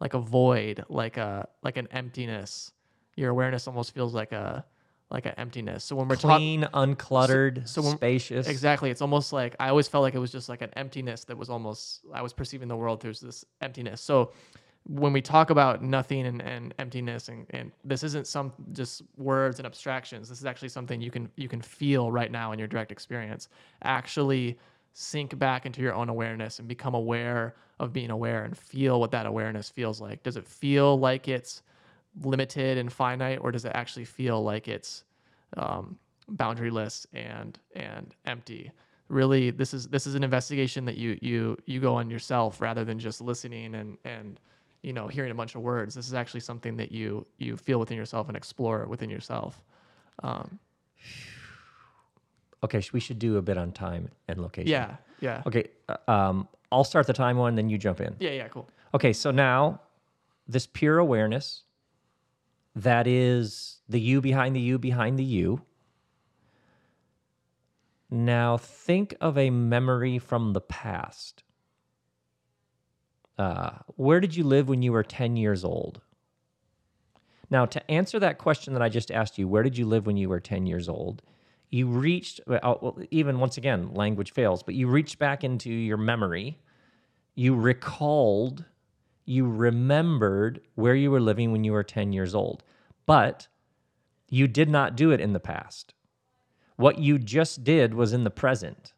like 0.00 0.14
a 0.14 0.18
void, 0.20 0.84
like 0.88 1.16
a 1.16 1.48
like 1.62 1.76
an 1.76 1.88
emptiness. 1.90 2.72
Your 3.16 3.30
awareness 3.30 3.66
almost 3.68 3.94
feels 3.94 4.14
like 4.14 4.32
a 4.32 4.64
like 5.14 5.26
an 5.26 5.34
emptiness. 5.38 5.84
So 5.84 5.96
when 5.96 6.08
we're 6.08 6.16
talking 6.16 6.62
Clean, 6.62 6.68
uncluttered, 6.74 7.66
so 7.66 7.80
when- 7.82 7.96
spacious. 7.96 8.48
Exactly. 8.48 8.90
It's 8.90 9.00
almost 9.00 9.32
like 9.32 9.56
I 9.58 9.68
always 9.68 9.88
felt 9.88 10.02
like 10.02 10.14
it 10.14 10.18
was 10.18 10.32
just 10.32 10.48
like 10.48 10.60
an 10.60 10.70
emptiness 10.76 11.24
that 11.24 11.38
was 11.38 11.48
almost 11.48 12.00
I 12.12 12.20
was 12.20 12.32
perceiving 12.32 12.68
the 12.68 12.76
world 12.76 13.00
through 13.00 13.14
this 13.14 13.44
emptiness. 13.60 14.00
So 14.00 14.32
when 14.86 15.12
we 15.14 15.22
talk 15.22 15.48
about 15.50 15.82
nothing 15.82 16.26
and, 16.26 16.42
and 16.42 16.74
emptiness 16.78 17.28
and, 17.28 17.46
and 17.50 17.72
this 17.84 18.02
isn't 18.02 18.26
some 18.26 18.52
just 18.72 19.02
words 19.16 19.58
and 19.58 19.64
abstractions 19.64 20.28
this 20.28 20.38
is 20.38 20.44
actually 20.44 20.68
something 20.68 21.00
you 21.00 21.10
can 21.10 21.30
you 21.36 21.48
can 21.48 21.62
feel 21.62 22.12
right 22.12 22.30
now 22.30 22.52
in 22.52 22.58
your 22.58 22.68
direct 22.68 22.92
experience 22.92 23.48
actually 23.82 24.58
sink 24.92 25.38
back 25.38 25.64
into 25.64 25.80
your 25.80 25.94
own 25.94 26.10
awareness 26.10 26.58
and 26.58 26.68
become 26.68 26.94
aware 26.94 27.54
of 27.80 27.94
being 27.94 28.10
aware 28.10 28.44
and 28.44 28.58
feel 28.58 29.00
what 29.00 29.10
that 29.10 29.24
awareness 29.24 29.70
feels 29.70 30.02
like 30.02 30.22
does 30.22 30.36
it 30.36 30.46
feel 30.46 30.98
like 30.98 31.28
it's 31.28 31.62
limited 32.22 32.78
and 32.78 32.92
finite 32.92 33.38
or 33.40 33.50
does 33.50 33.64
it 33.64 33.72
actually 33.74 34.04
feel 34.04 34.42
like 34.42 34.68
it's 34.68 35.04
um, 35.56 35.98
boundaryless 36.32 37.06
and 37.12 37.58
and 37.74 38.14
empty? 38.26 38.70
Really 39.08 39.50
this 39.50 39.74
is 39.74 39.88
this 39.88 40.06
is 40.06 40.14
an 40.14 40.24
investigation 40.24 40.84
that 40.86 40.96
you 40.96 41.18
you 41.20 41.56
you 41.66 41.80
go 41.80 41.94
on 41.94 42.08
yourself 42.10 42.60
rather 42.60 42.84
than 42.84 42.98
just 42.98 43.20
listening 43.20 43.74
and 43.74 43.98
and 44.04 44.40
you 44.82 44.92
know 44.92 45.08
hearing 45.08 45.30
a 45.30 45.34
bunch 45.34 45.54
of 45.54 45.60
words. 45.62 45.94
This 45.94 46.06
is 46.06 46.14
actually 46.14 46.40
something 46.40 46.76
that 46.76 46.90
you 46.92 47.26
you 47.38 47.56
feel 47.56 47.78
within 47.78 47.96
yourself 47.98 48.28
and 48.28 48.36
explore 48.36 48.86
within 48.86 49.10
yourself. 49.10 49.62
Um, 50.22 50.58
Okay, 52.62 52.82
we 52.94 53.00
should 53.00 53.18
do 53.18 53.36
a 53.36 53.42
bit 53.42 53.58
on 53.58 53.72
time 53.72 54.08
and 54.26 54.40
location. 54.40 54.70
yeah 54.70 54.96
yeah. 55.20 55.42
Okay, 55.46 55.64
uh, 55.88 56.10
um, 56.10 56.48
I'll 56.72 56.82
start 56.84 57.06
the 57.06 57.12
time 57.12 57.36
one, 57.36 57.54
then 57.56 57.68
you 57.68 57.76
jump 57.76 58.00
in. 58.00 58.16
yeah 58.20 58.30
yeah 58.30 58.48
cool. 58.48 58.68
Okay, 58.94 59.12
so 59.12 59.30
now 59.30 59.80
this 60.48 60.66
pure 60.66 60.98
awareness 60.98 61.62
that 62.74 63.06
is 63.06 63.80
the 63.88 64.00
you 64.00 64.20
behind 64.20 64.56
the 64.56 64.60
you 64.60 64.78
behind 64.78 65.18
the 65.18 65.24
you. 65.24 65.62
Now 68.10 68.56
think 68.56 69.14
of 69.20 69.36
a 69.38 69.50
memory 69.50 70.18
from 70.18 70.52
the 70.52 70.60
past. 70.60 71.42
Uh, 73.38 73.70
where 73.96 74.20
did 74.20 74.36
you 74.36 74.44
live 74.44 74.68
when 74.68 74.82
you 74.82 74.92
were 74.92 75.02
10 75.02 75.36
years 75.36 75.64
old? 75.64 76.00
Now, 77.50 77.66
to 77.66 77.90
answer 77.90 78.18
that 78.20 78.38
question 78.38 78.72
that 78.74 78.82
I 78.82 78.88
just 78.88 79.10
asked 79.10 79.38
you, 79.38 79.48
where 79.48 79.62
did 79.62 79.76
you 79.76 79.86
live 79.86 80.06
when 80.06 80.16
you 80.16 80.28
were 80.28 80.40
10 80.40 80.66
years 80.66 80.88
old? 80.88 81.22
You 81.70 81.88
reached, 81.88 82.40
well, 82.46 82.78
well, 82.80 82.98
even 83.10 83.38
once 83.38 83.56
again, 83.56 83.92
language 83.94 84.32
fails, 84.32 84.62
but 84.62 84.74
you 84.74 84.86
reached 84.86 85.18
back 85.18 85.44
into 85.44 85.70
your 85.70 85.96
memory. 85.96 86.58
You 87.34 87.54
recalled, 87.54 88.64
you 89.24 89.46
remembered 89.46 90.60
where 90.74 90.94
you 90.94 91.10
were 91.10 91.20
living 91.20 91.52
when 91.52 91.64
you 91.64 91.72
were 91.72 91.82
10 91.82 92.12
years 92.12 92.34
old, 92.34 92.62
but 93.06 93.48
you 94.28 94.46
did 94.46 94.68
not 94.68 94.96
do 94.96 95.10
it 95.10 95.20
in 95.20 95.32
the 95.32 95.40
past. 95.40 95.94
What 96.76 96.98
you 96.98 97.18
just 97.18 97.64
did 97.64 97.94
was 97.94 98.12
in 98.12 98.24
the 98.24 98.30
present. 98.30 98.92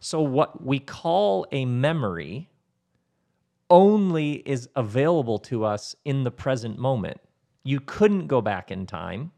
So, 0.00 0.20
what 0.20 0.64
we 0.64 0.78
call 0.78 1.46
a 1.52 1.64
memory 1.64 2.50
only 3.70 4.34
is 4.46 4.68
available 4.76 5.38
to 5.38 5.64
us 5.64 5.94
in 6.04 6.24
the 6.24 6.30
present 6.30 6.78
moment. 6.78 7.20
You 7.62 7.80
couldn't 7.80 8.26
go 8.26 8.40
back 8.40 8.70
in 8.70 8.86
time. 8.86 9.32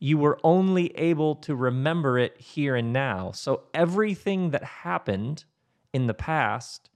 You 0.00 0.18
were 0.18 0.38
only 0.42 0.96
able 0.96 1.36
to 1.36 1.54
remember 1.54 2.18
it 2.18 2.40
here 2.40 2.76
and 2.76 2.92
now. 2.92 3.32
So, 3.32 3.62
everything 3.74 4.50
that 4.50 4.64
happened 4.64 5.44
in 5.92 6.06
the 6.06 6.14
past 6.14 6.90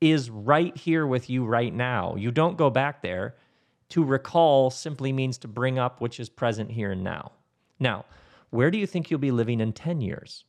is 0.00 0.30
right 0.30 0.76
here 0.76 1.06
with 1.06 1.28
you 1.28 1.44
right 1.44 1.72
now. 1.72 2.14
You 2.16 2.30
don't 2.30 2.56
go 2.56 2.70
back 2.70 3.02
there. 3.02 3.34
To 3.90 4.04
recall 4.04 4.70
simply 4.70 5.12
means 5.12 5.36
to 5.38 5.48
bring 5.48 5.78
up 5.78 6.00
which 6.00 6.20
is 6.20 6.28
present 6.28 6.70
here 6.70 6.92
and 6.92 7.02
now. 7.02 7.32
Now, 7.80 8.04
where 8.50 8.70
do 8.70 8.78
you 8.78 8.86
think 8.86 9.10
you'll 9.10 9.20
be 9.20 9.32
living 9.32 9.60
in 9.60 9.72
10 9.72 10.00
years? 10.00 10.44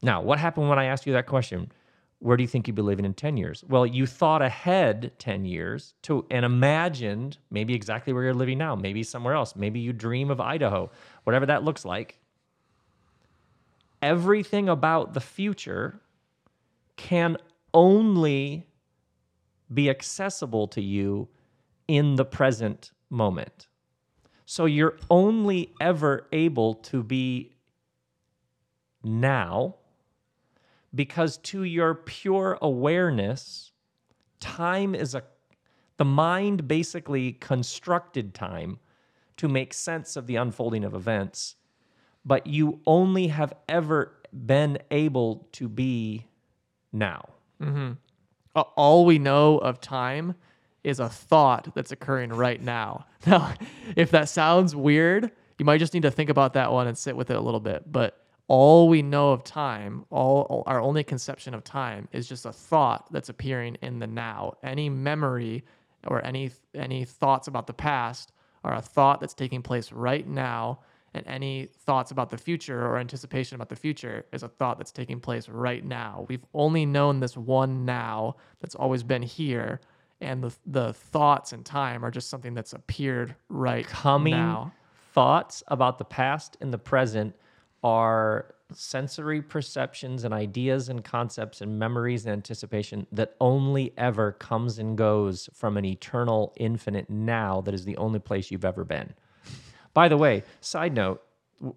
Now, 0.00 0.20
what 0.22 0.38
happened 0.38 0.68
when 0.68 0.78
I 0.78 0.86
asked 0.86 1.06
you 1.06 1.12
that 1.12 1.26
question? 1.26 1.72
Where 2.20 2.36
do 2.36 2.42
you 2.44 2.48
think 2.48 2.68
you'll 2.68 2.76
be 2.76 2.82
living 2.82 3.04
in 3.04 3.14
10 3.14 3.36
years? 3.36 3.64
Well, 3.68 3.84
you 3.84 4.06
thought 4.06 4.42
ahead 4.42 5.12
10 5.18 5.44
years 5.44 5.94
to 6.02 6.24
and 6.30 6.44
imagined 6.44 7.38
maybe 7.50 7.74
exactly 7.74 8.12
where 8.12 8.22
you're 8.22 8.34
living 8.34 8.58
now, 8.58 8.76
maybe 8.76 9.02
somewhere 9.02 9.34
else. 9.34 9.56
Maybe 9.56 9.80
you 9.80 9.92
dream 9.92 10.30
of 10.30 10.40
Idaho, 10.40 10.90
whatever 11.24 11.46
that 11.46 11.64
looks 11.64 11.84
like. 11.84 12.18
Everything 14.00 14.68
about 14.68 15.14
the 15.14 15.20
future 15.20 16.00
can 16.96 17.36
only 17.74 18.66
be 19.72 19.88
accessible 19.88 20.68
to 20.68 20.80
you 20.80 21.28
in 21.88 22.16
the 22.16 22.24
present 22.24 22.90
moment. 23.10 23.68
So 24.44 24.66
you're 24.66 24.98
only 25.10 25.72
ever 25.80 26.26
able 26.32 26.74
to 26.74 27.02
be 27.02 27.56
now 29.02 29.76
because 30.94 31.38
to 31.38 31.64
your 31.64 31.94
pure 31.94 32.58
awareness, 32.60 33.72
time 34.40 34.94
is 34.94 35.14
a 35.14 35.22
the 35.98 36.04
mind 36.04 36.66
basically 36.66 37.32
constructed 37.32 38.34
time 38.34 38.78
to 39.36 39.48
make 39.48 39.72
sense 39.72 40.16
of 40.16 40.26
the 40.26 40.36
unfolding 40.36 40.84
of 40.84 40.94
events, 40.94 41.56
but 42.24 42.46
you 42.46 42.80
only 42.86 43.28
have 43.28 43.52
ever 43.68 44.12
been 44.32 44.78
able 44.90 45.46
to 45.52 45.68
be 45.68 46.26
now. 46.92 47.31
Mm-hmm. 47.62 47.92
A- 48.56 48.60
all 48.76 49.04
we 49.04 49.18
know 49.18 49.58
of 49.58 49.80
time 49.80 50.34
is 50.84 50.98
a 51.00 51.08
thought 51.08 51.72
that's 51.74 51.92
occurring 51.92 52.30
right 52.30 52.60
now. 52.60 53.06
Now, 53.26 53.54
if 53.94 54.10
that 54.10 54.28
sounds 54.28 54.74
weird, 54.74 55.30
you 55.56 55.64
might 55.64 55.78
just 55.78 55.94
need 55.94 56.02
to 56.02 56.10
think 56.10 56.28
about 56.28 56.54
that 56.54 56.72
one 56.72 56.88
and 56.88 56.98
sit 56.98 57.16
with 57.16 57.30
it 57.30 57.36
a 57.36 57.40
little 57.40 57.60
bit. 57.60 57.84
But 57.90 58.18
all 58.48 58.88
we 58.88 59.00
know 59.00 59.30
of 59.30 59.44
time, 59.44 60.04
all, 60.10 60.42
all- 60.50 60.64
our 60.66 60.80
only 60.80 61.04
conception 61.04 61.54
of 61.54 61.62
time 61.62 62.08
is 62.10 62.28
just 62.28 62.46
a 62.46 62.52
thought 62.52 63.06
that's 63.12 63.28
appearing 63.28 63.76
in 63.80 64.00
the 64.00 64.08
now. 64.08 64.54
Any 64.64 64.88
memory 64.90 65.64
or 66.08 66.24
any 66.26 66.50
any 66.74 67.04
thoughts 67.04 67.46
about 67.46 67.68
the 67.68 67.72
past 67.72 68.32
are 68.64 68.74
a 68.74 68.82
thought 68.82 69.20
that's 69.20 69.34
taking 69.34 69.62
place 69.62 69.92
right 69.92 70.26
now 70.26 70.80
and 71.14 71.26
any 71.26 71.68
thoughts 71.84 72.10
about 72.10 72.30
the 72.30 72.38
future 72.38 72.86
or 72.86 72.98
anticipation 72.98 73.54
about 73.54 73.68
the 73.68 73.76
future 73.76 74.24
is 74.32 74.42
a 74.42 74.48
thought 74.48 74.78
that's 74.78 74.92
taking 74.92 75.20
place 75.20 75.48
right 75.48 75.84
now. 75.84 76.26
We've 76.28 76.44
only 76.54 76.86
known 76.86 77.20
this 77.20 77.36
one 77.36 77.84
now 77.84 78.36
that's 78.60 78.74
always 78.74 79.02
been 79.02 79.22
here, 79.22 79.80
and 80.20 80.42
the 80.42 80.54
the 80.66 80.92
thoughts 80.94 81.52
and 81.52 81.64
time 81.64 82.04
are 82.04 82.10
just 82.10 82.30
something 82.30 82.54
that's 82.54 82.72
appeared 82.72 83.34
right 83.48 83.86
coming 83.86 84.34
now. 84.34 84.72
thoughts 85.12 85.62
about 85.68 85.98
the 85.98 86.04
past 86.04 86.56
and 86.60 86.72
the 86.72 86.78
present 86.78 87.34
are 87.84 88.54
sensory 88.72 89.42
perceptions 89.42 90.24
and 90.24 90.32
ideas 90.32 90.88
and 90.88 91.04
concepts 91.04 91.60
and 91.60 91.78
memories 91.78 92.24
and 92.24 92.32
anticipation 92.32 93.06
that 93.12 93.34
only 93.38 93.92
ever 93.98 94.32
comes 94.32 94.78
and 94.78 94.96
goes 94.96 95.50
from 95.52 95.76
an 95.76 95.84
eternal 95.84 96.54
infinite 96.56 97.10
now 97.10 97.60
that 97.60 97.74
is 97.74 97.84
the 97.84 97.96
only 97.98 98.18
place 98.18 98.50
you've 98.50 98.64
ever 98.64 98.84
been 98.84 99.12
by 99.94 100.08
the 100.08 100.16
way 100.16 100.42
side 100.60 100.94
note 100.94 101.22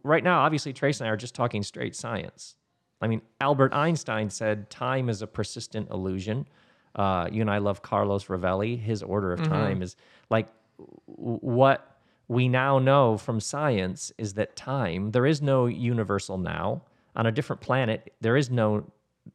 right 0.04 0.24
now 0.24 0.40
obviously 0.40 0.74
trace 0.74 1.00
and 1.00 1.08
i 1.08 1.12
are 1.12 1.18
just 1.18 1.36
talking 1.36 1.64
straight 1.64 1.96
science 1.96 2.56
i 3.02 3.08
mean 3.08 3.22
albert 3.42 3.74
einstein 3.74 4.30
said 4.30 4.70
time 4.70 5.10
is 5.10 5.22
a 5.22 5.28
persistent 5.28 5.90
illusion 5.90 6.48
uh, 6.96 7.28
you 7.32 7.42
and 7.42 7.52
i 7.52 7.58
love 7.58 7.82
carlos 7.82 8.26
Rovelli 8.26 8.80
his 8.80 9.04
order 9.04 9.34
of 9.34 9.44
time 9.44 9.82
is 9.82 9.96
like 10.30 10.48
what 10.78 11.96
we 12.28 12.48
now 12.48 12.80
know 12.80 13.18
from 13.18 13.40
science 13.40 14.12
is 14.18 14.34
that 14.34 14.56
time, 14.56 15.12
there 15.12 15.26
is 15.26 15.42
no 15.42 15.68
universal 15.68 16.38
now. 16.38 16.84
On 17.16 17.26
a 17.26 17.32
different 17.32 17.62
planet, 17.62 18.14
there 18.20 18.36
is 18.36 18.50
no 18.50 18.92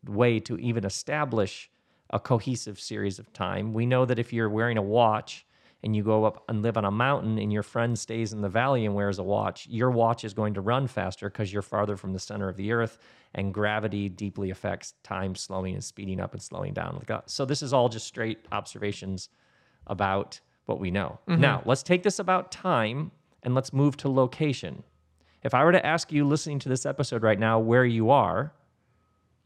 way 0.06 0.40
to 0.40 0.58
even 0.58 0.84
establish 0.84 1.70
a 2.10 2.18
cohesive 2.18 2.80
series 2.80 3.18
of 3.18 3.32
time. 3.32 3.72
We 3.72 3.86
know 3.86 4.04
that 4.04 4.18
if 4.18 4.32
you're 4.32 4.50
wearing 4.50 4.76
a 4.76 4.82
watch 4.82 5.46
and 5.82 5.96
you 5.96 6.02
go 6.02 6.24
up 6.24 6.44
and 6.48 6.62
live 6.62 6.76
on 6.76 6.84
a 6.84 6.90
mountain 6.90 7.38
and 7.38 7.52
your 7.52 7.62
friend 7.62 7.98
stays 7.98 8.32
in 8.32 8.42
the 8.42 8.48
valley 8.48 8.84
and 8.84 8.94
wears 8.94 9.18
a 9.18 9.22
watch, 9.22 9.66
your 9.68 9.90
watch 9.90 10.24
is 10.24 10.34
going 10.34 10.54
to 10.54 10.60
run 10.60 10.86
faster 10.86 11.30
because 11.30 11.52
you're 11.52 11.62
farther 11.62 11.96
from 11.96 12.12
the 12.12 12.18
center 12.18 12.48
of 12.48 12.56
the 12.56 12.70
earth 12.72 12.98
and 13.34 13.54
gravity 13.54 14.08
deeply 14.08 14.50
affects 14.50 14.92
time 15.02 15.34
slowing 15.34 15.74
and 15.74 15.82
speeding 15.82 16.20
up 16.20 16.32
and 16.34 16.42
slowing 16.42 16.74
down. 16.74 17.02
Uh, 17.08 17.20
So 17.26 17.44
this 17.46 17.62
is 17.62 17.72
all 17.72 17.88
just 17.88 18.06
straight 18.06 18.44
observations 18.52 19.28
about 19.86 20.40
what 20.66 20.78
we 20.80 20.90
know. 20.90 21.18
Now, 21.26 21.62
let's 21.64 21.82
take 21.82 22.02
this 22.02 22.18
about 22.18 22.52
time 22.52 23.10
and 23.42 23.54
let's 23.54 23.72
move 23.72 23.96
to 23.98 24.08
location. 24.08 24.82
If 25.42 25.54
I 25.54 25.64
were 25.64 25.72
to 25.72 25.84
ask 25.86 26.12
you 26.12 26.26
listening 26.26 26.58
to 26.60 26.68
this 26.68 26.84
episode 26.84 27.22
right 27.22 27.38
now 27.38 27.58
where 27.58 27.86
you 27.86 28.10
are, 28.10 28.52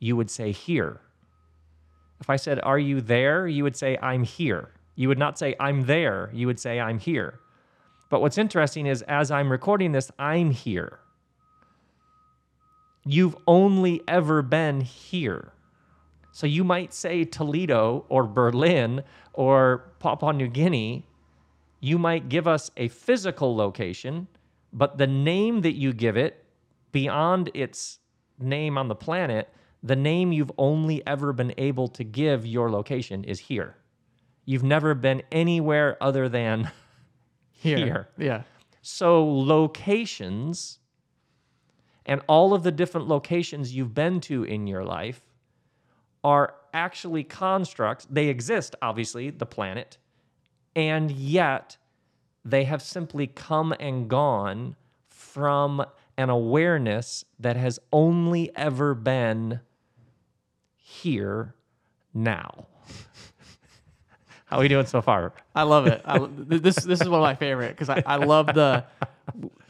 you 0.00 0.16
would 0.16 0.28
say 0.30 0.50
here. 0.50 1.00
If 2.20 2.28
I 2.28 2.36
said, 2.36 2.58
Are 2.60 2.78
you 2.78 3.00
there? 3.00 3.46
you 3.46 3.62
would 3.62 3.76
say, 3.76 3.96
I'm 4.02 4.24
here. 4.24 4.70
You 4.96 5.08
would 5.08 5.18
not 5.18 5.38
say, 5.38 5.54
I'm 5.58 5.86
there. 5.86 6.30
You 6.32 6.46
would 6.46 6.60
say, 6.60 6.80
I'm 6.80 6.98
here. 6.98 7.40
But 8.10 8.20
what's 8.20 8.38
interesting 8.38 8.86
is 8.86 9.02
as 9.02 9.30
I'm 9.30 9.50
recording 9.50 9.92
this, 9.92 10.10
I'm 10.18 10.50
here. 10.50 11.00
You've 13.04 13.36
only 13.46 14.02
ever 14.06 14.40
been 14.42 14.80
here. 14.80 15.52
So 16.32 16.46
you 16.46 16.64
might 16.64 16.92
say 16.92 17.24
Toledo 17.24 18.06
or 18.08 18.24
Berlin 18.24 19.02
or 19.32 19.92
Papua 19.98 20.32
New 20.32 20.48
Guinea. 20.48 21.06
You 21.80 21.98
might 21.98 22.28
give 22.28 22.48
us 22.48 22.70
a 22.76 22.88
physical 22.88 23.54
location, 23.54 24.26
but 24.72 24.98
the 24.98 25.06
name 25.06 25.60
that 25.62 25.74
you 25.74 25.92
give 25.92 26.16
it, 26.16 26.44
beyond 26.92 27.50
its 27.54 27.98
name 28.38 28.78
on 28.78 28.88
the 28.88 28.94
planet, 28.94 29.48
the 29.82 29.96
name 29.96 30.32
you've 30.32 30.52
only 30.56 31.06
ever 31.06 31.32
been 31.32 31.52
able 31.58 31.88
to 31.88 32.04
give 32.04 32.46
your 32.46 32.70
location 32.70 33.22
is 33.24 33.38
here. 33.38 33.76
You've 34.44 34.62
never 34.62 34.94
been 34.94 35.22
anywhere 35.32 35.96
other 36.00 36.28
than 36.28 36.70
Here. 37.52 37.78
Here. 37.78 38.08
Yeah. 38.18 38.42
So, 38.82 39.24
locations 39.26 40.78
and 42.04 42.20
all 42.28 42.52
of 42.52 42.62
the 42.62 42.70
different 42.70 43.08
locations 43.08 43.74
you've 43.74 43.94
been 43.94 44.20
to 44.20 44.44
in 44.44 44.66
your 44.66 44.84
life 44.84 45.22
are 46.22 46.54
actually 46.74 47.24
constructs. 47.24 48.06
They 48.10 48.28
exist, 48.28 48.74
obviously, 48.82 49.30
the 49.30 49.46
planet, 49.46 49.96
and 50.76 51.10
yet 51.10 51.78
they 52.44 52.64
have 52.64 52.82
simply 52.82 53.26
come 53.26 53.74
and 53.80 54.10
gone 54.10 54.76
from 55.08 55.84
an 56.18 56.28
awareness 56.28 57.24
that 57.38 57.56
has 57.56 57.78
only 57.92 58.54
ever 58.54 58.94
been 58.94 59.60
here 60.76 61.54
now. 62.12 62.66
How 64.54 64.60
are 64.60 64.62
we 64.62 64.68
doing 64.68 64.86
so 64.86 65.02
far? 65.02 65.32
I 65.56 65.64
love 65.64 65.88
it. 65.88 66.00
I, 66.04 66.18
this 66.30 66.76
this 66.76 67.00
is 67.00 67.08
one 67.08 67.18
of 67.18 67.24
my 67.24 67.34
favorite 67.34 67.70
because 67.70 67.88
I, 67.88 68.04
I 68.06 68.16
love 68.18 68.46
the 68.46 68.84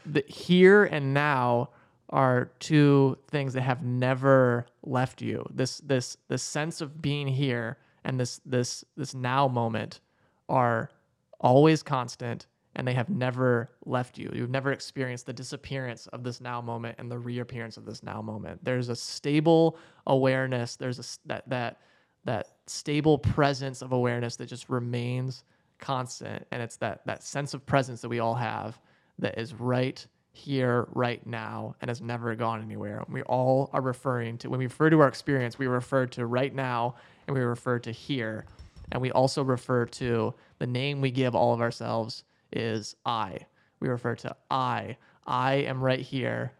the 0.05 0.23
here 0.27 0.83
and 0.83 1.11
now 1.11 1.71
are 2.11 2.51
two 2.59 3.17
things 3.31 3.53
that 3.53 3.63
have 3.63 3.81
never 3.81 4.67
left 4.83 5.23
you. 5.23 5.43
This 5.49 5.79
this 5.79 6.17
this 6.27 6.43
sense 6.43 6.81
of 6.81 7.01
being 7.01 7.27
here 7.27 7.79
and 8.03 8.19
this 8.19 8.39
this 8.45 8.85
this 8.95 9.15
now 9.15 9.47
moment 9.47 10.01
are 10.49 10.91
always 11.39 11.81
constant 11.81 12.45
and 12.75 12.87
they 12.87 12.93
have 12.93 13.09
never 13.09 13.71
left 13.87 14.19
you. 14.19 14.29
You've 14.35 14.51
never 14.51 14.71
experienced 14.71 15.25
the 15.25 15.33
disappearance 15.33 16.05
of 16.13 16.23
this 16.23 16.39
now 16.39 16.61
moment 16.61 16.97
and 16.99 17.09
the 17.09 17.17
reappearance 17.17 17.77
of 17.77 17.85
this 17.85 18.03
now 18.03 18.21
moment. 18.21 18.63
There's 18.63 18.89
a 18.89 18.95
stable 18.95 19.79
awareness. 20.05 20.75
There's 20.75 20.99
a 20.99 21.27
that 21.27 21.49
that 21.49 21.79
that 22.25 22.49
stable 22.67 23.17
presence 23.17 23.81
of 23.81 23.91
awareness 23.91 24.35
that 24.37 24.47
just 24.47 24.69
remains 24.69 25.43
constant. 25.79 26.45
And 26.51 26.61
it's 26.61 26.77
that 26.77 27.05
that 27.05 27.23
sense 27.23 27.53
of 27.53 27.65
presence 27.65 28.01
that 28.01 28.09
we 28.09 28.19
all 28.19 28.35
have 28.35 28.79
that 29.19 29.39
is 29.39 29.53
right 29.53 30.05
here 30.31 30.87
right 30.91 31.25
now 31.25 31.75
and 31.79 31.89
has 31.89 32.01
never 32.01 32.35
gone 32.35 32.61
anywhere. 32.61 33.03
We 33.07 33.21
all 33.23 33.69
are 33.71 33.81
referring 33.81 34.37
to 34.39 34.49
when 34.49 34.59
we 34.59 34.65
refer 34.65 34.89
to 34.89 34.99
our 34.99 35.07
experience 35.07 35.57
we 35.57 35.67
refer 35.67 36.05
to 36.07 36.25
right 36.25 36.53
now 36.53 36.95
and 37.27 37.35
we 37.35 37.41
refer 37.41 37.79
to 37.79 37.91
here. 37.91 38.45
And 38.91 39.01
we 39.01 39.11
also 39.11 39.43
refer 39.43 39.85
to 39.85 40.33
the 40.59 40.67
name 40.67 41.01
we 41.01 41.11
give 41.11 41.35
all 41.35 41.53
of 41.53 41.61
ourselves 41.61 42.23
is 42.51 42.95
i. 43.05 43.39
We 43.79 43.87
refer 43.87 44.15
to 44.15 44.35
i. 44.51 44.97
I 45.25 45.53
am 45.55 45.81
right 45.81 45.99
here. 45.99 46.51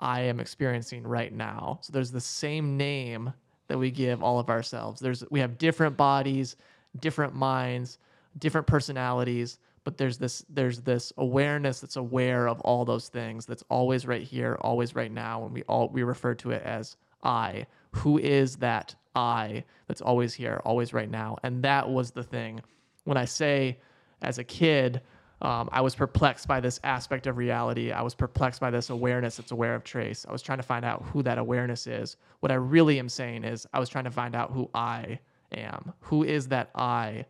I 0.00 0.22
am 0.22 0.40
experiencing 0.40 1.04
right 1.04 1.32
now. 1.32 1.78
So 1.82 1.92
there's 1.92 2.10
the 2.10 2.20
same 2.20 2.76
name 2.76 3.32
that 3.70 3.78
we 3.78 3.92
give 3.92 4.20
all 4.20 4.40
of 4.40 4.50
ourselves. 4.50 5.00
There's 5.00 5.22
we 5.30 5.38
have 5.38 5.56
different 5.56 5.96
bodies, 5.96 6.56
different 6.98 7.36
minds, 7.36 7.98
different 8.40 8.66
personalities, 8.66 9.60
but 9.84 9.96
there's 9.96 10.18
this 10.18 10.44
there's 10.48 10.80
this 10.80 11.12
awareness 11.18 11.80
that's 11.80 11.94
aware 11.94 12.48
of 12.48 12.60
all 12.62 12.84
those 12.84 13.06
things 13.06 13.46
that's 13.46 13.62
always 13.70 14.06
right 14.06 14.24
here, 14.24 14.58
always 14.62 14.96
right 14.96 15.12
now, 15.12 15.44
and 15.44 15.54
we 15.54 15.62
all 15.62 15.88
we 15.88 16.02
refer 16.02 16.34
to 16.34 16.50
it 16.50 16.64
as 16.64 16.96
I. 17.22 17.64
Who 17.92 18.18
is 18.18 18.56
that 18.56 18.96
I 19.14 19.62
that's 19.86 20.02
always 20.02 20.34
here, 20.34 20.60
always 20.64 20.92
right 20.92 21.08
now? 21.08 21.38
And 21.44 21.62
that 21.62 21.88
was 21.88 22.10
the 22.10 22.24
thing. 22.24 22.60
When 23.04 23.16
I 23.16 23.24
say 23.24 23.78
as 24.20 24.38
a 24.38 24.44
kid, 24.44 25.00
um, 25.42 25.68
I 25.72 25.80
was 25.80 25.94
perplexed 25.94 26.46
by 26.46 26.60
this 26.60 26.78
aspect 26.84 27.26
of 27.26 27.36
reality. 27.38 27.92
I 27.92 28.02
was 28.02 28.14
perplexed 28.14 28.60
by 28.60 28.70
this 28.70 28.90
awareness 28.90 29.36
that's 29.36 29.52
aware 29.52 29.74
of 29.74 29.84
trace. 29.84 30.26
I 30.28 30.32
was 30.32 30.42
trying 30.42 30.58
to 30.58 30.64
find 30.64 30.84
out 30.84 31.02
who 31.02 31.22
that 31.22 31.38
awareness 31.38 31.86
is. 31.86 32.16
What 32.40 32.52
I 32.52 32.56
really 32.56 32.98
am 32.98 33.08
saying 33.08 33.44
is, 33.44 33.66
I 33.72 33.80
was 33.80 33.88
trying 33.88 34.04
to 34.04 34.10
find 34.10 34.34
out 34.34 34.50
who 34.52 34.68
I 34.74 35.18
am. 35.52 35.92
Who 36.00 36.24
is 36.24 36.48
that 36.48 36.70
I 36.74 37.24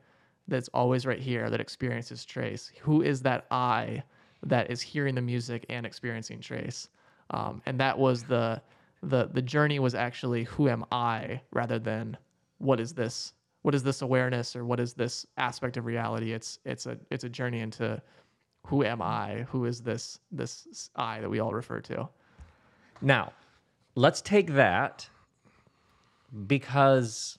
that's 0.48 0.68
always 0.74 1.06
right 1.06 1.20
here 1.20 1.50
that 1.50 1.60
experiences 1.60 2.24
trace? 2.24 2.72
Who 2.80 3.02
is 3.02 3.22
that 3.22 3.46
I 3.50 4.02
that 4.42 4.70
is 4.70 4.80
hearing 4.80 5.14
the 5.14 5.22
music 5.22 5.64
and 5.68 5.86
experiencing 5.86 6.40
trace? 6.40 6.88
Um, 7.30 7.62
and 7.66 7.78
that 7.78 7.96
was 7.96 8.24
the 8.24 8.60
the 9.02 9.30
the 9.32 9.42
journey 9.42 9.78
was 9.78 9.94
actually 9.94 10.44
who 10.44 10.68
am 10.68 10.84
I 10.90 11.42
rather 11.52 11.78
than 11.78 12.16
what 12.58 12.80
is 12.80 12.92
this 12.92 13.32
what 13.62 13.74
is 13.74 13.82
this 13.82 14.02
awareness 14.02 14.56
or 14.56 14.64
what 14.64 14.80
is 14.80 14.94
this 14.94 15.26
aspect 15.36 15.76
of 15.76 15.86
reality 15.86 16.32
it's 16.32 16.58
it's 16.64 16.86
a 16.86 16.96
it's 17.10 17.24
a 17.24 17.28
journey 17.28 17.60
into 17.60 18.00
who 18.66 18.84
am 18.84 19.02
i 19.02 19.46
who 19.50 19.64
is 19.66 19.80
this 19.82 20.18
this 20.32 20.90
i 20.96 21.20
that 21.20 21.30
we 21.30 21.40
all 21.40 21.52
refer 21.52 21.80
to 21.80 22.08
Now, 23.02 23.32
let's 23.94 24.20
take 24.20 24.48
that 24.54 25.08
because 26.46 27.38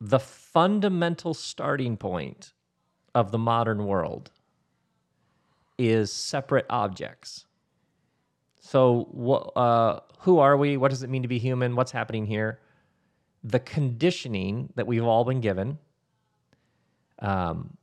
the 0.00 0.18
fundamental 0.20 1.34
starting 1.34 1.96
point 1.96 2.52
of 3.14 3.32
the 3.32 3.38
modern 3.38 3.86
world 3.86 4.30
is 5.78 6.12
separate 6.12 6.66
objects. 6.70 7.46
So, 8.60 9.08
wha- 9.12 9.50
uh, 9.56 10.00
who 10.20 10.38
are 10.38 10.56
we? 10.56 10.76
What 10.76 10.90
does 10.90 11.02
it 11.02 11.10
mean 11.10 11.22
to 11.22 11.28
be 11.28 11.38
human? 11.38 11.76
What's 11.76 11.92
happening 11.92 12.26
here? 12.26 12.60
The 13.42 13.60
conditioning 13.60 14.72
that 14.76 14.86
we've 14.86 15.04
all 15.04 15.24
been 15.24 15.40
given 15.40 15.78
um, 17.20 17.76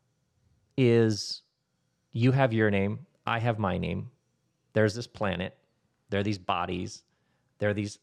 is 0.78 1.42
you 2.12 2.32
have 2.32 2.54
your 2.54 2.70
name, 2.70 3.00
I 3.26 3.40
have 3.40 3.60
my 3.60 3.78
name. 3.78 4.12
There's 4.74 4.94
this 4.94 5.08
planet, 5.08 5.58
there 6.10 6.20
are 6.20 6.24
these 6.24 6.38
bodies, 6.38 7.04
there 7.60 7.70
are 7.70 7.74
these 7.74 8.00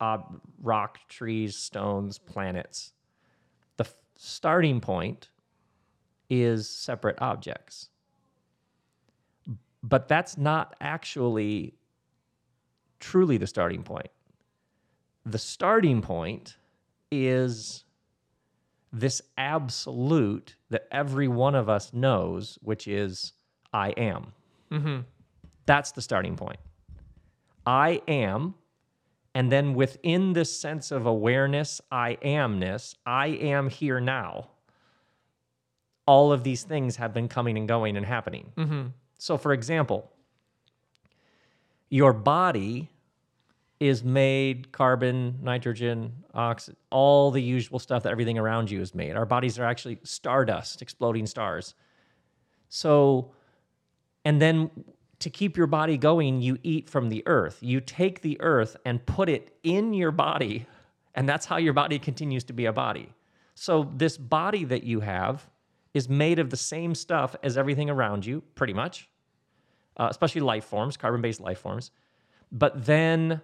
uh, 0.00 0.18
rock, 0.62 0.98
trees, 1.08 1.56
stones, 1.56 2.18
planets. 2.18 2.92
The 3.76 3.84
f- 3.84 3.94
starting 4.16 4.80
point 4.80 5.28
is 6.28 6.68
separate 6.68 7.20
objects. 7.20 7.88
But 9.82 10.08
that's 10.08 10.36
not 10.36 10.74
actually 10.80 11.74
truly 12.98 13.36
the 13.38 13.46
starting 13.46 13.82
point. 13.82 14.10
The 15.24 15.38
starting 15.38 16.02
point 16.02 16.56
is 17.10 17.84
this 18.92 19.22
absolute 19.36 20.56
that 20.70 20.86
every 20.90 21.28
one 21.28 21.54
of 21.54 21.68
us 21.68 21.92
knows, 21.92 22.58
which 22.62 22.88
is 22.88 23.32
I 23.72 23.90
am. 23.90 24.32
Mm-hmm. 24.70 25.00
That's 25.66 25.92
the 25.92 26.02
starting 26.02 26.36
point. 26.36 26.58
I 27.66 28.02
am. 28.08 28.54
And 29.34 29.52
then 29.52 29.74
within 29.74 30.32
this 30.32 30.58
sense 30.58 30.90
of 30.90 31.06
awareness, 31.06 31.80
I 31.90 32.18
amness, 32.22 32.96
I 33.06 33.28
am 33.28 33.68
here 33.68 34.00
now. 34.00 34.48
All 36.06 36.32
of 36.32 36.42
these 36.42 36.64
things 36.64 36.96
have 36.96 37.14
been 37.14 37.28
coming 37.28 37.56
and 37.56 37.68
going 37.68 37.96
and 37.96 38.04
happening. 38.04 38.52
Mm-hmm. 38.56 38.88
So, 39.18 39.36
for 39.36 39.52
example, 39.52 40.10
your 41.88 42.12
body 42.12 42.90
is 43.80 44.04
made 44.04 44.70
carbon, 44.72 45.38
nitrogen, 45.42 46.12
oxygen, 46.34 46.76
all 46.90 47.30
the 47.30 47.42
usual 47.42 47.78
stuff 47.78 48.02
that 48.02 48.10
everything 48.10 48.38
around 48.38 48.70
you 48.70 48.80
is 48.82 48.94
made. 48.94 49.16
Our 49.16 49.24
bodies 49.24 49.58
are 49.58 49.64
actually 49.64 49.98
stardust, 50.04 50.82
exploding 50.82 51.26
stars. 51.26 51.74
So, 52.68 53.32
and 54.26 54.40
then 54.40 54.70
to 55.20 55.30
keep 55.30 55.56
your 55.56 55.66
body 55.66 55.96
going, 55.96 56.42
you 56.42 56.58
eat 56.62 56.90
from 56.90 57.08
the 57.08 57.22
earth. 57.26 57.58
You 57.62 57.80
take 57.80 58.20
the 58.20 58.38
earth 58.40 58.76
and 58.84 59.04
put 59.06 59.30
it 59.30 59.56
in 59.62 59.94
your 59.94 60.10
body, 60.10 60.66
and 61.14 61.26
that's 61.26 61.46
how 61.46 61.56
your 61.56 61.72
body 61.72 61.98
continues 61.98 62.44
to 62.44 62.52
be 62.52 62.66
a 62.66 62.72
body. 62.72 63.12
So, 63.54 63.90
this 63.96 64.18
body 64.18 64.64
that 64.64 64.84
you 64.84 65.00
have 65.00 65.48
is 65.94 66.08
made 66.08 66.38
of 66.38 66.50
the 66.50 66.56
same 66.56 66.94
stuff 66.94 67.34
as 67.42 67.56
everything 67.56 67.88
around 67.88 68.26
you, 68.26 68.42
pretty 68.54 68.74
much, 68.74 69.08
uh, 69.96 70.08
especially 70.10 70.42
life 70.42 70.64
forms, 70.64 70.98
carbon 70.98 71.22
based 71.22 71.40
life 71.40 71.58
forms. 71.58 71.90
But 72.52 72.84
then 72.84 73.40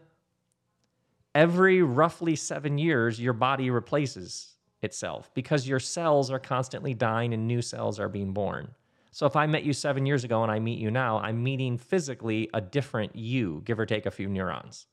every 1.37 1.83
roughly 1.83 2.35
seven 2.35 2.79
years, 2.79 3.21
your 3.21 3.35
body 3.35 3.69
replaces 3.69 4.57
itself 4.81 5.31
because 5.35 5.69
your 5.69 5.79
cells 5.79 6.31
are 6.31 6.39
constantly 6.39 6.95
dying 6.95 7.35
and 7.35 7.47
new 7.47 7.61
cells 7.61 8.01
are 8.01 8.09
being 8.09 8.33
born. 8.33 8.75
So 9.11 9.27
if 9.27 9.37
I 9.37 9.47
met 9.47 9.63
you 9.63 9.75
seven 9.75 10.07
years 10.07 10.25
ago 10.25 10.43
and 10.43 10.51
I 10.51 10.59
meet 10.59 10.79
you 10.79 10.91
now, 10.91 11.19
I'm 11.19 11.43
meeting 11.43 11.77
physically 11.77 12.49
a 12.55 12.61
different 12.63 13.15
you, 13.15 13.61
give 13.67 13.79
or 13.79 13.85
take 13.85 14.07
a 14.07 14.11
few 14.11 14.29
neurons. 14.29 14.87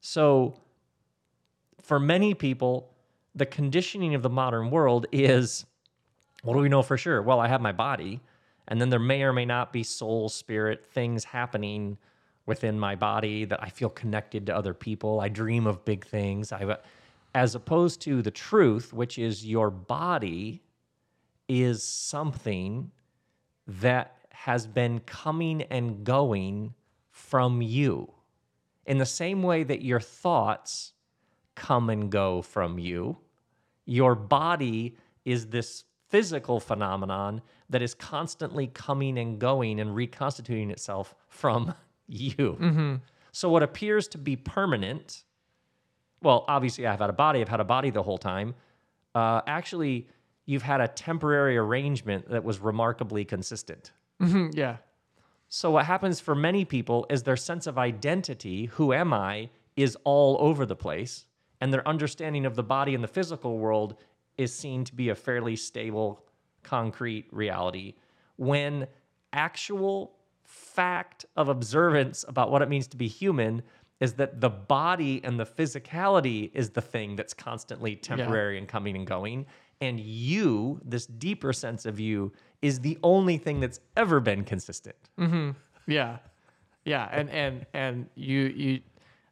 So 0.00 0.60
for 1.82 1.98
many 1.98 2.32
people, 2.32 2.94
the 3.34 3.46
conditioning 3.46 4.14
of 4.14 4.22
the 4.22 4.30
modern 4.30 4.70
world 4.70 5.06
is 5.10 5.66
what 6.44 6.54
do 6.54 6.60
we 6.60 6.68
know 6.68 6.82
for 6.82 6.96
sure? 6.96 7.20
Well, 7.22 7.40
I 7.40 7.48
have 7.48 7.60
my 7.60 7.72
body, 7.72 8.20
and 8.68 8.80
then 8.80 8.88
there 8.88 9.00
may 9.00 9.24
or 9.24 9.32
may 9.32 9.44
not 9.44 9.72
be 9.72 9.82
soul, 9.82 10.28
spirit, 10.28 10.86
things 10.86 11.24
happening 11.24 11.98
within 12.46 12.78
my 12.78 12.94
body 12.94 13.44
that 13.44 13.62
I 13.62 13.68
feel 13.68 13.90
connected 13.90 14.46
to 14.46 14.56
other 14.56 14.72
people. 14.72 15.20
I 15.20 15.28
dream 15.28 15.66
of 15.66 15.84
big 15.84 16.06
things. 16.06 16.52
I, 16.52 16.76
as 17.34 17.54
opposed 17.54 18.00
to 18.02 18.22
the 18.22 18.30
truth, 18.30 18.92
which 18.92 19.18
is 19.18 19.44
your 19.44 19.70
body 19.70 20.62
is 21.48 21.82
something 21.82 22.90
that 23.66 24.16
has 24.30 24.66
been 24.66 25.00
coming 25.00 25.62
and 25.62 26.04
going 26.04 26.74
from 27.10 27.60
you. 27.60 28.12
In 28.86 28.98
the 28.98 29.06
same 29.06 29.42
way 29.42 29.64
that 29.64 29.82
your 29.82 30.00
thoughts 30.00 30.92
come 31.56 31.90
and 31.90 32.10
go 32.10 32.42
from 32.42 32.78
you, 32.78 33.18
your 33.84 34.14
body 34.14 34.96
is 35.24 35.48
this 35.48 35.84
physical 36.08 36.60
phenomenon 36.60 37.42
that 37.68 37.82
is 37.82 37.94
constantly 37.94 38.68
coming 38.68 39.18
and 39.18 39.38
going 39.40 39.80
and 39.80 39.94
reconstituting 39.94 40.70
itself 40.70 41.14
from 41.28 41.74
you. 42.08 43.00
So 43.32 43.50
what 43.50 43.62
appears 43.62 44.08
to 44.08 44.18
be 44.18 44.36
permanent, 44.36 45.24
well, 46.22 46.44
obviously 46.48 46.86
I've 46.86 47.00
had 47.00 47.10
a 47.10 47.14
body, 47.14 47.40
I've 47.40 47.48
had 47.48 47.60
a 47.60 47.64
body 47.64 47.90
the 47.90 48.02
whole 48.02 48.18
time. 48.18 48.54
Uh, 49.14 49.42
actually, 49.46 50.08
you've 50.46 50.62
had 50.62 50.80
a 50.80 50.88
temporary 50.88 51.56
arrangement 51.56 52.30
that 52.30 52.44
was 52.44 52.60
remarkably 52.60 53.24
consistent. 53.24 53.92
yeah. 54.52 54.76
So 55.48 55.70
what 55.70 55.84
happens 55.86 56.18
for 56.18 56.34
many 56.34 56.64
people 56.64 57.06
is 57.10 57.22
their 57.22 57.36
sense 57.36 57.66
of 57.66 57.78
identity, 57.78 58.66
who 58.66 58.92
am 58.92 59.12
I, 59.12 59.50
is 59.76 59.96
all 60.04 60.36
over 60.40 60.66
the 60.66 60.74
place, 60.74 61.26
and 61.60 61.72
their 61.72 61.86
understanding 61.86 62.46
of 62.46 62.56
the 62.56 62.62
body 62.62 62.94
and 62.94 63.04
the 63.04 63.08
physical 63.08 63.58
world 63.58 63.96
is 64.36 64.52
seen 64.52 64.84
to 64.84 64.94
be 64.94 65.10
a 65.10 65.14
fairly 65.14 65.56
stable, 65.56 66.24
concrete 66.62 67.26
reality. 67.30 67.94
When 68.36 68.86
actual 69.32 70.15
fact 70.46 71.26
of 71.36 71.48
observance 71.48 72.24
about 72.28 72.50
what 72.50 72.62
it 72.62 72.68
means 72.68 72.86
to 72.88 72.96
be 72.96 73.08
human 73.08 73.62
is 74.00 74.14
that 74.14 74.40
the 74.40 74.50
body 74.50 75.20
and 75.24 75.40
the 75.40 75.46
physicality 75.46 76.50
is 76.54 76.70
the 76.70 76.82
thing 76.82 77.16
that's 77.16 77.32
constantly 77.34 77.96
temporary 77.96 78.58
and 78.58 78.68
coming 78.68 78.96
and 78.96 79.06
going. 79.06 79.46
And 79.80 79.98
you, 80.00 80.80
this 80.84 81.06
deeper 81.06 81.52
sense 81.52 81.86
of 81.86 81.98
you, 81.98 82.32
is 82.62 82.80
the 82.80 82.98
only 83.02 83.38
thing 83.38 83.60
that's 83.60 83.80
ever 83.96 84.20
been 84.20 84.44
consistent. 84.44 84.96
Mm-hmm. 85.18 85.50
Yeah. 85.86 86.18
Yeah. 86.84 87.08
And 87.10 87.30
and 87.30 87.66
and 87.72 88.06
you 88.14 88.40
you 88.40 88.80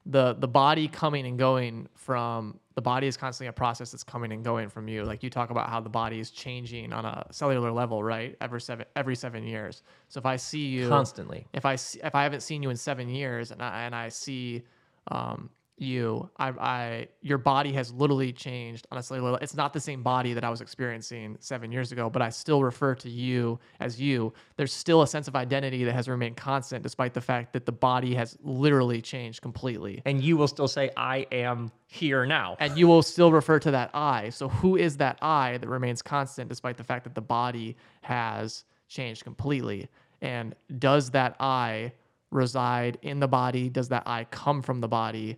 the 0.06 0.34
the 0.34 0.48
body 0.48 0.88
coming 0.88 1.26
and 1.26 1.38
going 1.38 1.88
from 1.94 2.58
the 2.74 2.82
body 2.82 3.06
is 3.06 3.16
constantly 3.16 3.48
a 3.48 3.52
process 3.52 3.92
that's 3.92 4.02
coming 4.02 4.32
and 4.32 4.44
going 4.44 4.68
from 4.68 4.88
you. 4.88 5.04
Like 5.04 5.22
you 5.22 5.30
talk 5.30 5.50
about 5.50 5.70
how 5.70 5.80
the 5.80 5.88
body 5.88 6.18
is 6.18 6.30
changing 6.30 6.92
on 6.92 7.04
a 7.04 7.26
cellular 7.30 7.70
level, 7.70 8.02
right? 8.02 8.36
Every 8.40 8.60
seven 8.60 8.86
every 8.96 9.14
seven 9.14 9.44
years. 9.44 9.82
So 10.08 10.18
if 10.18 10.26
I 10.26 10.36
see 10.36 10.66
you 10.66 10.88
Constantly. 10.88 11.46
if 11.52 11.64
I 11.64 11.76
see, 11.76 12.00
if 12.02 12.14
I 12.14 12.24
haven't 12.24 12.40
seen 12.40 12.62
you 12.62 12.70
in 12.70 12.76
seven 12.76 13.08
years 13.08 13.52
and 13.52 13.62
I, 13.62 13.82
and 13.82 13.94
I 13.94 14.08
see 14.08 14.62
um, 15.08 15.50
you, 15.76 16.30
I, 16.36 16.48
I 16.50 17.08
your 17.20 17.38
body 17.38 17.72
has 17.72 17.92
literally 17.92 18.32
changed 18.32 18.86
on 18.92 18.98
a 18.98 19.02
cellular. 19.02 19.32
level. 19.32 19.42
It's 19.42 19.56
not 19.56 19.72
the 19.72 19.80
same 19.80 20.02
body 20.02 20.32
that 20.34 20.44
I 20.44 20.50
was 20.50 20.60
experiencing 20.60 21.36
seven 21.40 21.72
years 21.72 21.90
ago, 21.90 22.08
but 22.08 22.22
I 22.22 22.28
still 22.28 22.62
refer 22.62 22.94
to 22.96 23.10
you 23.10 23.58
as 23.80 24.00
you. 24.00 24.32
There's 24.56 24.72
still 24.72 25.02
a 25.02 25.06
sense 25.06 25.26
of 25.26 25.34
identity 25.34 25.82
that 25.84 25.92
has 25.92 26.08
remained 26.08 26.36
constant, 26.36 26.82
despite 26.82 27.12
the 27.12 27.20
fact 27.20 27.52
that 27.54 27.66
the 27.66 27.72
body 27.72 28.14
has 28.14 28.38
literally 28.42 29.02
changed 29.02 29.42
completely. 29.42 30.00
And 30.04 30.22
you 30.22 30.36
will 30.36 30.48
still 30.48 30.68
say, 30.68 30.90
I 30.96 31.26
am 31.32 31.72
here 31.86 32.24
now. 32.24 32.56
And 32.60 32.78
you 32.78 32.86
will 32.86 33.02
still 33.02 33.32
refer 33.32 33.58
to 33.60 33.72
that 33.72 33.90
I. 33.94 34.30
So 34.30 34.48
who 34.48 34.76
is 34.76 34.96
that 34.98 35.18
I 35.22 35.58
that 35.58 35.68
remains 35.68 36.02
constant 36.02 36.48
despite 36.48 36.76
the 36.76 36.84
fact 36.84 37.02
that 37.04 37.16
the 37.16 37.20
body 37.20 37.76
has 38.02 38.64
changed 38.86 39.24
completely? 39.24 39.88
And 40.20 40.54
does 40.78 41.10
that 41.10 41.34
I 41.40 41.92
reside 42.30 42.98
in 43.02 43.18
the 43.18 43.28
body? 43.28 43.68
Does 43.68 43.88
that 43.88 44.04
I 44.06 44.24
come 44.24 44.62
from 44.62 44.80
the 44.80 44.88
body? 44.88 45.36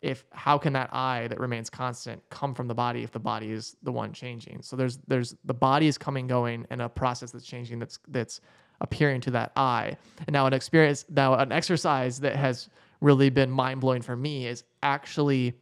If 0.00 0.24
how 0.30 0.58
can 0.58 0.72
that 0.74 0.90
I 0.92 1.26
that 1.28 1.40
remains 1.40 1.68
constant 1.68 2.22
come 2.30 2.54
from 2.54 2.68
the 2.68 2.74
body 2.74 3.02
if 3.02 3.10
the 3.10 3.18
body 3.18 3.50
is 3.50 3.76
the 3.82 3.92
one 3.92 4.12
changing? 4.12 4.62
So 4.62 4.76
there's 4.76 4.98
there's 5.08 5.34
the 5.44 5.54
body 5.54 5.88
is 5.88 5.98
coming 5.98 6.26
going 6.26 6.66
and 6.70 6.80
a 6.82 6.88
process 6.88 7.32
that's 7.32 7.44
changing 7.44 7.78
that's 7.80 7.98
that's 8.08 8.40
appearing 8.80 9.20
to 9.22 9.30
that 9.32 9.52
I. 9.56 9.96
And 10.26 10.32
now 10.32 10.46
an 10.46 10.52
experience 10.52 11.04
now 11.08 11.34
an 11.34 11.50
exercise 11.50 12.20
that 12.20 12.36
has 12.36 12.68
really 13.00 13.30
been 13.30 13.50
mind 13.50 13.80
blowing 13.80 14.02
for 14.02 14.16
me 14.16 14.46
is 14.46 14.64
actually 14.82 15.54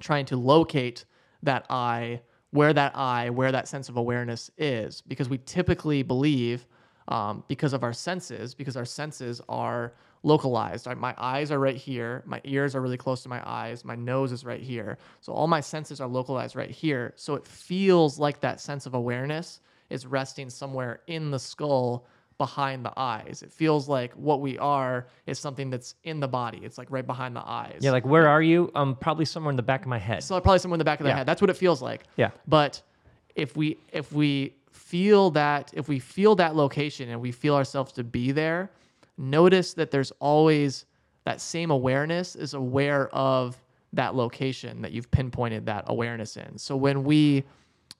trying 0.00 0.26
to 0.26 0.36
locate 0.36 1.04
that 1.42 1.66
I, 1.70 2.20
where 2.50 2.72
that 2.72 2.96
I, 2.96 3.30
where 3.30 3.52
that 3.52 3.68
sense 3.68 3.88
of 3.88 3.96
awareness 3.96 4.50
is, 4.58 5.00
because 5.00 5.28
we 5.28 5.38
typically 5.38 6.02
believe, 6.02 6.66
um, 7.08 7.42
because 7.48 7.72
of 7.72 7.82
our 7.82 7.92
senses, 7.92 8.54
because 8.54 8.76
our 8.76 8.84
senses 8.84 9.40
are 9.48 9.94
localized. 10.22 10.86
Right? 10.86 10.96
My 10.96 11.14
eyes 11.18 11.50
are 11.50 11.58
right 11.58 11.76
here, 11.76 12.22
my 12.26 12.40
ears 12.44 12.74
are 12.74 12.80
really 12.80 12.96
close 12.96 13.22
to 13.22 13.28
my 13.28 13.42
eyes, 13.48 13.84
my 13.84 13.94
nose 13.94 14.32
is 14.32 14.44
right 14.44 14.60
here. 14.60 14.98
So 15.20 15.32
all 15.32 15.46
my 15.46 15.60
senses 15.60 16.00
are 16.00 16.08
localized 16.08 16.56
right 16.56 16.70
here. 16.70 17.12
So 17.16 17.34
it 17.34 17.46
feels 17.46 18.18
like 18.18 18.40
that 18.40 18.60
sense 18.60 18.86
of 18.86 18.94
awareness 18.94 19.60
is 19.90 20.06
resting 20.06 20.48
somewhere 20.50 21.00
in 21.06 21.30
the 21.30 21.38
skull 21.38 22.06
behind 22.38 22.84
the 22.84 22.92
eyes. 22.96 23.42
It 23.44 23.52
feels 23.52 23.88
like 23.88 24.12
what 24.14 24.40
we 24.40 24.58
are 24.58 25.06
is 25.26 25.38
something 25.38 25.70
that's 25.70 25.94
in 26.02 26.18
the 26.18 26.26
body. 26.26 26.60
It's 26.62 26.78
like 26.78 26.90
right 26.90 27.06
behind 27.06 27.36
the 27.36 27.46
eyes. 27.46 27.78
Yeah, 27.80 27.90
like 27.92 28.06
where 28.06 28.26
are 28.26 28.42
you? 28.42 28.70
Um, 28.74 28.96
probably 28.96 29.24
somewhere 29.26 29.50
in 29.50 29.56
the 29.56 29.62
back 29.62 29.82
of 29.82 29.88
my 29.88 29.98
head. 29.98 30.24
So 30.24 30.40
probably 30.40 30.58
somewhere 30.58 30.76
in 30.76 30.78
the 30.78 30.84
back 30.84 30.98
of 31.00 31.04
the 31.04 31.10
Yeah. 31.10 31.18
head. 31.18 31.26
That's 31.26 31.40
what 31.40 31.50
it 31.50 31.56
feels 31.56 31.82
like. 31.82 32.04
Yeah. 32.16 32.30
But 32.48 32.82
if 33.36 33.56
we 33.56 33.78
if 33.92 34.12
we 34.12 34.54
feel 34.72 35.30
that 35.32 35.70
if 35.74 35.88
we 35.88 35.98
feel 35.98 36.34
that 36.36 36.56
location 36.56 37.10
and 37.10 37.20
we 37.20 37.32
feel 37.32 37.54
ourselves 37.54 37.92
to 37.92 38.04
be 38.04 38.32
there, 38.32 38.70
notice 39.18 39.74
that 39.74 39.90
there's 39.90 40.12
always 40.20 40.86
that 41.24 41.40
same 41.40 41.70
awareness 41.70 42.34
is 42.34 42.54
aware 42.54 43.08
of 43.14 43.56
that 43.92 44.14
location 44.14 44.82
that 44.82 44.92
you've 44.92 45.10
pinpointed 45.10 45.66
that 45.66 45.84
awareness 45.86 46.36
in. 46.36 46.58
So 46.58 46.76
when 46.76 47.04
we 47.04 47.44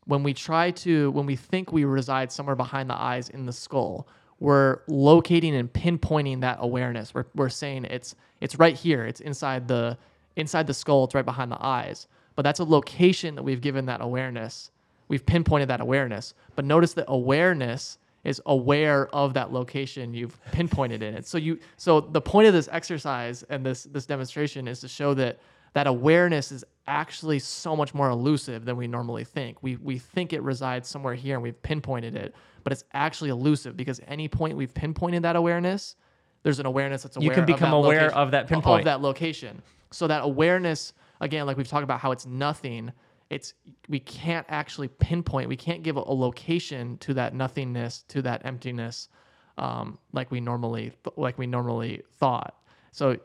when 0.07 0.23
we 0.23 0.35
try 0.35 0.71
to 0.71 1.11
when 1.13 1.27
we 1.27 1.37
think 1.37 1.73
we 1.73 1.85
reside 1.85 2.33
somewhere 2.33 2.57
behind 2.57 2.91
the 2.91 2.95
eyes 2.95 3.29
in 3.29 3.47
the 3.47 3.53
skull 3.53 4.09
we're 4.43 4.81
locating 4.89 5.55
and 5.55 5.73
pinpointing 5.73 6.41
that 6.41 6.59
awareness. 6.61 7.15
We're, 7.15 7.27
we're 7.37 7.49
saying 7.49 7.85
it's 7.85 8.17
it's 8.41 8.59
right 8.59 8.75
here. 8.75 9.07
It's 9.07 9.21
inside 9.21 9.69
the 9.69 9.97
inside 10.35 10.67
the 10.67 10.75
skull. 10.75 11.05
It's 11.05 11.15
right 11.15 11.25
behind 11.25 11.53
the 11.53 11.65
eyes. 11.65 12.09
But 12.35 12.43
that's 12.43 12.59
a 12.59 12.65
location 12.65 13.37
that 13.37 13.45
we've 13.45 13.61
given 13.61 13.87
that 13.87 14.01
awareness. 14.01 14.73
We've 15.07 15.25
pinpointed 15.25 15.69
that 15.69 15.81
awareness. 15.81 16.35
But 16.57 16.65
notice 16.65 16.93
that 16.95 17.05
awareness 17.07 17.99
is 18.25 18.41
aware 18.47 19.09
of 19.15 19.35
that 19.35 19.53
location 19.53 20.15
you've 20.15 20.39
pinpointed 20.53 21.03
in 21.03 21.15
it 21.15 21.27
so 21.27 21.39
you 21.39 21.59
so 21.77 22.01
the 22.01 22.21
point 22.21 22.47
of 22.47 22.55
this 22.55 22.69
exercise 22.73 23.43
and 23.45 23.65
this 23.67 23.85
this 23.85 24.07
demonstration 24.07 24.69
is 24.69 24.81
to 24.81 24.89
show 24.89 25.15
that 25.15 25.41
that 25.75 25.87
awareness 25.87 26.53
is 26.53 26.65
actually 26.87 27.39
so 27.39 27.75
much 27.75 27.95
more 27.95 28.11
elusive 28.11 28.65
than 28.65 28.77
we 28.77 28.87
normally 28.87 29.25
think. 29.25 29.63
We 29.63 29.77
we 29.77 29.99
think 29.99 30.33
it 30.33 30.43
resides 30.43 30.89
somewhere 30.89 31.15
here 31.15 31.35
and 31.35 31.43
we've 31.43 31.61
pinpointed 31.63 32.15
it, 32.15 32.35
but 32.65 32.73
it's 32.73 32.85
actually 32.93 33.31
elusive 33.31 33.77
because 33.77 34.01
any 34.07 34.29
point 34.29 34.57
we've 34.57 34.75
pinpointed 34.75 35.23
that 35.23 35.37
awareness, 35.37 35.97
there's 36.43 36.59
an 36.61 36.67
awareness 36.67 37.03
that's 37.03 37.17
aware. 37.17 37.25
You 37.25 37.31
can 37.31 37.41
of 37.41 37.47
become 37.47 37.71
that 37.71 37.77
aware 37.77 38.01
location- 38.03 38.19
of 38.19 38.31
that 38.33 38.49
pinpoint. 38.49 38.81
of 38.81 38.85
that 38.85 39.01
location. 39.01 39.63
So 39.93 40.07
that 40.07 40.23
awareness, 40.25 40.93
again, 41.21 41.47
like 41.47 41.57
we've 41.57 41.69
talked 41.69 41.85
about, 41.85 42.01
how 42.01 42.13
it's 42.13 42.27
nothing. 42.27 42.93
It's 43.33 43.55
we 43.89 43.99
can't 43.99 44.47
actually 44.49 44.89
pinpoint. 44.89 45.49
We 45.49 45.57
can't 45.57 45.83
give 45.83 45.97
a, 45.97 46.01
location 46.01 46.99
to 46.99 47.15
that 47.15 47.35
nothingness, 47.35 48.05
to 48.09 48.23
that 48.23 48.43
emptiness, 48.45 49.09
um, 49.59 49.99
like 50.13 50.31
we 50.31 50.41
normally 50.41 50.93
like 51.17 51.39
we 51.39 51.47
normally 51.47 52.03
thought. 52.19 52.55
So, 52.93 53.17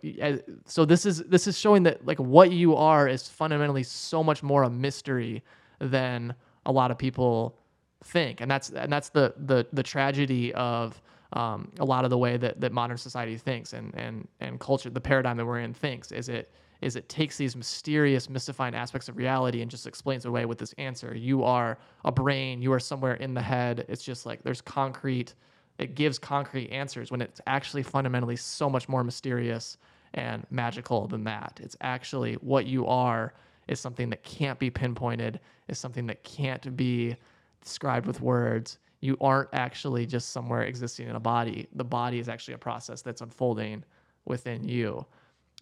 so 0.65 0.85
this 0.85 1.05
is 1.05 1.23
this 1.23 1.45
is 1.45 1.59
showing 1.59 1.83
that 1.83 2.05
like 2.05 2.19
what 2.19 2.51
you 2.51 2.75
are 2.75 3.07
is 3.07 3.27
fundamentally 3.27 3.83
so 3.83 4.23
much 4.23 4.41
more 4.41 4.63
a 4.63 4.69
mystery 4.69 5.43
than 5.79 6.33
a 6.65 6.71
lot 6.71 6.89
of 6.89 6.97
people 6.97 7.57
think, 8.03 8.39
and 8.39 8.49
that's 8.49 8.69
and 8.69 8.91
that's 8.91 9.09
the 9.09 9.33
the 9.37 9.67
the 9.73 9.83
tragedy 9.83 10.53
of 10.53 11.01
um, 11.33 11.69
a 11.79 11.85
lot 11.85 12.05
of 12.05 12.09
the 12.09 12.17
way 12.17 12.37
that, 12.37 12.61
that 12.61 12.71
modern 12.71 12.97
society 12.97 13.37
thinks 13.37 13.73
and 13.73 13.93
and 13.95 14.27
and 14.39 14.59
culture, 14.59 14.89
the 14.89 15.01
paradigm 15.01 15.35
that 15.35 15.45
we're 15.45 15.59
in 15.59 15.73
thinks 15.73 16.13
is 16.13 16.29
it 16.29 16.49
is 16.81 16.95
it 16.95 17.09
takes 17.09 17.37
these 17.37 17.55
mysterious, 17.55 18.29
mystifying 18.29 18.75
aspects 18.75 19.09
of 19.09 19.17
reality 19.17 19.61
and 19.61 19.71
just 19.71 19.87
explains 19.87 20.25
away 20.25 20.45
with 20.45 20.57
this 20.57 20.73
answer. 20.77 21.15
You 21.15 21.43
are 21.43 21.77
a 22.05 22.11
brain. 22.11 22.61
You 22.61 22.71
are 22.73 22.79
somewhere 22.79 23.15
in 23.15 23.33
the 23.33 23.41
head. 23.41 23.85
It's 23.87 24.03
just 24.03 24.25
like 24.25 24.43
there's 24.43 24.61
concrete 24.61 25.33
it 25.77 25.95
gives 25.95 26.17
concrete 26.17 26.69
answers 26.69 27.11
when 27.11 27.21
it's 27.21 27.41
actually 27.45 27.83
fundamentally 27.83 28.35
so 28.35 28.69
much 28.69 28.89
more 28.89 29.03
mysterious 29.03 29.77
and 30.13 30.45
magical 30.49 31.07
than 31.07 31.23
that. 31.25 31.59
It's 31.61 31.77
actually 31.81 32.33
what 32.35 32.65
you 32.65 32.87
are 32.87 33.33
is 33.67 33.79
something 33.79 34.09
that 34.09 34.23
can't 34.23 34.57
be 34.57 34.69
pinpointed, 34.69 35.39
is 35.67 35.77
something 35.77 36.07
that 36.07 36.23
can't 36.23 36.75
be 36.75 37.15
described 37.61 38.07
with 38.07 38.21
words. 38.21 38.79
You 39.01 39.17
aren't 39.21 39.49
actually 39.53 40.05
just 40.05 40.31
somewhere 40.31 40.63
existing 40.63 41.09
in 41.09 41.15
a 41.15 41.19
body. 41.19 41.67
The 41.75 41.83
body 41.83 42.19
is 42.19 42.29
actually 42.29 42.55
a 42.55 42.59
process 42.59 43.01
that's 43.01 43.21
unfolding 43.21 43.83
within 44.25 44.67
you. 44.67 45.05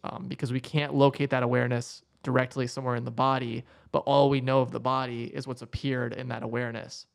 Um, 0.05 0.25
because 0.27 0.53
we 0.53 0.59
can't 0.59 0.93
locate 0.93 1.31
that 1.31 1.41
awareness 1.41 2.03
directly 2.21 2.67
somewhere 2.67 2.95
in 2.95 3.05
the 3.05 3.11
body, 3.11 3.63
but 3.91 3.99
all 3.99 4.29
we 4.29 4.39
know 4.39 4.61
of 4.61 4.71
the 4.71 4.79
body 4.79 5.25
is 5.33 5.47
what's 5.47 5.63
appeared 5.63 6.13
in 6.13 6.27
that 6.27 6.43
awareness. 6.43 7.07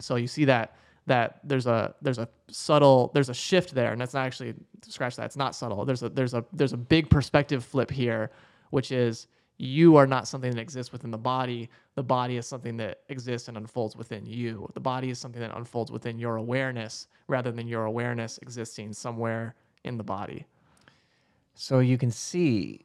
So 0.00 0.16
you 0.16 0.26
see 0.26 0.44
that 0.46 0.76
that 1.06 1.38
there's 1.44 1.66
a 1.68 1.94
there's 2.02 2.18
a 2.18 2.28
subtle 2.48 3.12
there's 3.14 3.28
a 3.28 3.34
shift 3.34 3.74
there, 3.74 3.92
and 3.92 4.00
that's 4.00 4.14
not 4.14 4.26
actually 4.26 4.54
scratch 4.82 5.14
that. 5.16 5.26
It's 5.26 5.36
not 5.36 5.54
subtle. 5.54 5.84
There's 5.84 6.02
a 6.02 6.08
there's 6.08 6.34
a 6.34 6.44
there's 6.52 6.72
a 6.72 6.76
big 6.76 7.10
perspective 7.10 7.64
flip 7.64 7.90
here, 7.90 8.30
which 8.70 8.90
is 8.90 9.28
you 9.58 9.96
are 9.96 10.06
not 10.06 10.26
something 10.26 10.50
that 10.50 10.60
exists 10.60 10.92
within 10.92 11.10
the 11.12 11.18
body. 11.18 11.70
The 11.94 12.02
body 12.02 12.38
is 12.38 12.46
something 12.46 12.76
that 12.78 13.02
exists 13.08 13.48
and 13.48 13.56
unfolds 13.56 13.94
within 13.96 14.26
you. 14.26 14.68
The 14.74 14.80
body 14.80 15.10
is 15.10 15.18
something 15.18 15.40
that 15.40 15.56
unfolds 15.56 15.92
within 15.92 16.18
your 16.18 16.36
awareness 16.36 17.06
rather 17.28 17.52
than 17.52 17.68
your 17.68 17.84
awareness 17.84 18.38
existing 18.38 18.92
somewhere 18.94 19.54
in 19.84 19.96
the 19.96 20.04
body. 20.04 20.44
So 21.58 21.78
you 21.78 21.96
can 21.96 22.10
see 22.10 22.84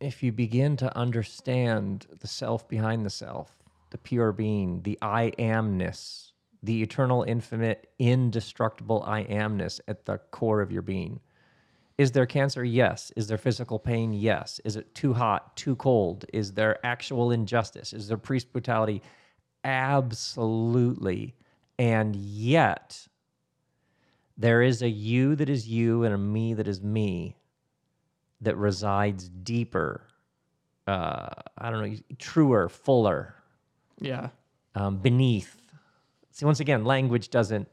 if 0.00 0.24
you 0.24 0.32
begin 0.32 0.76
to 0.78 0.94
understand 0.98 2.06
the 2.20 2.26
self 2.26 2.68
behind 2.68 3.06
the 3.06 3.10
self, 3.10 3.56
the 3.90 3.98
pure 3.98 4.32
being, 4.32 4.82
the 4.82 4.98
I 5.00 5.30
amness, 5.38 6.32
the 6.64 6.82
eternal, 6.82 7.22
infinite, 7.22 7.90
indestructible 8.00 9.04
I 9.06 9.22
amness 9.22 9.80
at 9.86 10.04
the 10.04 10.18
core 10.32 10.60
of 10.60 10.72
your 10.72 10.82
being. 10.82 11.20
Is 11.96 12.10
there 12.10 12.26
cancer? 12.26 12.64
Yes. 12.64 13.12
Is 13.14 13.28
there 13.28 13.38
physical 13.38 13.78
pain? 13.78 14.12
Yes. 14.12 14.60
Is 14.64 14.74
it 14.74 14.92
too 14.92 15.14
hot, 15.14 15.56
too 15.56 15.76
cold? 15.76 16.24
Is 16.32 16.54
there 16.54 16.84
actual 16.84 17.30
injustice? 17.30 17.92
Is 17.92 18.08
there 18.08 18.18
priest 18.18 18.52
brutality? 18.52 19.00
Absolutely. 19.62 21.36
And 21.78 22.16
yet, 22.16 23.06
there 24.36 24.62
is 24.62 24.82
a 24.82 24.88
you 24.88 25.34
that 25.36 25.48
is 25.48 25.66
you 25.68 26.04
and 26.04 26.14
a 26.14 26.18
me 26.18 26.54
that 26.54 26.68
is 26.68 26.82
me 26.82 27.36
that 28.42 28.56
resides 28.56 29.28
deeper, 29.28 30.02
uh, 30.86 31.28
I 31.58 31.70
don't 31.70 31.90
know, 31.90 31.96
truer, 32.18 32.68
fuller, 32.68 33.34
Yeah. 33.98 34.28
um, 34.74 34.98
beneath. 34.98 35.60
See, 36.32 36.44
once 36.44 36.60
again, 36.60 36.84
language 36.84 37.30
doesn't. 37.30 37.66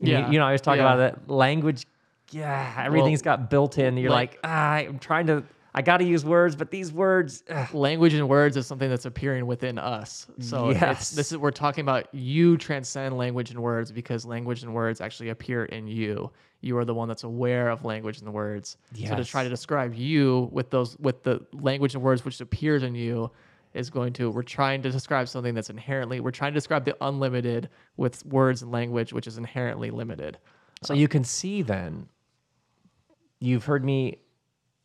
you- 0.00 0.12
Yeah. 0.12 0.30
You, 0.30 0.38
know, 0.38 0.46
I 0.46 0.52
was 0.52 0.60
talking 0.60 0.82
Yeah. 0.82 0.94
about 0.94 0.96
that 1.26 1.30
language. 1.32 1.86
Yeah, 2.30 2.82
everything's 2.84 3.22
got 3.22 3.48
built 3.50 3.78
in. 3.78 3.96
You're 3.96 4.10
like- 4.10 4.32
like, 4.32 4.40
ah, 4.44 4.74
I'm 4.74 4.98
trying 4.98 5.26
to. 5.28 5.42
I 5.78 5.82
got 5.82 5.98
to 5.98 6.04
use 6.04 6.24
words, 6.24 6.56
but 6.56 6.72
these 6.72 6.92
words. 6.92 7.44
ugh." 7.48 7.72
language 7.72 8.12
and 8.12 8.28
words 8.28 8.56
is 8.56 8.66
something 8.66 8.90
that's 8.90 9.04
appearing 9.04 9.46
within 9.46 9.78
us. 9.78 10.26
So 10.40 10.70
Yes. 10.70 10.82
it's, 11.02 11.10
this 11.12 11.30
is 11.32 11.38
we're 11.38 11.52
talking 11.52 11.82
about 11.82 12.12
you 12.12 12.56
transcend 12.56 13.16
language 13.16 13.52
and 13.52 13.60
words 13.60 13.92
because 13.92 14.26
language 14.26 14.64
and 14.64 14.74
words 14.74 15.00
actually 15.00 15.28
appear 15.28 15.66
in 15.66 15.86
you. 15.86 16.32
You 16.62 16.76
are 16.78 16.84
the 16.84 16.94
one 16.94 17.06
that's 17.06 17.22
aware 17.22 17.70
of 17.70 17.84
language 17.84 18.18
and 18.18 18.26
the 18.26 18.32
words. 18.32 18.76
So 18.92 19.14
to 19.14 19.24
try 19.24 19.44
to 19.44 19.48
describe 19.48 19.94
you 19.94 20.48
with 20.50 20.70
those 20.70 20.98
with 20.98 21.22
the 21.22 21.46
language 21.52 21.94
and 21.94 22.02
words 22.02 22.24
which 22.24 22.40
appears 22.40 22.82
in 22.82 22.96
you 22.96 23.30
is 23.72 23.88
going 23.88 24.12
to 24.14 24.30
we're 24.30 24.42
trying 24.42 24.82
to 24.82 24.90
describe 24.90 25.28
something 25.28 25.54
that's 25.54 25.70
inherently 25.70 26.18
we're 26.18 26.32
trying 26.32 26.52
to 26.52 26.56
describe 26.56 26.84
the 26.86 26.96
unlimited 27.02 27.68
with 27.96 28.26
words 28.26 28.62
and 28.62 28.72
language 28.72 29.12
which 29.12 29.28
is 29.28 29.38
inherently 29.38 29.92
limited. 29.92 30.38
So 30.82 30.92
you 30.94 31.06
can 31.06 31.22
see 31.22 31.62
then, 31.62 32.08
you've 33.40 33.64
heard 33.64 33.84
me 33.84 34.18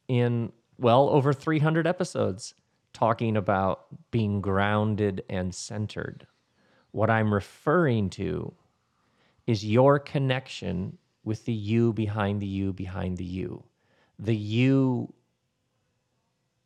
in, 0.07 0.51
well, 0.78 1.09
over 1.09 1.34
300 1.34 1.88
episodes 1.88 2.53
talking 2.93 3.36
about 3.36 3.86
being 4.11 4.41
grounded 4.41 5.24
and 5.30 5.53
centered. 5.53 6.28
What 6.91 7.09
I'm 7.09 7.34
referring 7.34 8.09
to 8.11 8.53
is 9.47 9.65
your 9.65 9.99
connection 9.99 10.97
with 11.24 11.45
the 11.45 11.53
you 11.53 11.93
behind 11.93 12.41
the 12.41 12.47
you 12.47 12.74
behind 12.74 13.17
the 13.17 13.26
you. 13.26 13.63
The 14.19 14.36
you 14.36 15.13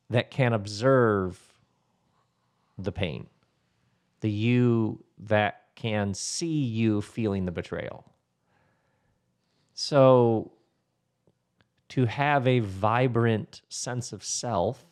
that 0.10 0.32
can 0.32 0.54
observe 0.54 1.40
the 2.78 2.92
pain. 2.92 3.28
The 4.22 4.30
you 4.30 5.04
that 5.18 5.64
can 5.76 6.14
see 6.14 6.64
you 6.64 7.02
feeling 7.02 7.46
the 7.46 7.52
betrayal. 7.52 8.06
So, 9.74 10.52
to 11.90 12.06
have 12.06 12.48
a 12.48 12.60
vibrant 12.60 13.62
sense 13.70 14.12
of 14.12 14.24
self 14.24 14.86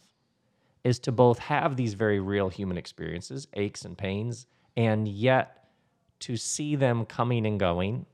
is 0.83 0.99
to 0.99 1.11
both 1.11 1.39
have 1.39 1.75
these 1.75 1.95
very 1.95 2.19
real 2.19 2.47
human 2.47 2.77
experiences, 2.77 3.47
aches 3.53 3.85
and 3.85 3.97
pains, 3.97 4.45
and 4.77 5.07
yet 5.07 5.69
to 6.19 6.37
see 6.37 6.75
them 6.75 7.05
coming 7.05 7.45
and 7.45 7.59
going, 7.59 8.05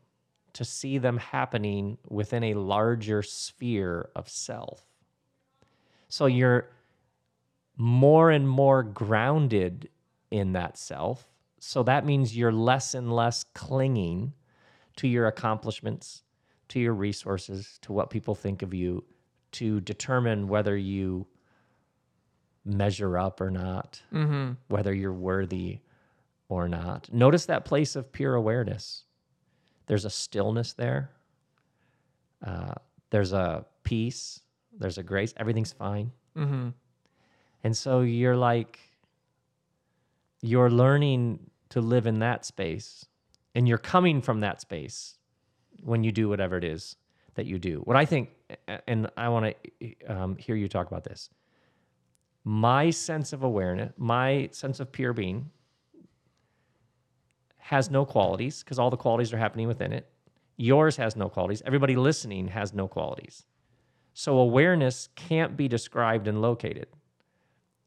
to 0.53 0.65
see 0.65 0.97
them 0.97 1.17
happening 1.17 1.97
within 2.07 2.43
a 2.45 2.53
larger 2.53 3.21
sphere 3.21 4.09
of 4.15 4.27
self. 4.27 4.85
So, 6.09 6.25
you're 6.25 6.67
more 7.77 8.31
and 8.31 8.47
more 8.47 8.83
grounded 8.83 9.89
in 10.29 10.53
that 10.53 10.77
self. 10.77 11.27
So, 11.59 11.83
that 11.83 12.05
means 12.05 12.35
you're 12.35 12.51
less 12.51 12.93
and 12.93 13.13
less 13.13 13.43
clinging 13.43 14.33
to 14.97 15.07
your 15.07 15.27
accomplishments, 15.27 16.23
to 16.71 16.79
your 16.79 16.93
resources, 16.93 17.77
to 17.83 17.93
what 17.93 18.09
people 18.09 18.35
think 18.35 18.61
of 18.61 18.73
you, 18.73 19.03
to 19.53 19.79
determine 19.81 20.47
whether 20.47 20.75
you 20.77 21.27
measure 22.65 23.17
up 23.17 23.41
or 23.41 23.49
not, 23.51 24.01
Mm-hmm. 24.13 24.51
whether 24.67 24.93
you're 24.93 25.13
worthy 25.13 25.79
or 26.49 26.67
not. 26.67 27.11
Notice 27.11 27.45
that 27.47 27.65
place 27.65 27.95
of 27.95 28.11
pure 28.11 28.35
awareness. 28.35 29.03
There's 29.87 30.05
a 30.05 30.09
stillness 30.09 30.73
there. 30.73 31.09
Uh, 32.45 32.73
there's 33.09 33.33
a 33.33 33.65
peace. 33.83 34.41
There's 34.77 34.97
a 34.97 35.03
grace. 35.03 35.33
Everything's 35.37 35.73
fine. 35.73 36.11
Mm-hmm. 36.37 36.69
And 37.63 37.77
so 37.77 38.01
you're 38.01 38.37
like, 38.37 38.79
you're 40.41 40.69
learning 40.71 41.39
to 41.69 41.81
live 41.81 42.07
in 42.07 42.19
that 42.19 42.45
space 42.45 43.05
and 43.53 43.67
you're 43.67 43.77
coming 43.77 44.21
from 44.21 44.39
that 44.41 44.61
space 44.61 45.17
when 45.83 46.03
you 46.03 46.11
do 46.11 46.29
whatever 46.29 46.57
it 46.57 46.63
is 46.63 46.95
that 47.35 47.45
you 47.45 47.59
do. 47.59 47.79
What 47.79 47.95
I 47.95 48.05
think, 48.05 48.29
and 48.87 49.09
I 49.17 49.29
want 49.29 49.55
to 49.79 49.95
um, 50.07 50.35
hear 50.35 50.55
you 50.55 50.67
talk 50.67 50.87
about 50.87 51.03
this 51.03 51.29
my 52.43 52.89
sense 52.89 53.33
of 53.33 53.43
awareness, 53.43 53.93
my 53.97 54.49
sense 54.51 54.79
of 54.79 54.91
pure 54.91 55.13
being 55.13 55.49
has 57.57 57.91
no 57.91 58.03
qualities 58.03 58.63
because 58.63 58.79
all 58.79 58.89
the 58.89 58.97
qualities 58.97 59.31
are 59.31 59.37
happening 59.37 59.67
within 59.67 59.93
it. 59.93 60.09
Yours 60.57 60.97
has 60.97 61.15
no 61.15 61.29
qualities. 61.29 61.61
Everybody 61.65 61.95
listening 61.95 62.47
has 62.47 62.73
no 62.73 62.87
qualities. 62.87 63.45
So 64.13 64.37
awareness 64.39 65.09
can't 65.15 65.55
be 65.55 65.67
described 65.67 66.27
and 66.27 66.41
located. 66.41 66.87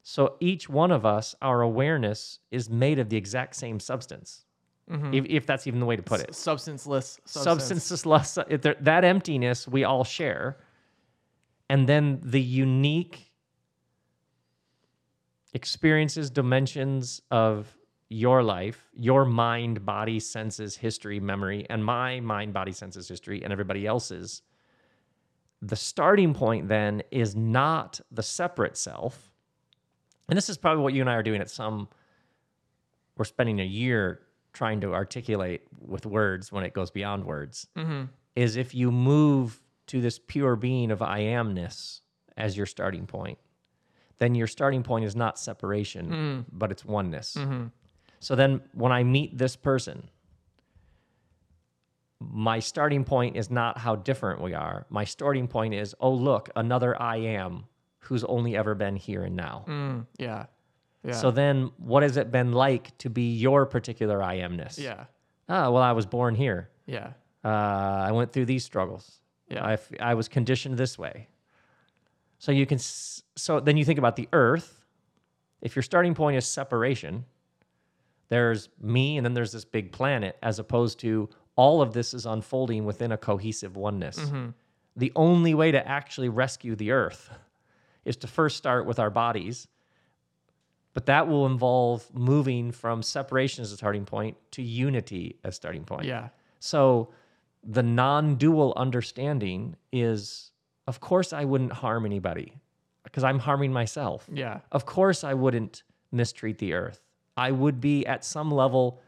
So 0.01 0.35
each 0.39 0.69
one 0.69 0.91
of 0.91 1.05
us, 1.05 1.35
our 1.41 1.61
awareness 1.61 2.39
is 2.51 2.69
made 2.69 2.99
of 2.99 3.09
the 3.09 3.17
exact 3.17 3.55
same 3.55 3.79
substance, 3.79 4.44
Mm-hmm. 4.89 5.13
if, 5.15 5.25
if 5.25 5.45
that's 5.47 5.65
even 5.65 5.79
the 5.79 5.85
way 5.85 5.95
to 5.95 6.03
put 6.03 6.19
it. 6.21 6.35
Substanceless. 6.35 7.19
Substance. 7.25 7.83
substanceless. 7.83 8.37
That 8.81 9.03
emptiness 9.03 9.67
we 9.67 9.83
all 9.83 10.03
share. 10.03 10.57
And 11.69 11.89
then 11.89 12.19
the 12.23 12.41
unique 12.41 13.31
experiences, 15.55 16.29
dimensions 16.29 17.21
of 17.31 17.75
your 18.09 18.43
life, 18.43 18.85
your 18.93 19.25
mind, 19.25 19.83
body, 19.83 20.19
senses, 20.19 20.77
history, 20.77 21.19
memory, 21.19 21.65
and 21.69 21.83
my 21.83 22.19
mind, 22.19 22.53
body, 22.53 22.71
senses, 22.71 23.07
history, 23.07 23.43
and 23.43 23.51
everybody 23.51 23.87
else's. 23.87 24.43
The 25.63 25.75
starting 25.75 26.35
point 26.35 26.67
then 26.67 27.01
is 27.09 27.35
not 27.35 27.99
the 28.11 28.21
separate 28.21 28.77
self. 28.77 29.31
And 30.29 30.37
this 30.37 30.49
is 30.49 30.57
probably 30.57 30.83
what 30.83 30.93
you 30.93 31.01
and 31.01 31.09
I 31.09 31.15
are 31.15 31.23
doing 31.23 31.41
at 31.41 31.49
some, 31.49 31.87
we're 33.17 33.25
spending 33.25 33.59
a 33.59 33.65
year 33.65 34.19
trying 34.55 34.81
to 34.81 34.93
articulate 34.95 35.61
with 35.79 36.05
words 36.07 36.51
when 36.51 36.63
it 36.63 36.73
goes 36.73 36.89
beyond 36.89 37.25
words, 37.25 37.67
Mm-hmm. 37.77 38.05
is 38.35 38.55
if 38.55 38.73
you 38.73 38.91
move 38.91 39.61
to 39.87 40.01
this 40.01 40.17
pure 40.17 40.55
being 40.55 40.89
of 40.89 41.01
I 41.03 41.21
amness 41.21 42.01
as 42.35 42.57
your 42.57 42.65
starting 42.65 43.05
point, 43.05 43.37
then 44.17 44.33
your 44.33 44.47
starting 44.47 44.81
point 44.81 45.05
is 45.05 45.15
not 45.15 45.37
separation, 45.37 46.45
but 46.51 46.71
it's 46.71 46.83
oneness. 46.83 47.35
Mm-hmm. 47.37 47.65
So 48.19 48.35
then 48.35 48.61
when 48.73 48.91
I 48.91 49.03
meet 49.03 49.37
this 49.37 49.55
person, 49.55 50.07
my 52.19 52.59
starting 52.59 53.03
point 53.03 53.35
is 53.35 53.51
not 53.51 53.77
how 53.77 53.95
different 53.97 54.41
we 54.41 54.53
are. 54.53 54.85
My 54.89 55.03
starting 55.03 55.47
point 55.47 55.73
is, 55.73 55.93
oh, 55.99 56.11
look, 56.13 56.49
another 56.55 56.99
I 56.99 57.17
am 57.17 57.65
who's 57.99 58.23
only 58.23 58.55
ever 58.55 58.73
been 58.73 58.95
here 58.95 59.23
and 59.23 59.35
now. 59.35 59.65
Mm, 59.67 60.05
yeah. 60.17 60.45
Yeah. 61.05 61.13
So 61.13 61.29
then 61.31 61.71
what 61.77 62.03
has 62.03 62.17
it 62.17 62.31
been 62.31 62.51
like 62.51 62.97
to 62.99 63.09
be 63.09 63.33
your 63.35 63.65
particular 63.65 64.21
I 64.23 64.39
amness? 64.39 64.77
yeah. 64.79 65.05
Ah, 65.47 65.69
well, 65.69 65.83
I 65.83 65.91
was 65.91 66.05
born 66.07 66.33
here. 66.33 66.69
Yeah. 66.87 67.11
Uh, 67.43 67.49
I 67.49 68.11
went 68.11 68.31
through 68.31 68.45
these 68.45 68.63
struggles. 68.65 69.19
Yeah. 69.47 69.63
I, 69.63 69.73
f- 69.73 69.91
I 69.99 70.15
was 70.15 70.27
conditioned 70.27 70.77
this 70.77 70.97
way. 70.97 71.27
So 72.39 72.51
you 72.51 72.65
can, 72.65 72.79
s- 72.79 73.21
so 73.35 73.59
then 73.59 73.77
you 73.77 73.85
think 73.85 73.99
about 73.99 74.15
the 74.15 74.27
earth. 74.33 74.81
If 75.61 75.75
your 75.75 75.83
starting 75.83 76.15
point 76.15 76.37
is 76.37 76.47
separation, 76.47 77.25
there's 78.29 78.69
me 78.81 79.17
and 79.17 79.25
then 79.25 79.33
there's 79.35 79.51
this 79.51 79.65
big 79.65 79.91
planet, 79.91 80.37
as 80.41 80.57
opposed 80.57 80.99
to 81.01 81.29
all 81.55 81.81
of 81.81 81.93
this 81.93 82.13
is 82.15 82.25
unfolding 82.25 82.85
within 82.85 83.11
a 83.11 83.17
cohesive 83.17 83.77
oneness. 83.77 84.17
Mm-hmm. 84.19 84.47
The 84.97 85.11
only 85.15 85.53
way 85.53 85.71
to 85.71 85.87
actually 85.87 86.29
rescue 86.29 86.75
the 86.75 86.91
earth 86.91 87.29
is 88.05 88.17
to 88.17 88.27
first 88.27 88.57
start 88.57 88.85
with 88.87 88.97
our 88.99 89.11
bodies. 89.11 89.67
But 90.95 91.05
that 91.05 91.27
will 91.27 91.45
involve 91.45 92.03
moving 92.15 92.71
from 92.71 93.03
separation 93.03 93.61
as 93.61 93.71
a 93.71 93.77
starting 93.77 94.05
point 94.05 94.37
to 94.51 94.63
unity 94.63 95.37
as 95.43 95.55
starting 95.55 95.83
point. 95.83 96.05
Yeah. 96.05 96.29
So 96.59 97.09
the 97.63 97.83
non 97.83 98.35
dual 98.35 98.73
understanding 98.75 99.75
is 99.91 100.51
of 100.87 100.99
course, 100.99 101.33
I 101.33 101.45
wouldn't 101.45 101.73
harm 101.73 102.05
anybody 102.05 102.53
because 103.03 103.23
I'm 103.23 103.39
harming 103.39 103.73
myself. 103.73 104.27
Yeah. 104.31 104.59
Of 104.71 104.85
course, 104.85 105.23
I 105.23 105.33
wouldn't 105.33 105.83
mistreat 106.11 106.59
the 106.59 106.73
earth. 106.73 107.01
I 107.35 107.51
would 107.51 107.81
be 107.81 108.05
at 108.05 108.23
some 108.23 108.51
level 108.51 109.01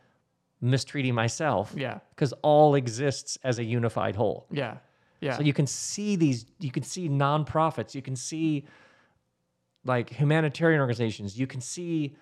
mistreating 0.59 1.13
myself 1.13 1.73
Yeah. 1.77 1.99
because 2.09 2.33
all 2.41 2.75
exists 2.75 3.37
as 3.43 3.59
a 3.59 3.63
unified 3.63 4.15
whole. 4.15 4.47
Yeah. 4.51 4.77
Yeah. 5.21 5.37
So 5.37 5.43
you 5.43 5.53
can 5.53 5.67
see 5.67 6.15
these, 6.15 6.45
you 6.59 6.71
can 6.71 6.83
see 6.83 7.07
nonprofits, 7.09 7.93
you 7.95 8.01
can 8.01 8.15
see 8.15 8.65
like 9.87 10.09
humanitarian 10.09 10.79
organizations, 10.81 11.39
you 11.39 11.47
can 11.47 11.61
see 11.61 12.15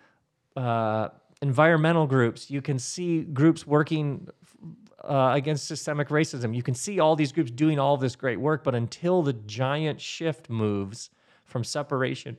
uh, 0.55 1.09
environmental 1.41 2.07
groups. 2.07 2.49
You 2.49 2.61
can 2.61 2.79
see 2.79 3.21
groups 3.23 3.65
working 3.67 4.27
uh, 5.03 5.31
against 5.35 5.67
systemic 5.67 6.09
racism. 6.09 6.55
You 6.55 6.63
can 6.63 6.73
see 6.73 6.99
all 6.99 7.15
these 7.15 7.31
groups 7.31 7.51
doing 7.51 7.79
all 7.79 7.97
this 7.97 8.15
great 8.15 8.39
work, 8.39 8.63
but 8.63 8.73
until 8.75 9.21
the 9.23 9.33
giant 9.33 9.99
shift 9.99 10.49
moves 10.49 11.09
from 11.43 11.63
separation 11.63 12.37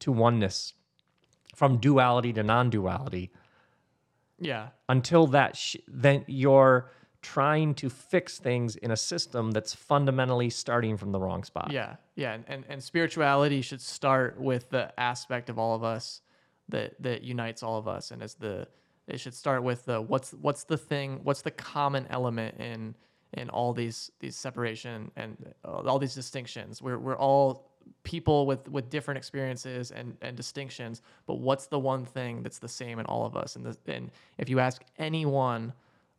to 0.00 0.10
oneness, 0.12 0.74
from 1.54 1.78
duality 1.78 2.32
to 2.32 2.42
non-duality, 2.42 3.30
Yeah. 4.40 4.68
until 4.88 5.26
that, 5.28 5.56
sh- 5.56 5.76
then 5.86 6.24
you're 6.26 6.90
trying 7.22 7.74
to 7.74 7.88
fix 7.88 8.38
things 8.38 8.76
in 8.76 8.90
a 8.90 8.96
system 8.96 9.52
that's 9.52 9.74
fundamentally 9.74 10.50
starting 10.50 10.96
from 10.96 11.12
the 11.12 11.20
wrong 11.20 11.44
spot. 11.44 11.70
Yeah, 11.72 11.96
yeah, 12.16 12.36
and, 12.46 12.64
and 12.68 12.82
spirituality 12.82 13.62
should 13.62 13.80
start 13.80 14.40
with 14.40 14.68
the 14.70 14.92
aspect 15.00 15.48
of 15.48 15.58
all 15.58 15.74
of 15.74 15.84
us 15.84 16.20
that 16.68 17.00
that 17.02 17.22
unites 17.22 17.62
all 17.62 17.78
of 17.78 17.88
us, 17.88 18.10
and 18.10 18.22
as 18.22 18.34
the 18.34 18.66
it 19.06 19.20
should 19.20 19.34
start 19.34 19.62
with 19.62 19.84
the 19.84 20.00
what's 20.00 20.32
what's 20.32 20.64
the 20.64 20.76
thing, 20.76 21.20
what's 21.22 21.42
the 21.42 21.50
common 21.50 22.06
element 22.10 22.58
in 22.60 22.94
in 23.34 23.48
all 23.50 23.72
these 23.72 24.10
these 24.20 24.36
separation 24.36 25.10
and 25.16 25.54
all 25.64 25.98
these 25.98 26.14
distinctions. 26.14 26.82
We're 26.82 26.98
we're 26.98 27.16
all 27.16 27.70
people 28.04 28.46
with 28.46 28.68
with 28.68 28.90
different 28.90 29.18
experiences 29.18 29.90
and 29.90 30.16
and 30.22 30.36
distinctions, 30.36 31.02
but 31.26 31.34
what's 31.34 31.66
the 31.66 31.78
one 31.78 32.04
thing 32.04 32.42
that's 32.42 32.58
the 32.58 32.68
same 32.68 32.98
in 32.98 33.06
all 33.06 33.24
of 33.24 33.36
us? 33.36 33.56
And 33.56 33.64
the, 33.64 33.76
and 33.86 34.10
if 34.38 34.48
you 34.48 34.60
ask 34.60 34.82
anyone, 34.98 35.72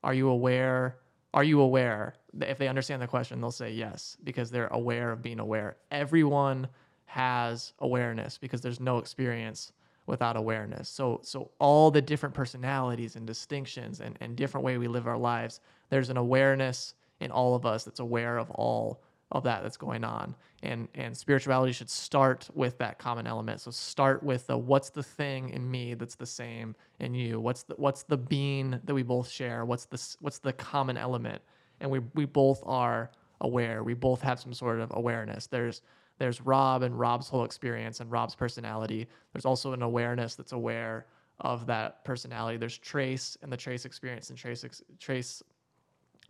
are 0.04 0.14
you 0.14 0.30
aware? 0.30 0.97
Are 1.34 1.43
you 1.43 1.62
aware? 1.62 2.16
If 2.41 2.58
they 2.58 2.68
understand 2.68 3.01
the 3.01 3.08
question, 3.08 3.41
they'll 3.41 3.51
say 3.51 3.72
yes 3.72 4.18
because 4.24 4.51
they're 4.51 4.68
aware 4.68 5.12
of 5.12 5.22
being 5.22 5.39
aware. 5.39 5.78
Everyone 5.91 6.68
has 7.06 7.74
awareness 7.80 8.38
because 8.38 8.62
there's 8.62 8.80
no 8.80 8.97
experience 8.97 9.72
without 10.06 10.36
awareness. 10.36 10.89
So 10.89 11.22
so 11.24 11.51
all 11.60 11.89
the 11.91 12.01
different 12.01 12.36
personalities 12.36 13.16
and 13.16 13.26
distinctions 13.26 14.01
and, 14.01 14.18
and 14.20 14.36
different 14.36 14.66
way 14.66 14.78
we 14.78 14.88
live 14.88 15.08
our 15.08 15.18
lives, 15.18 15.60
there's 15.89 16.10
an 16.10 16.18
awareness 16.18 16.95
in 17.20 17.32
all 17.32 17.56
of 17.56 17.66
us 17.66 17.84
that's 17.84 17.99
aware 17.99 18.38
of 18.38 18.51
all 18.51 19.01
of 19.34 19.43
that 19.43 19.63
that's 19.63 19.77
going 19.77 20.03
on. 20.03 20.36
And 20.61 20.88
and 20.95 21.17
spirituality 21.17 21.73
should 21.73 21.89
start 21.89 22.47
with 22.53 22.77
that 22.77 22.99
common 22.99 23.27
element. 23.27 23.59
So 23.59 23.71
start 23.71 24.23
with 24.23 24.47
the 24.47 24.57
what's 24.57 24.89
the 24.89 25.03
thing 25.03 25.49
in 25.49 25.69
me 25.69 25.95
that's 25.95 26.15
the 26.15 26.25
same 26.25 26.75
in 26.99 27.13
you? 27.13 27.39
What's 27.41 27.63
the 27.63 27.73
what's 27.75 28.03
the 28.03 28.15
being 28.17 28.79
that 28.84 28.93
we 28.93 29.03
both 29.03 29.29
share? 29.29 29.65
What's 29.65 29.86
the 29.86 30.01
what's 30.21 30.39
the 30.39 30.53
common 30.53 30.95
element? 30.95 31.41
And 31.81 31.91
we 31.91 31.99
we 32.13 32.25
both 32.25 32.63
are 32.65 33.11
aware. 33.41 33.84
We 33.84 33.93
both 33.93 34.21
have 34.21 34.39
some 34.39 34.53
sort 34.53 34.79
of 34.79 34.91
awareness. 34.93 35.47
There's 35.47 35.81
there's 36.19 36.39
Rob 36.39 36.84
and 36.84 36.97
Rob's 36.97 37.27
whole 37.27 37.43
experience 37.43 37.99
and 37.99 38.09
Rob's 38.09 38.36
personality. 38.36 39.07
There's 39.34 39.45
also 39.45 39.73
an 39.73 39.81
awareness 39.81 40.36
that's 40.36 40.53
aware 40.53 41.07
of 41.39 41.65
that 41.65 42.05
personality. 42.05 42.57
There's 42.57 42.77
Trace 42.77 43.36
and 43.41 43.51
the 43.51 43.57
Trace 43.57 43.84
experience 43.84 44.29
and 44.29 44.38
Trace 44.38 44.63
ex- 44.63 44.84
Trace 44.99 45.41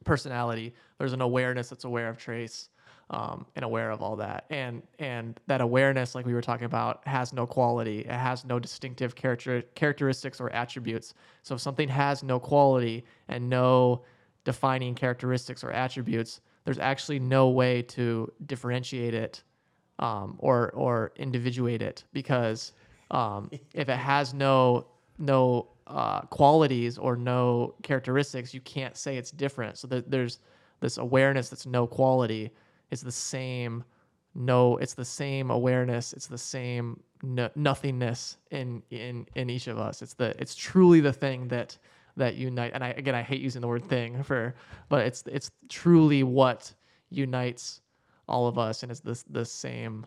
personality. 0.06 0.74
There's 0.98 1.14
an 1.14 1.22
awareness 1.22 1.70
that's 1.70 1.84
aware 1.84 2.10
of 2.10 2.18
Trace 2.18 2.70
um, 3.10 3.46
and 3.56 3.64
aware 3.64 3.92
of 3.92 4.02
all 4.02 4.16
that. 4.18 4.46
And 4.50 4.82
and 5.00 5.40
that 5.48 5.62
awareness, 5.62 6.16
like 6.16 6.26
we 6.26 6.34
were 6.34 6.42
talking 6.42 6.66
about, 6.66 7.08
has 7.08 7.34
no 7.34 7.46
quality. 7.46 8.00
It 8.00 8.12
has 8.12 8.46
no 8.46 8.60
distinctive 8.60 9.16
character 9.16 9.62
characteristics 9.76 10.40
or 10.40 10.50
attributes. 10.52 11.14
So 11.44 11.56
if 11.56 11.62
something 11.62 11.90
has 11.90 12.24
no 12.24 12.40
quality 12.40 13.06
and 13.28 13.50
no 13.50 14.04
defining 14.44 14.96
characteristics 14.96 15.64
or 15.64 15.72
attributes, 15.72 16.42
there's 16.66 16.80
actually 16.80 17.20
no 17.20 17.50
way 17.50 17.82
to 17.82 18.32
differentiate 18.46 19.14
it 19.14 19.44
um, 20.00 20.36
or 20.40 20.72
or 20.72 21.12
individuate 21.16 21.82
it 21.82 22.04
because 22.14 22.74
um, 23.12 23.50
if 23.74 23.90
it 23.90 23.98
has 23.98 24.34
no 24.34 24.88
no 25.20 25.68
uh, 25.88 26.22
qualities 26.22 26.98
or 26.98 27.16
no 27.16 27.76
characteristics, 27.84 28.54
you 28.54 28.62
can't 28.62 28.96
say 28.96 29.18
it's 29.18 29.32
different. 29.32 29.78
So 29.78 29.88
there, 29.88 30.02
there's 30.02 30.40
this 30.80 30.98
awareness 30.98 31.50
that's 31.50 31.66
no 31.66 31.86
quality. 31.88 32.52
It's 32.94 33.02
the 33.02 33.12
same 33.12 33.84
no. 34.36 34.78
It's 34.78 34.94
the 34.94 35.06
same 35.06 35.52
awareness. 35.52 36.14
It's 36.14 36.28
the 36.28 36.38
same 36.38 37.02
no, 37.24 37.50
nothingness 37.56 38.38
in 38.52 38.84
in 38.92 39.26
in 39.36 39.50
each 39.50 39.68
of 39.68 39.80
us. 39.80 40.02
It's 40.02 40.14
the 40.14 40.36
it's 40.40 40.56
truly 40.56 41.02
the 41.02 41.14
thing 41.14 41.48
that 41.50 41.78
that 42.18 42.36
unite. 42.36 42.72
And 42.74 42.84
I 42.84 42.90
again 42.90 43.16
I 43.16 43.24
hate 43.24 43.42
using 43.42 43.62
the 43.62 43.68
word 43.68 43.84
thing 43.86 44.24
for, 44.24 44.56
but 44.90 45.06
it's 45.08 45.24
it's 45.28 45.52
truly 45.70 46.24
what 46.24 46.74
unites 47.10 47.82
all 48.28 48.48
of 48.48 48.58
us 48.58 48.84
and 48.84 48.92
it's 48.92 49.02
this 49.02 49.24
the 49.24 49.46
same 49.46 50.06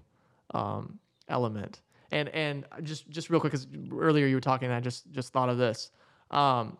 um, 0.55 0.99
element. 1.29 1.83
And 2.13 2.29
and 2.29 2.65
just 2.83 3.11
just 3.11 3.31
real 3.31 3.41
quick, 3.41 3.53
because 3.53 3.67
earlier 3.93 4.27
you 4.27 4.37
were 4.37 4.41
talking, 4.41 4.67
and 4.67 4.75
I 4.75 4.81
just 4.81 5.11
just 5.11 5.33
thought 5.33 5.49
of 5.49 5.59
this. 5.59 5.91
Um, 6.31 6.79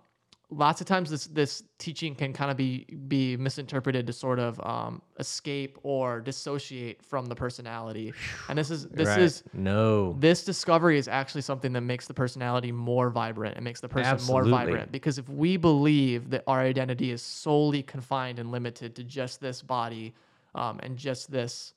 lots 0.51 0.81
of 0.81 0.87
times 0.87 1.11
this 1.11 1.27
this 1.27 1.65
teaching 1.79 2.15
can 2.15 2.33
kind 2.33 2.51
of 2.51 2.57
be 2.57 2.85
be 3.09 3.37
misinterpreted 3.37 4.07
to 4.07 4.13
sort 4.13 4.39
of 4.39 4.61
um, 4.65 5.03
escape 5.19 5.77
or 5.83 6.21
dissociate 6.21 7.03
from 7.03 7.27
the 7.27 7.35
personality. 7.35 8.15
And 8.49 8.57
this 8.57 8.71
is 8.71 8.87
this 8.89 9.09
Right. 9.09 9.19
is 9.21 9.43
no. 9.53 10.15
this 10.21 10.45
discovery 10.45 10.99
is 10.99 11.09
actually 11.09 11.41
something 11.43 11.73
that 11.73 11.81
makes 11.81 12.07
the 12.07 12.15
personality 12.15 12.71
more 12.71 13.11
vibrant. 13.11 13.57
It 13.57 13.63
makes 13.63 13.81
the 13.81 13.89
person 13.89 14.13
Absolutely. 14.13 14.51
more 14.51 14.61
vibrant 14.61 14.93
because 14.93 15.19
if 15.19 15.29
we 15.29 15.57
believe 15.57 16.31
that 16.31 16.45
our 16.47 16.61
identity 16.61 17.11
is 17.11 17.23
solely 17.23 17.83
confined 17.83 18.39
and 18.39 18.53
limited 18.53 18.95
to 18.97 19.05
just 19.05 19.41
this 19.41 19.63
body 19.63 20.15
um, 20.55 20.79
and 20.83 20.97
just 20.97 21.31
this 21.31 21.75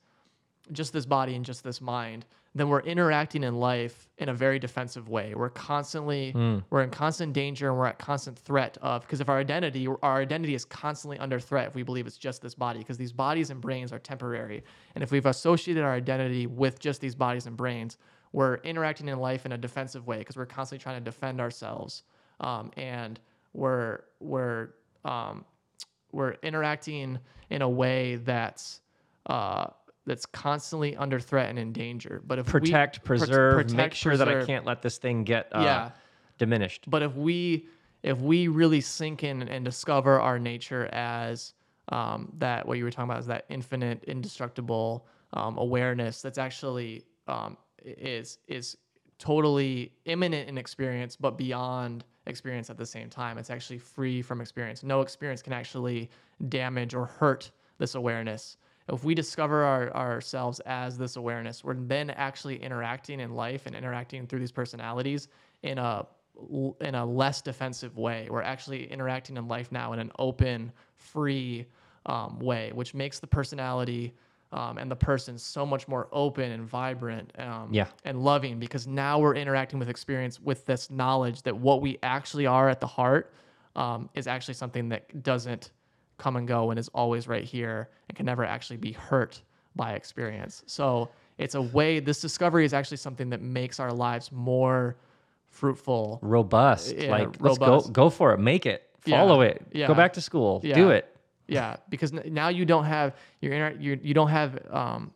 just 0.72 0.92
this 0.92 1.06
body 1.06 1.34
and 1.34 1.44
just 1.44 1.64
this 1.64 1.80
mind, 1.80 2.24
then 2.54 2.68
we're 2.68 2.80
interacting 2.80 3.44
in 3.44 3.54
life 3.54 4.08
in 4.18 4.28
a 4.28 4.34
very 4.34 4.58
defensive 4.58 5.08
way. 5.08 5.34
We're 5.34 5.50
constantly 5.50 6.32
we're 6.70 6.82
in 6.82 6.90
constant 6.90 7.32
danger 7.32 7.68
and 7.68 7.78
we're 7.78 7.86
at 7.86 7.98
constant 7.98 8.38
threat 8.38 8.76
of 8.82 9.02
because 9.02 9.20
if 9.20 9.28
our 9.28 9.38
identity 9.38 9.86
our 10.02 10.20
identity 10.20 10.54
is 10.54 10.64
constantly 10.64 11.18
under 11.18 11.38
threat 11.38 11.68
if 11.68 11.74
we 11.74 11.82
believe 11.84 12.06
it's 12.06 12.16
just 12.18 12.42
this 12.42 12.54
body 12.54 12.80
because 12.80 12.98
these 12.98 13.12
bodies 13.12 13.50
and 13.50 13.60
brains 13.60 13.92
are 13.92 13.98
temporary. 14.00 14.64
And 14.94 15.04
if 15.04 15.12
we've 15.12 15.26
associated 15.26 15.84
our 15.84 15.92
identity 15.92 16.46
with 16.46 16.80
just 16.80 17.00
these 17.00 17.14
bodies 17.14 17.46
and 17.46 17.56
brains, 17.56 17.98
we're 18.32 18.56
interacting 18.56 19.08
in 19.08 19.18
life 19.18 19.46
in 19.46 19.52
a 19.52 19.58
defensive 19.58 20.06
way 20.06 20.18
because 20.18 20.36
we're 20.36 20.46
constantly 20.46 20.82
trying 20.82 20.98
to 20.98 21.04
defend 21.04 21.40
ourselves. 21.40 22.02
Um, 22.40 22.70
and 22.76 23.20
we're 23.52 24.00
we're 24.18 24.70
um, 25.04 25.44
we're 26.12 26.32
interacting 26.42 27.18
in 27.50 27.62
a 27.62 27.68
way 27.68 28.16
that's 28.16 28.80
uh, 29.26 29.66
that's 30.06 30.26
constantly 30.26 30.96
under 30.96 31.20
threat 31.20 31.50
and 31.50 31.58
in 31.58 31.72
danger. 31.72 32.22
But 32.26 32.38
if 32.38 32.46
protect, 32.46 33.00
prote- 33.02 33.04
preserve, 33.04 33.56
make 33.56 33.66
protect, 33.76 33.94
sure 33.96 34.16
that 34.16 34.28
I 34.28 34.44
can't 34.44 34.64
let 34.64 34.82
this 34.82 34.98
thing 34.98 35.24
get 35.24 35.48
uh, 35.52 35.62
Yeah. 35.62 35.90
diminished. 36.38 36.90
But 36.90 37.02
if 37.02 37.14
we 37.14 37.68
if 38.02 38.18
we 38.18 38.48
really 38.48 38.80
sink 38.80 39.24
in 39.24 39.42
and 39.42 39.64
discover 39.64 40.18
our 40.20 40.38
nature 40.38 40.86
as 40.86 41.52
um, 41.90 42.32
that, 42.38 42.66
what 42.66 42.78
you 42.78 42.84
were 42.84 42.90
talking 42.90 43.10
about 43.10 43.20
is 43.20 43.26
that 43.26 43.44
infinite, 43.50 44.02
indestructible 44.04 45.06
um, 45.34 45.58
awareness 45.58 46.22
that's 46.22 46.38
actually 46.38 47.04
um, 47.28 47.56
is 47.84 48.38
is 48.48 48.76
totally 49.18 49.92
immanent 50.06 50.48
in 50.48 50.56
experience, 50.56 51.14
but 51.14 51.36
beyond 51.36 52.04
experience 52.26 52.70
at 52.70 52.78
the 52.78 52.86
same 52.86 53.10
time. 53.10 53.36
It's 53.36 53.50
actually 53.50 53.78
free 53.78 54.22
from 54.22 54.40
experience. 54.40 54.82
No 54.82 55.02
experience 55.02 55.42
can 55.42 55.52
actually 55.52 56.10
damage 56.48 56.94
or 56.94 57.04
hurt 57.04 57.50
this 57.78 57.94
awareness. 57.94 58.56
If 58.92 59.04
we 59.04 59.14
discover 59.14 59.62
our, 59.62 59.94
ourselves 59.94 60.60
as 60.60 60.98
this 60.98 61.16
awareness, 61.16 61.62
we're 61.64 61.74
then 61.74 62.10
actually 62.10 62.62
interacting 62.62 63.20
in 63.20 63.34
life 63.34 63.66
and 63.66 63.74
interacting 63.74 64.26
through 64.26 64.40
these 64.40 64.52
personalities 64.52 65.28
in 65.62 65.78
a 65.78 66.06
in 66.80 66.94
a 66.94 67.04
less 67.04 67.42
defensive 67.42 67.98
way. 67.98 68.26
We're 68.30 68.40
actually 68.42 68.90
interacting 68.90 69.36
in 69.36 69.46
life 69.46 69.70
now 69.70 69.92
in 69.92 69.98
an 69.98 70.10
open, 70.18 70.72
free 70.96 71.66
um, 72.06 72.38
way, 72.38 72.70
which 72.74 72.94
makes 72.94 73.20
the 73.20 73.26
personality 73.26 74.14
um, 74.52 74.78
and 74.78 74.90
the 74.90 74.96
person 74.96 75.38
so 75.38 75.66
much 75.66 75.86
more 75.86 76.08
open 76.12 76.50
and 76.50 76.64
vibrant 76.64 77.30
um, 77.38 77.68
Yeah. 77.72 77.86
and 78.04 78.24
loving 78.24 78.58
because 78.58 78.86
now 78.86 79.18
we're 79.18 79.34
interacting 79.36 79.78
with 79.78 79.88
experience 79.88 80.40
with 80.40 80.64
this 80.66 80.90
knowledge 80.90 81.42
that 81.42 81.56
what 81.56 81.82
we 81.82 81.98
actually 82.02 82.46
are 82.46 82.68
at 82.68 82.80
the 82.80 82.86
heart 82.86 83.32
um, 83.76 84.08
is 84.14 84.26
actually 84.26 84.54
something 84.54 84.88
that 84.88 85.22
doesn't 85.22 85.70
come 86.20 86.36
and 86.36 86.46
go 86.46 86.70
and 86.70 86.78
is 86.78 86.88
always 86.94 87.26
right 87.26 87.44
here 87.44 87.88
and 88.08 88.16
can 88.16 88.26
never 88.26 88.44
actually 88.44 88.76
be 88.76 88.92
hurt 88.92 89.42
by 89.74 89.92
experience. 89.94 90.62
So 90.66 91.08
it's 91.38 91.54
a 91.54 91.62
way, 91.62 92.00
this 92.00 92.20
discovery 92.20 92.64
is 92.64 92.72
actually 92.74 92.98
something 92.98 93.30
that 93.30 93.40
makes 93.40 93.80
our 93.80 93.92
lives 93.92 94.30
more 94.30 94.96
fruitful. 95.48 96.18
Robust. 96.22 96.94
Yeah, 96.96 97.10
like 97.10 97.40
let's 97.40 97.58
go 97.58 97.80
go 97.80 98.10
for 98.10 98.32
it. 98.34 98.38
Make 98.38 98.66
it. 98.66 98.88
Yeah, 99.06 99.18
Follow 99.18 99.40
it. 99.40 99.62
yeah. 99.72 99.86
Go 99.88 99.94
back 99.94 100.12
to 100.14 100.20
school. 100.20 100.60
Do 100.60 100.90
it. 100.90 101.06
Yeah, 101.48 101.76
because 101.88 102.12
now 102.12 102.48
you 102.48 102.64
don't 102.64 102.84
have 102.84 103.16
your 103.40 103.52
inner, 103.52 103.72
you 103.78 103.98
you 104.02 104.14
don't 104.14 104.28
have 104.28 104.58
um, 104.70 105.12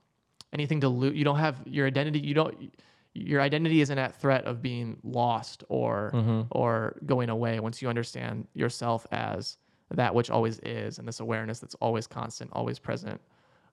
anything 0.52 0.80
to 0.80 0.88
lose. 0.88 1.14
You 1.16 1.24
don't 1.24 1.38
have 1.38 1.56
your 1.66 1.86
identity. 1.86 2.18
You 2.20 2.34
don't. 2.34 2.74
Your 3.16 3.40
identity 3.40 3.80
isn't 3.80 3.96
at 3.96 4.20
threat 4.20 4.44
of 4.44 4.60
being 4.60 4.96
lost 5.04 5.62
or 5.68 6.10
Mm-hmm. 6.12 6.40
or 6.50 6.96
going 7.06 7.28
away 7.30 7.60
once 7.60 7.80
you 7.80 7.88
understand 7.88 8.48
yourself 8.54 9.06
as 9.12 9.56
that 9.96 10.14
which 10.14 10.30
always 10.30 10.58
is, 10.60 10.98
and 10.98 11.06
this 11.06 11.20
awareness 11.20 11.58
that's 11.58 11.74
always 11.76 12.06
constant, 12.06 12.50
always 12.52 12.78
present. 12.78 13.20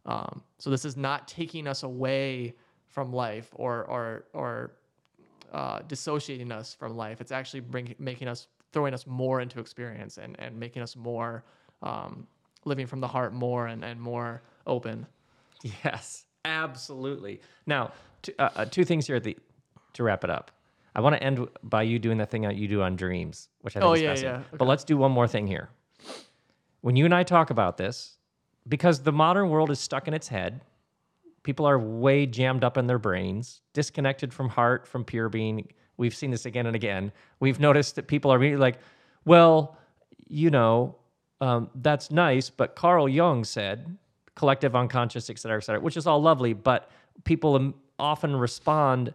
Um, 0.06 0.42
so 0.58 0.70
this 0.70 0.86
is 0.86 0.98
not 0.98 1.28
taking 1.28 1.68
us 1.68 1.84
away 1.84 2.56
from 2.88 3.14
life 3.14 3.50
or 3.54 3.84
or 3.86 4.26
or 4.34 4.72
uh, 5.54 5.80
dissociating 5.88 6.52
us 6.52 6.74
from 6.74 6.96
life. 6.96 7.22
It's 7.22 7.32
actually 7.32 7.60
bring, 7.60 7.94
making 8.00 8.28
us 8.28 8.48
throwing 8.72 8.94
us 8.94 9.06
more 9.06 9.42
into 9.42 9.60
experience 9.60 10.18
and, 10.18 10.40
and 10.40 10.58
making 10.58 10.82
us 10.82 10.96
more 10.96 11.44
um, 11.84 12.26
living 12.64 12.88
from 12.88 13.02
the 13.02 13.08
heart 13.08 13.34
more 13.34 13.68
and, 13.68 13.84
and 13.84 14.00
more 14.00 14.42
open. 14.66 15.06
Yes, 15.84 16.26
absolutely. 16.46 17.42
Now, 17.66 17.92
t- 18.22 18.34
uh, 18.40 18.50
uh, 18.56 18.66
two 18.66 18.86
things 18.86 19.08
here 19.08 19.18
at 19.18 19.24
the 19.24 19.38
to 19.94 20.04
wrap 20.04 20.24
it 20.24 20.30
up. 20.30 20.52
I 20.96 21.02
want 21.02 21.16
to 21.16 21.24
end 21.24 21.48
by 21.64 21.84
you 21.84 22.00
doing 22.00 22.18
the 22.18 22.26
thing 22.26 22.42
that 22.44 22.56
you 22.56 22.68
do 22.68 22.82
on 22.82 22.96
dreams, 22.96 23.50
which 23.62 23.76
I 23.76 23.80
think 23.80 23.90
Oh, 23.90 23.94
is 23.94 24.02
yeah, 24.02 24.10
fascinating. 24.10 24.42
yeah. 24.52 24.58
But 24.58 24.68
let's 24.68 24.84
do 24.84 24.98
one 24.98 25.12
more 25.12 25.28
thing 25.28 25.48
here. 25.48 25.70
When 26.82 26.96
you 26.96 27.06
and 27.06 27.14
I 27.14 27.24
talk 27.24 27.50
about 27.50 27.78
this, 27.78 28.18
because 28.68 29.02
the 29.02 29.12
modern 29.12 29.50
world 29.50 29.72
is 29.72 29.80
stuck 29.80 30.08
in 30.08 30.14
its 30.14 30.28
head, 30.28 30.62
people 31.44 31.66
are 31.66 31.80
way 31.80 32.26
jammed 32.26 32.64
up 32.64 32.78
in 32.78 32.88
their 32.88 33.00
brains, 33.00 33.62
disconnected 33.74 34.34
from 34.34 34.50
heart, 34.50 34.88
from 34.88 35.04
pure 35.04 35.30
being. 35.30 35.68
We've 35.98 36.16
seen 36.16 36.32
this 36.32 36.46
again 36.46 36.68
and 36.68 36.76
again. 36.76 37.12
We've 37.40 37.60
noticed 37.60 37.96
that 37.96 38.08
people 38.08 38.32
are 38.32 38.40
really 38.40 38.58
like, 38.58 38.80
well, 39.26 39.78
you 40.28 40.50
know, 40.50 40.96
um, 41.40 41.70
that's 41.76 42.12
nice, 42.12 42.50
but 42.50 42.76
Carl 42.76 43.10
Jung 43.10 43.44
said 43.44 43.98
collective 44.36 44.76
unconscious, 44.76 45.30
et 45.30 45.40
cetera, 45.40 45.58
et 45.58 45.62
cetera, 45.62 45.82
which 45.82 45.98
is 45.98 46.08
all 46.08 46.22
lovely, 46.22 46.54
but 46.54 46.90
people 47.24 47.74
often 48.00 48.36
respond 48.36 49.14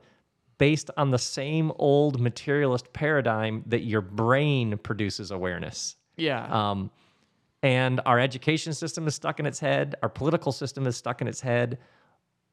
based 0.59 0.91
on 0.97 1.11
the 1.11 1.19
same 1.19 1.73
old 1.77 2.21
materialist 2.21 2.93
paradigm 2.93 3.63
that 3.67 3.83
your 3.83 4.01
brain 4.01 4.77
produces 4.79 5.31
awareness. 5.31 5.97
Yeah. 6.17 6.47
Um, 6.47 6.91
and 7.67 8.01
our 8.07 8.21
education 8.21 8.73
system 8.73 9.09
is 9.09 9.15
stuck 9.17 9.41
in 9.41 9.47
its 9.47 9.59
head. 9.59 9.97
Our 10.03 10.09
political 10.09 10.53
system 10.53 10.87
is 10.87 10.97
stuck 10.97 11.21
in 11.21 11.27
its 11.27 11.41
head. 11.41 11.79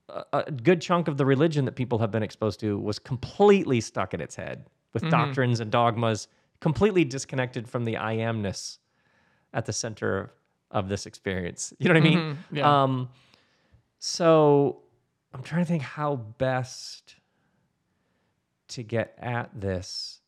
A, 0.09 0.24
a 0.34 0.51
good 0.51 0.82
chunk 0.82 1.07
of 1.07 1.18
the 1.18 1.26
religion 1.26 1.66
that 1.66 1.76
people 1.76 1.99
have 1.99 2.09
been 2.09 2.24
exposed 2.24 2.59
to 2.61 2.80
was 2.80 2.97
completely 2.97 3.80
stuck 3.80 4.14
in 4.16 4.22
its 4.22 4.36
head 4.36 4.66
with 4.93 5.03
doctrines 5.11 5.59
and 5.59 5.70
dogmas, 5.72 6.28
completely 6.61 7.05
disconnected 7.05 7.68
from 7.68 7.84
the 7.86 7.97
I 7.97 8.18
amness 8.18 8.80
at 9.53 9.66
the 9.66 9.74
center 9.74 10.34
of 10.72 10.89
this 10.89 11.05
experience. 11.05 11.74
You 11.78 11.89
know 11.89 11.93
what 11.93 12.03
I 12.05 12.09
mean? 12.09 12.20
Mhm, 12.20 12.38
yeah. 12.51 12.84
Um, 12.84 13.09
so 13.99 14.82
I'm 15.34 15.43
trying 15.43 15.61
to 15.61 15.68
think 15.68 15.84
how 15.84 16.16
best 16.16 17.16
to 18.70 18.82
get 18.82 19.16
at 19.20 19.49
this. 19.53 20.22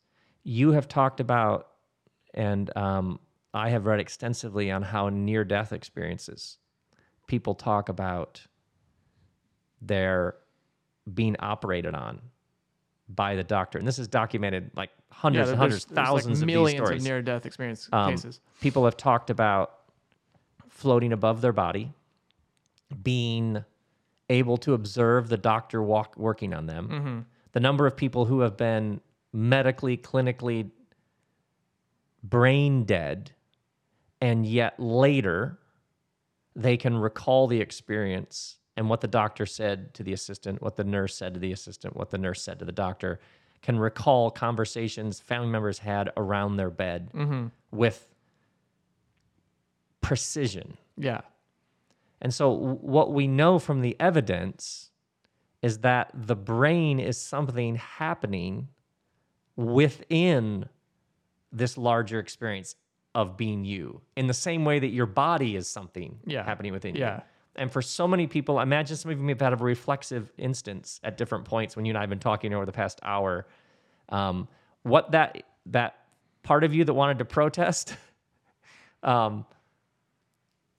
You 0.44 0.72
have 0.74 0.88
talked 0.88 1.20
about, 1.20 1.70
and 2.34 2.76
um, 2.78 3.20
I 3.56 3.70
have 3.70 3.86
read 3.86 4.00
extensively 4.00 4.70
on 4.70 4.84
how 4.84 5.10
near 5.10 5.44
death 5.44 5.72
experiences 5.72 6.58
people 7.28 7.56
talk 7.56 7.90
about 7.90 8.42
their 9.82 10.36
being 11.12 11.36
operated 11.40 11.96
on 11.96 12.22
by 13.08 13.36
the 13.36 13.44
doctor. 13.44 13.78
And 13.78 13.88
this 13.88 14.00
is 14.00 14.08
documented 14.08 14.72
like 14.76 14.90
hundreds 15.12 15.48
yeah, 15.48 15.52
and 15.54 15.60
hundreds, 15.60 15.86
there's, 15.86 15.98
like, 15.98 16.06
thousands 16.06 16.42
of 16.42 16.48
these 16.48 16.56
millions 16.56 16.86
stories. 16.86 17.02
of 17.02 17.08
near-death 17.08 17.46
experience 17.46 17.88
Um, 17.94 18.12
cases. 18.12 18.42
People 18.62 18.86
have 18.86 18.98
talked 18.98 19.30
about 19.30 19.80
floating 20.68 21.14
above 21.14 21.42
their 21.42 21.54
body, 21.54 21.94
being 23.02 23.64
able 24.30 24.58
to 24.58 24.74
observe 24.74 25.30
the 25.30 25.38
doctor 25.38 25.82
walk 25.82 26.18
working 26.18 26.54
on 26.54 26.66
them. 26.66 26.88
Mm-hmm. 26.90 27.20
The 27.54 27.60
number 27.60 27.88
of 27.88 27.96
people 27.96 28.26
who 28.26 28.42
have 28.42 28.58
been 28.58 29.00
medically, 29.32 29.98
clinically 29.98 30.72
brain 32.24 32.84
dead, 32.84 33.32
and 34.26 34.44
yet 34.44 34.80
later 34.80 35.60
they 36.56 36.78
can 36.78 36.98
recall 36.98 37.46
the 37.46 37.62
experience 37.62 38.58
and 38.76 38.90
what 38.90 39.02
the 39.02 39.08
doctor 39.08 39.46
said 39.46 39.94
to 39.94 40.02
the 40.04 40.14
assistant, 40.14 40.62
what 40.64 40.76
the 40.76 40.84
nurse 40.84 41.16
said 41.16 41.36
to 41.36 41.40
the 41.40 41.52
assistant, 41.52 41.96
what 41.96 42.10
the 42.10 42.18
nurse 42.18 42.42
said 42.42 42.58
to 42.58 42.66
the 42.66 42.72
doctor, 42.72 43.20
can 43.62 43.78
recall 43.78 44.32
conversations 44.32 45.20
family 45.20 45.48
members 45.48 45.78
had 45.78 46.12
around 46.18 46.58
their 46.58 46.72
bed 46.72 47.10
Mm-hmm. 47.14 47.48
with 47.72 48.08
precision. 50.02 50.78
Yeah. 50.98 51.22
And 52.20 52.34
so, 52.34 52.50
what 52.50 53.12
we 53.14 53.28
know 53.28 53.60
from 53.60 53.82
the 53.82 53.96
evidence 54.00 54.90
is 55.62 55.80
that 55.80 56.10
the 56.14 56.36
brain 56.36 57.00
is 57.00 57.18
something 57.20 57.76
happening 57.76 58.70
within 59.56 60.68
this 61.52 61.78
larger 61.78 62.20
experience 62.20 62.76
of 63.16 63.38
being 63.38 63.66
you, 63.66 64.02
in 64.16 64.28
the 64.28 64.34
same 64.34 64.66
way 64.66 64.78
that 64.78 64.90
your 64.90 65.06
body 65.08 65.56
is 65.56 65.68
something 65.68 66.20
Yeah. 66.26 66.44
happening 66.44 66.74
within 66.74 66.96
Yeah. 66.96 67.16
you. 67.16 67.22
And 67.56 67.72
for 67.72 67.82
so 67.82 68.08
many 68.08 68.28
people, 68.28 68.60
imagine 68.60 68.98
some 68.98 69.10
of 69.12 69.18
you 69.18 69.24
may 69.24 69.32
have 69.32 69.40
had 69.42 69.54
a 69.54 69.56
reflexive 69.56 70.32
instance 70.38 71.00
at 71.04 71.18
different 71.18 71.46
points 71.46 71.76
when 71.78 71.86
you 71.86 71.92
and 71.92 71.98
I 71.98 72.02
have 72.02 72.10
been 72.10 72.20
talking 72.20 72.54
over 72.54 72.66
the 72.66 72.74
past 72.74 73.00
hour. 73.02 73.48
Um, 74.10 74.48
what 74.84 75.12
that 75.12 75.44
that 75.68 75.96
part 76.44 76.64
of 76.66 76.74
you 76.76 76.84
that 76.84 76.94
wanted 76.94 77.18
to 77.20 77.26
protest, 77.26 77.96
um, 79.04 79.46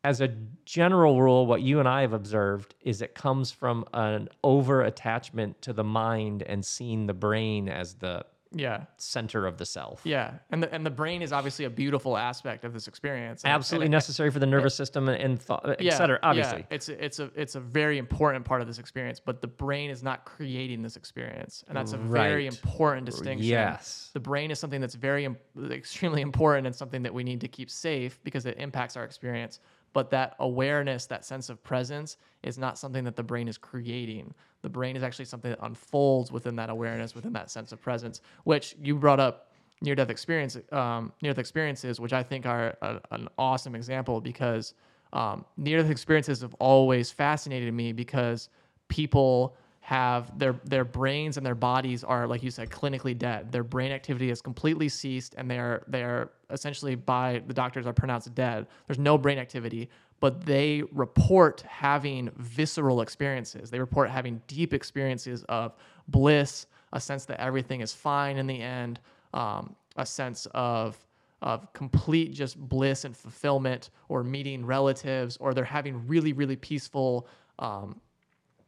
as 0.05 0.20
a 0.20 0.28
general 0.66 1.20
rule, 1.20 1.47
what 1.47 1.62
you 1.62 1.80
and 1.80 1.89
I 1.89 2.03
have 2.03 2.12
observed 2.12 2.74
is 2.82 3.03
it 3.03 3.14
comes 3.14 3.51
from 3.51 3.84
an 3.93 4.28
over 4.45 4.82
attachment 4.82 5.61
to 5.62 5.72
the 5.72 5.82
mind 5.82 6.43
and 6.43 6.64
seeing 6.64 7.07
the 7.07 7.14
brain 7.14 7.68
as 7.68 7.95
the 7.95 8.24
Yeah. 8.57 8.84
center 8.96 9.46
of 9.46 9.59
the 9.59 9.66
self. 9.66 10.00
Yeah. 10.04 10.32
And 10.50 10.62
the, 10.62 10.72
and 10.74 10.84
the 10.84 10.90
brain 10.90 11.22
is 11.22 11.32
obviously 11.32 11.66
a 11.66 11.70
beautiful 11.70 12.16
aspect 12.16 12.64
of 12.64 12.72
this 12.72 12.88
experience. 12.88 13.44
And- 13.44 13.52
Absolutely 13.52 13.86
and- 13.86 13.92
necessary 13.92 14.30
for 14.30 14.38
the 14.38 14.46
nervous 14.46 14.74
system 14.74 15.09
and, 15.09 15.40
thought, 15.40 15.76
et 15.78 15.92
cetera, 15.92 16.18
obviously. 16.22 16.61
Yeah, 16.61 16.74
it's 16.74 16.88
a, 16.88 17.04
it's 17.04 17.18
a 17.20 17.30
it's 17.34 17.54
a 17.54 17.61
very 17.61 17.98
important 17.98 18.44
part 18.44 18.61
of 18.62 18.66
this 18.66 18.78
experience, 18.78 19.20
but 19.20 19.40
the 19.40 19.46
brain 19.46 19.90
is 19.90 20.02
not 20.02 20.24
creating 20.24 20.82
this 20.82 20.96
experience, 20.96 21.64
and 21.68 21.76
that's 21.76 21.92
a 21.92 21.98
very 21.98 22.46
important 22.46 23.07
distinction. 23.07 23.46
Yes. 23.46 24.11
the 24.14 24.20
brain 24.20 24.50
is 24.50 24.59
something 24.59 24.80
that's 24.80 24.94
very 24.94 25.28
extremely 25.70 26.22
important 26.22 26.66
and 26.66 26.74
something 26.74 27.02
that 27.02 27.12
we 27.12 27.22
need 27.24 27.40
to 27.42 27.48
keep 27.48 27.70
safe 27.70 28.18
because 28.24 28.46
it 28.46 28.57
impacts 28.59 28.96
our 28.96 29.04
experience. 29.04 29.61
But 29.97 30.11
that 30.11 30.36
awareness, 30.40 31.07
that 31.07 31.24
sense 31.24 31.49
of 31.49 31.64
presence, 31.64 32.18
is 32.42 32.59
not 32.59 32.76
something 32.76 33.03
that 33.05 33.16
the 33.16 33.22
brain 33.22 33.49
is 33.49 33.57
creating. 33.57 34.34
The 34.61 34.68
brain 34.68 34.94
is 34.94 35.03
actually 35.03 35.24
something 35.24 35.51
that 35.51 35.59
unfolds 35.62 36.30
within 36.30 36.55
that 36.57 36.68
awareness, 36.68 37.14
within 37.14 37.32
that 37.32 37.51
sense 37.51 37.72
of 37.72 37.80
presence, 37.80 38.20
which 38.44 38.76
you 38.78 38.94
brought 38.94 39.20
up 39.20 39.53
near-death 39.80 40.11
experience, 40.11 40.59
um, 40.70 41.14
near-death 41.22 41.38
experiences, 41.38 41.99
which 41.99 42.12
I 42.12 42.22
think 42.22 42.44
are 42.44 42.76
a, 42.82 43.01
an 43.12 43.26
awesome 43.38 43.74
example 43.74 44.20
because 44.20 44.74
um, 45.14 45.47
near-death 45.57 45.90
experiences 45.90 46.42
have 46.42 46.53
always 46.61 47.11
fascinated 47.11 47.72
me 47.72 47.94
because 47.94 48.51
people 48.88 49.57
have 49.87 50.37
their 50.37 50.55
their 50.64 50.84
brains 50.84 51.37
and 51.37 51.47
their 51.47 51.55
bodies 51.55 52.03
are 52.03 52.26
like 52.26 52.43
you 52.43 52.51
said 52.51 52.68
clinically 52.70 53.16
dead. 53.16 53.53
Their 53.53 53.62
brain 53.62 53.93
activity 53.93 54.30
has 54.30 54.43
completely 54.43 54.89
ceased 54.89 55.37
and 55.39 55.49
they're 55.49 55.84
they're 55.87 56.30
essentially 56.51 56.97
by 56.97 57.41
the 57.47 57.55
doctors 57.55 57.87
are 57.87 57.93
pronounced 57.93 58.34
dead. 58.34 58.66
There's 58.89 58.99
no 58.99 59.16
brain 59.16 59.39
activity 59.39 59.89
but 60.18 60.45
they 60.45 60.82
report 60.91 61.61
having 61.68 62.32
visceral 62.39 63.01
experiences. 63.01 63.70
They 63.70 63.78
report 63.78 64.11
having 64.11 64.43
deep 64.49 64.74
experiences 64.74 65.45
of 65.49 65.76
bliss 66.09 66.66
a 66.93 67.01
sense 67.01 67.24
that 67.26 67.41
everything 67.41 67.80
is 67.80 67.93
fine 67.93 68.39
in 68.39 68.49
the 68.49 68.61
end 68.61 68.99
um, 69.34 69.76
a 69.95 70.05
sense 70.05 70.49
of 70.53 70.99
of 71.43 71.72
complete 71.74 72.32
just 72.32 72.59
bliss 72.59 73.05
and 73.05 73.16
fulfillment 73.16 73.91
or 74.09 74.24
meeting 74.24 74.66
relatives 74.66 75.37
or 75.37 75.55
they're 75.55 75.64
having 75.64 76.05
really 76.09 76.32
really 76.32 76.57
peaceful 76.57 77.28
um, 77.61 78.01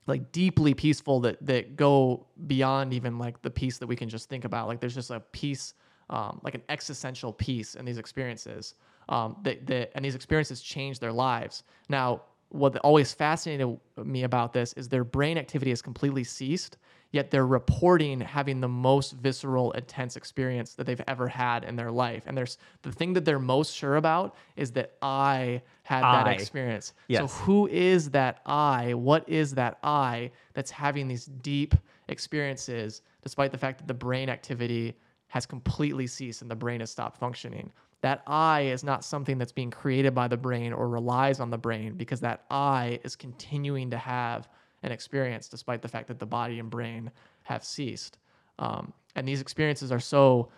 like 0.08 0.32
deeply 0.32 0.74
peaceful 0.74 1.20
that 1.20 1.36
that 1.46 1.76
go 1.76 2.26
beyond 2.46 2.92
even 2.92 3.18
like 3.18 3.40
the 3.42 3.50
peace 3.50 3.78
that 3.78 3.86
we 3.86 3.94
can 3.94 4.08
just 4.08 4.28
think 4.28 4.44
about. 4.44 4.66
Like 4.66 4.80
there's 4.80 4.94
just 4.94 5.10
a 5.10 5.20
peace 5.20 5.74
um, 6.10 6.40
like 6.42 6.54
an 6.54 6.62
existential 6.70 7.32
peace 7.32 7.74
in 7.74 7.84
these 7.84 7.98
experiences 7.98 8.74
um, 9.10 9.36
that, 9.42 9.66
that 9.66 9.92
and 9.94 10.04
these 10.04 10.14
experiences 10.14 10.62
change 10.62 10.98
their 10.98 11.12
lives. 11.12 11.62
Now 11.88 12.22
what 12.48 12.76
always 12.78 13.12
fascinated 13.12 13.78
me 14.02 14.22
about 14.22 14.54
this 14.54 14.72
is 14.72 14.88
their 14.88 15.04
brain 15.04 15.36
activity 15.36 15.70
has 15.70 15.82
completely 15.82 16.24
ceased 16.24 16.78
yet 17.10 17.30
they're 17.30 17.46
reporting 17.46 18.20
having 18.20 18.60
the 18.60 18.68
most 18.68 19.12
visceral 19.12 19.72
intense 19.72 20.16
experience 20.16 20.74
that 20.74 20.86
they've 20.86 21.02
ever 21.08 21.26
had 21.28 21.64
in 21.64 21.76
their 21.76 21.90
life 21.90 22.24
and 22.26 22.36
there's 22.36 22.58
the 22.82 22.92
thing 22.92 23.12
that 23.14 23.24
they're 23.24 23.38
most 23.38 23.74
sure 23.74 23.96
about 23.96 24.34
is 24.56 24.72
that 24.72 24.92
i 25.02 25.60
had 25.82 26.02
that 26.02 26.26
experience 26.28 26.92
Yes. 27.08 27.20
so 27.20 27.44
who 27.44 27.66
is 27.68 28.10
that 28.10 28.40
I? 28.44 28.92
What 28.94 29.26
is 29.28 29.54
that 29.54 29.78
I 29.82 30.30
that's 30.52 30.70
having 30.70 31.08
these 31.08 31.26
deep 31.26 31.74
experiences 32.08 33.02
despite 33.22 33.52
the 33.52 33.58
fact 33.58 33.78
that 33.78 33.86
the 33.88 33.94
brain 33.94 34.28
activity 34.28 34.96
has 35.28 35.46
completely 35.46 36.06
ceased 36.06 36.42
and 36.42 36.50
the 36.50 36.56
brain 36.56 36.80
has 36.80 36.90
stopped 36.90 37.18
functioning? 37.18 37.72
That 38.02 38.22
I 38.26 38.62
is 38.62 38.84
not 38.84 39.04
something 39.04 39.38
that's 39.38 39.52
being 39.52 39.70
created 39.70 40.14
by 40.14 40.28
the 40.28 40.36
brain 40.36 40.72
or 40.72 40.88
relies 40.88 41.40
on 41.40 41.50
the 41.50 41.58
brain 41.58 41.94
because 41.94 42.20
that 42.20 42.44
I 42.50 43.00
is 43.04 43.16
continuing 43.16 43.90
to 43.90 43.98
have 43.98 44.48
an 44.82 44.92
experience 44.92 45.48
despite 45.48 45.82
the 45.82 45.88
fact 45.88 46.08
that 46.08 46.18
the 46.18 46.26
body 46.26 46.58
and 46.58 46.70
brain 46.70 47.10
have 47.42 47.64
ceased. 47.64 48.18
Um, 48.58 48.92
and 49.16 49.26
these 49.26 49.40
experiences 49.40 49.92
are 49.92 50.00
so 50.00 50.48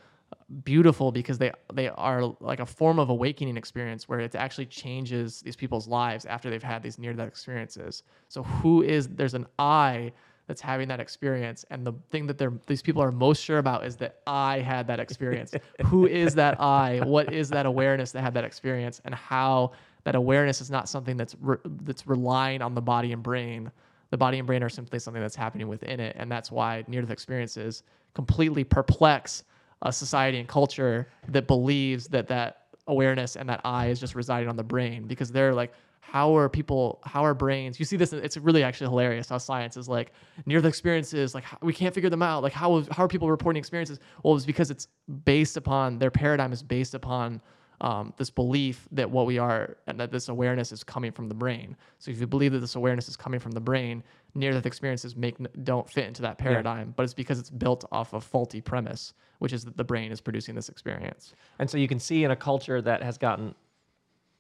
beautiful 0.65 1.11
because 1.11 1.39
they 1.39 1.51
they 1.75 1.89
are 1.89 2.35
like 2.41 2.61
a 2.61 2.67
form 2.67 2.99
of 2.99 3.09
awakening 3.09 3.57
experience 3.57 4.09
where 4.09 4.21
it 4.21 4.35
actually 4.35 4.67
changes 4.67 5.41
these 5.41 5.57
people's 5.57 5.89
lives 5.89 6.25
after 6.25 6.51
they've 6.51 6.63
had 6.63 6.83
these 6.83 6.99
near 6.99 7.13
death 7.13 7.29
experiences. 7.29 8.03
So 8.29 8.43
who 8.43 8.83
is 8.83 9.09
there's 9.09 9.35
an 9.35 9.47
I 9.59 10.13
that's 10.51 10.61
having 10.61 10.89
that 10.89 10.99
experience 10.99 11.65
and 11.71 11.87
the 11.87 11.93
thing 12.11 12.27
that 12.27 12.37
they're 12.37 12.53
these 12.67 12.83
people 12.83 13.01
are 13.01 13.13
most 13.13 13.41
sure 13.41 13.59
about 13.59 13.87
is 13.87 13.95
that 13.95 14.19
i 14.27 14.59
had 14.59 14.85
that 14.89 14.99
experience 14.99 15.55
who 15.87 16.09
is 16.09 16.35
that 16.35 16.61
i 16.61 16.99
what 17.05 17.33
is 17.33 17.49
that 17.49 17.67
awareness 17.67 18.11
that 18.11 18.23
had 18.23 18.35
that 18.35 18.43
experience 18.43 19.01
and 19.05 19.15
how 19.15 19.71
that 20.03 20.17
awareness 20.17 20.61
is 20.61 20.69
not 20.69 20.89
something 20.89 21.17
that's 21.17 21.37
re- 21.41 21.57
that's 21.85 22.05
relying 22.05 22.63
on 22.63 22.75
the 22.75 22.81
body 22.81 23.13
and 23.13 23.23
brain 23.23 23.71
the 24.11 24.19
body 24.19 24.39
and 24.39 24.47
brain 24.47 24.63
are 24.63 24.69
simply 24.69 24.99
something 24.99 25.23
that's 25.23 25.37
happening 25.37 25.69
within 25.69 26.01
it 26.01 26.17
and 26.19 26.31
that's 26.31 26.51
why 26.51 26.85
near 26.89 27.01
death 27.01 27.11
experiences 27.11 27.83
completely 28.15 28.65
perplex 28.65 29.45
a 29.83 29.93
society 29.93 30.39
and 30.39 30.49
culture 30.49 31.09
that 31.29 31.47
believes 31.47 32.07
that 32.09 32.27
that 32.29 32.61
awareness 32.87 33.37
and 33.37 33.49
that 33.49 33.61
I 33.65 33.87
is 33.87 34.01
just 34.01 34.15
residing 34.15 34.49
on 34.49 34.57
the 34.57 34.65
brain 34.65 35.07
because 35.07 35.31
they're 35.31 35.55
like, 35.55 35.73
how 36.01 36.37
are 36.37 36.49
people, 36.49 37.01
how 37.05 37.25
are 37.25 37.35
brains? 37.35 37.79
You 37.79 37.85
see 37.85 37.97
this, 37.97 38.13
it's 38.13 38.37
really 38.37 38.65
actually 38.65 38.89
hilarious 38.89 39.29
how 39.29 39.39
science 39.39 39.77
is 39.77 39.89
like 39.89 40.13
near 40.45 40.61
the 40.61 40.69
experiences, 40.69 41.35
like 41.35 41.45
we 41.63 41.73
can't 41.73 41.95
figure 41.95 42.11
them 42.11 42.23
out. 42.23 42.43
Like 42.43 42.53
how, 42.53 42.83
how 42.91 43.05
are 43.05 43.09
people 43.09 43.31
reporting 43.31 43.61
experiences? 43.61 44.01
Well, 44.25 44.35
it's 44.35 44.45
because 44.45 44.71
it's 44.71 44.89
based 45.25 45.57
upon 45.57 45.99
their 45.99 46.11
paradigm 46.11 46.53
is 46.53 46.63
based 46.63 46.95
upon 46.95 47.41
um, 47.81 48.13
this 48.19 48.31
belief 48.31 48.87
that 48.93 49.11
what 49.11 49.27
we 49.27 49.39
are 49.39 49.77
and 49.87 49.99
that 49.99 50.11
this 50.11 50.29
awareness 50.29 50.71
is 50.71 50.85
coming 50.85 51.13
from 51.13 51.29
the 51.29 51.35
brain. 51.35 51.77
So 51.99 52.11
if 52.11 52.21
you 52.21 52.27
believe 52.27 52.53
that 52.53 52.59
this 52.59 52.75
awareness 52.75 53.09
is 53.09 53.17
coming 53.17 53.41
from 53.41 53.53
the 53.53 53.61
brain, 53.61 54.03
near 54.35 54.53
death 54.53 54.67
experiences 54.67 55.17
make 55.17 55.37
don't 55.65 55.89
fit 55.89 56.07
into 56.07 56.23
that 56.23 56.37
paradigm. 56.37 56.89
Yeah. 56.89 56.93
But 56.97 57.05
it's 57.05 57.15
because 57.15 57.39
it's 57.39 57.51
built 57.51 57.85
off 57.91 58.13
a 58.13 58.21
faulty 58.21 58.61
premise, 58.61 59.15
which 59.39 59.53
is 59.53 59.65
that 59.65 59.77
the 59.77 59.85
brain 59.85 60.13
is 60.13 60.21
producing 60.21 60.55
this 60.55 60.69
experience. 60.69 61.33
And 61.59 61.71
so 61.71 61.79
you 61.79 61.89
can 61.89 61.99
see 61.99 62.25
in 62.25 62.31
a 62.31 62.37
culture 62.37 62.83
that 62.83 63.03
has 63.03 63.17
gotten 63.17 63.55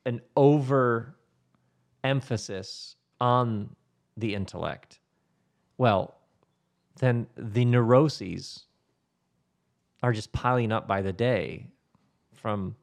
an 0.04 0.20
over 0.36 1.16
emphasis 2.04 2.96
on 3.20 3.74
the 4.16 4.34
intellect, 4.34 5.00
well, 5.78 6.16
then 6.98 7.26
the 7.36 7.64
neuroses 7.64 8.66
are 10.02 10.12
just 10.12 10.32
piling 10.32 10.72
up 10.72 10.86
by 10.86 11.00
the 11.00 11.12
day 11.12 11.66
from 12.34 12.74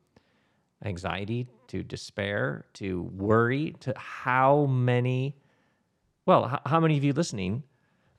anxiety 0.83 1.47
to 1.67 1.83
despair 1.83 2.65
to 2.73 3.03
worry 3.15 3.75
to 3.79 3.93
how 3.97 4.65
many 4.65 5.35
well 6.25 6.49
h- 6.53 6.59
how 6.65 6.79
many 6.79 6.97
of 6.97 7.03
you 7.03 7.13
listening 7.13 7.63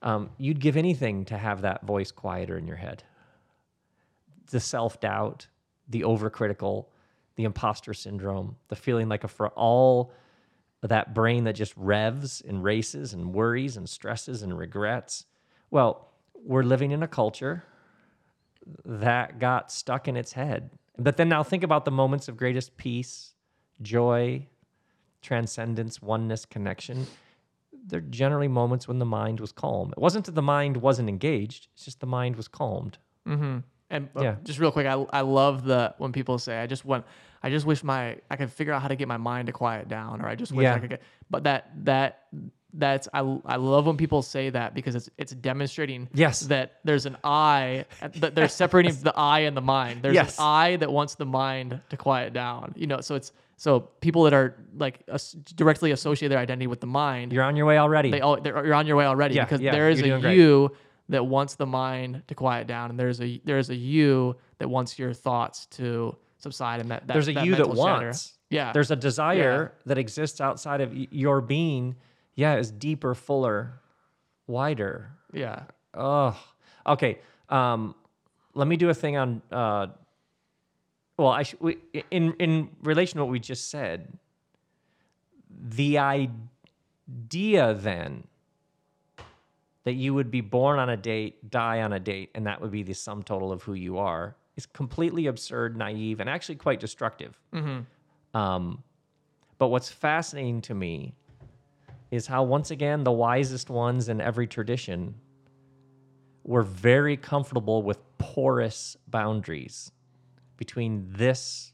um, 0.01 0.29
you'd 0.37 0.59
give 0.59 0.77
anything 0.77 1.25
to 1.25 1.37
have 1.37 1.61
that 1.61 1.85
voice 1.85 2.11
quieter 2.11 2.57
in 2.57 2.67
your 2.67 2.77
head? 2.77 3.03
The 4.51 4.59
self-doubt 4.59 5.47
the 5.87 6.01
overcritical 6.01 6.85
the 7.35 7.45
imposter 7.45 7.93
syndrome 7.93 8.57
the 8.67 8.75
feeling 8.75 9.07
like 9.07 9.23
a 9.23 9.27
for 9.27 9.49
all 9.49 10.11
that 10.81 11.13
brain 11.13 11.45
that 11.45 11.53
just 11.53 11.73
revs 11.75 12.41
and 12.41 12.63
races 12.63 13.13
and 13.13 13.33
worries 13.33 13.75
and 13.77 13.87
stresses 13.87 14.41
and 14.41 14.57
regrets. 14.57 15.25
Well 15.71 16.09
we're 16.43 16.63
living 16.63 16.91
in 16.91 17.03
a 17.03 17.07
culture 17.07 17.63
that 18.85 19.39
got 19.39 19.71
stuck 19.71 20.07
in 20.07 20.17
its 20.17 20.33
head 20.33 20.71
but 20.99 21.17
then 21.17 21.29
now 21.29 21.43
think 21.43 21.63
about 21.63 21.85
the 21.85 21.91
moments 21.91 22.27
of 22.27 22.37
greatest 22.37 22.77
peace, 22.77 23.33
joy, 23.81 24.45
transcendence, 25.21 26.01
oneness, 26.01 26.45
connection. 26.45 27.07
They're 27.87 28.01
generally 28.01 28.47
moments 28.47 28.87
when 28.87 28.99
the 28.99 29.05
mind 29.05 29.39
was 29.39 29.51
calm. 29.51 29.91
It 29.91 29.97
wasn't 29.97 30.25
that 30.25 30.35
the 30.35 30.41
mind 30.41 30.77
wasn't 30.77 31.09
engaged, 31.09 31.67
it's 31.73 31.85
just 31.85 31.99
the 31.99 32.07
mind 32.07 32.35
was 32.35 32.47
calmed. 32.47 32.97
Mm-hmm. 33.27 33.59
And 33.91 34.09
uh, 34.15 34.21
yeah. 34.21 34.35
just 34.43 34.59
real 34.59 34.71
quick, 34.71 34.85
I, 34.85 34.93
I 35.11 35.21
love 35.21 35.63
the 35.63 35.95
when 35.97 36.11
people 36.11 36.37
say, 36.37 36.59
I 36.59 36.67
just 36.67 36.85
want, 36.85 37.05
I 37.41 37.49
just 37.49 37.65
wish 37.65 37.83
my, 37.83 38.17
I 38.29 38.35
could 38.35 38.51
figure 38.51 38.71
out 38.73 38.81
how 38.83 38.87
to 38.87 38.95
get 38.95 39.07
my 39.07 39.17
mind 39.17 39.47
to 39.47 39.51
quiet 39.51 39.87
down, 39.87 40.21
or 40.21 40.27
I 40.27 40.35
just 40.35 40.51
wish 40.51 40.65
yeah. 40.65 40.75
I 40.75 40.79
could 40.79 40.89
get, 40.91 41.01
but 41.29 41.45
that, 41.45 41.71
that, 41.85 42.25
that's 42.73 43.07
I, 43.13 43.19
I 43.45 43.55
love 43.55 43.87
when 43.87 43.97
people 43.97 44.21
say 44.21 44.49
that 44.51 44.73
because 44.73 44.95
it's 44.95 45.09
it's 45.17 45.33
demonstrating 45.33 46.07
yes. 46.13 46.41
that 46.41 46.79
there's 46.83 47.05
an 47.05 47.17
I 47.23 47.85
that 48.17 48.35
they're 48.35 48.47
separating 48.47 48.95
the 49.01 49.15
I 49.15 49.41
and 49.41 49.57
the 49.57 49.61
mind. 49.61 50.03
There's 50.03 50.15
yes. 50.15 50.37
an 50.37 50.45
I 50.45 50.75
that 50.77 50.91
wants 50.91 51.15
the 51.15 51.25
mind 51.25 51.79
to 51.89 51.97
quiet 51.97 52.33
down. 52.33 52.73
You 52.75 52.87
know, 52.87 53.01
so 53.01 53.15
it's 53.15 53.31
so 53.57 53.81
people 54.01 54.23
that 54.23 54.33
are 54.33 54.55
like 54.77 55.03
directly 55.55 55.91
associate 55.91 56.29
their 56.29 56.37
identity 56.37 56.67
with 56.67 56.79
the 56.79 56.87
mind. 56.87 57.33
You're 57.33 57.43
on 57.43 57.55
your 57.55 57.65
way 57.65 57.77
already. 57.77 58.11
They 58.11 58.21
all 58.21 58.39
you're 58.43 58.73
on 58.73 58.87
your 58.87 58.95
way 58.95 59.05
already 59.05 59.35
yeah, 59.35 59.45
because 59.45 59.61
yeah, 59.61 59.71
there 59.71 59.89
is 59.89 60.01
a 60.01 60.19
you 60.31 60.75
that 61.09 61.25
wants 61.25 61.55
the 61.55 61.65
mind 61.65 62.21
to 62.27 62.35
quiet 62.35 62.67
down, 62.67 62.91
and 62.91 62.99
there's 62.99 63.19
a 63.19 63.41
there's 63.45 63.69
a 63.69 63.75
you 63.75 64.35
that 64.59 64.69
wants 64.69 64.99
your 64.99 65.13
thoughts 65.13 65.65
to 65.65 66.15
subside, 66.37 66.81
and 66.81 66.91
that, 66.91 67.07
that 67.07 67.13
there's 67.13 67.27
a 67.27 67.33
that 67.33 67.45
you 67.45 67.55
that 67.55 67.69
wants. 67.69 68.33
Yeah, 68.51 68.71
there's 68.73 68.91
a 68.91 68.95
desire 68.95 69.73
yeah. 69.75 69.81
that 69.85 69.97
exists 69.97 70.39
outside 70.41 70.81
of 70.81 70.93
your 70.93 71.41
being 71.41 71.95
yeah, 72.39 72.53
it's 72.55 72.71
deeper, 72.71 73.13
fuller, 73.13 73.81
wider. 74.47 75.11
Yeah. 75.33 75.63
Oh, 75.93 76.39
okay. 76.87 77.19
Um, 77.49 77.95
let 78.53 78.65
me 78.65 78.77
do 78.77 78.89
a 78.89 78.93
thing 78.93 79.17
on. 79.17 79.41
Uh, 79.51 79.87
well, 81.17 81.27
I 81.27 81.43
sh- 81.43 81.55
we, 81.59 81.79
in 82.11 82.31
in 82.39 82.69
relation 82.81 83.17
to 83.17 83.25
what 83.25 83.31
we 83.31 83.41
just 83.41 83.69
said. 83.69 84.17
The 85.61 85.97
idea 85.97 87.73
then 87.73 88.23
that 89.83 89.93
you 89.93 90.13
would 90.13 90.31
be 90.31 90.39
born 90.39 90.79
on 90.79 90.89
a 90.89 90.95
date, 90.95 91.49
die 91.51 91.81
on 91.81 91.91
a 91.91 91.99
date, 91.99 92.29
and 92.33 92.47
that 92.47 92.61
would 92.61 92.71
be 92.71 92.83
the 92.83 92.93
sum 92.93 93.21
total 93.21 93.51
of 93.51 93.63
who 93.63 93.73
you 93.73 93.97
are 93.97 94.37
is 94.55 94.65
completely 94.65 95.27
absurd, 95.27 95.75
naive, 95.75 96.21
and 96.21 96.29
actually 96.29 96.55
quite 96.55 96.79
destructive. 96.79 97.37
Mm-hmm. 97.53 98.37
Um, 98.37 98.81
but 99.57 99.67
what's 99.67 99.89
fascinating 99.89 100.61
to 100.61 100.73
me 100.73 101.15
is 102.11 102.27
how, 102.27 102.43
once 102.43 102.71
again, 102.71 103.03
the 103.03 103.11
wisest 103.11 103.69
ones 103.69 104.09
in 104.09 104.19
every 104.19 104.47
tradition 104.47 105.15
were 106.43 106.63
very 106.63 107.15
comfortable 107.15 107.83
with 107.83 107.99
porous 108.17 108.97
boundaries 109.07 109.91
between 110.57 111.05
this 111.09 111.73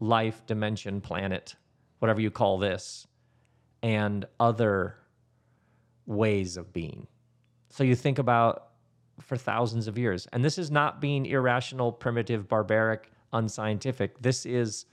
life 0.00 0.44
dimension, 0.46 1.00
planet, 1.00 1.56
whatever 1.98 2.20
you 2.20 2.30
call 2.30 2.58
this, 2.58 3.06
and 3.82 4.26
other 4.38 4.96
ways 6.04 6.56
of 6.56 6.72
being. 6.72 7.06
So 7.70 7.84
you 7.84 7.94
think 7.94 8.18
about 8.18 8.68
for 9.20 9.36
thousands 9.36 9.88
of 9.88 9.96
years, 9.96 10.28
and 10.32 10.44
this 10.44 10.58
is 10.58 10.70
not 10.70 11.00
being 11.00 11.24
irrational, 11.24 11.90
primitive, 11.90 12.48
barbaric, 12.48 13.10
unscientific. 13.32 14.20
This 14.20 14.44
is 14.44 14.86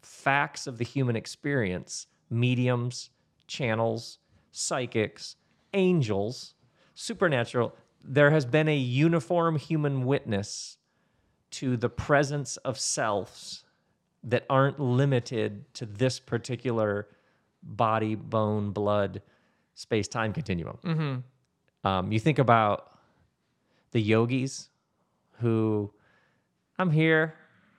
facts 0.00 0.66
of 0.66 0.78
the 0.78 0.84
human 0.84 1.16
experience, 1.16 2.06
mediums, 2.30 3.10
channels, 3.52 4.18
psychics, 4.50 5.36
angels, 5.74 6.54
supernatural, 6.94 7.74
there 8.02 8.30
has 8.30 8.44
been 8.44 8.68
a 8.68 8.76
uniform 8.76 9.56
human 9.56 10.04
witness 10.04 10.78
to 11.50 11.76
the 11.76 11.88
presence 11.88 12.56
of 12.58 12.78
selves 12.78 13.64
that 14.24 14.44
aren't 14.48 14.80
limited 14.80 15.64
to 15.74 15.84
this 15.84 16.18
particular 16.18 17.08
body, 17.62 18.14
bone, 18.14 18.70
blood, 18.70 19.20
space 19.74 20.08
time 20.08 20.32
continuum. 20.32 20.78
Mm-hmm. 20.84 21.86
Um, 21.86 22.12
you 22.12 22.18
think 22.18 22.38
about 22.38 22.98
the 23.90 24.00
yogis 24.00 24.68
who, 25.40 25.92
I'm 26.78 26.90
here, 26.90 27.34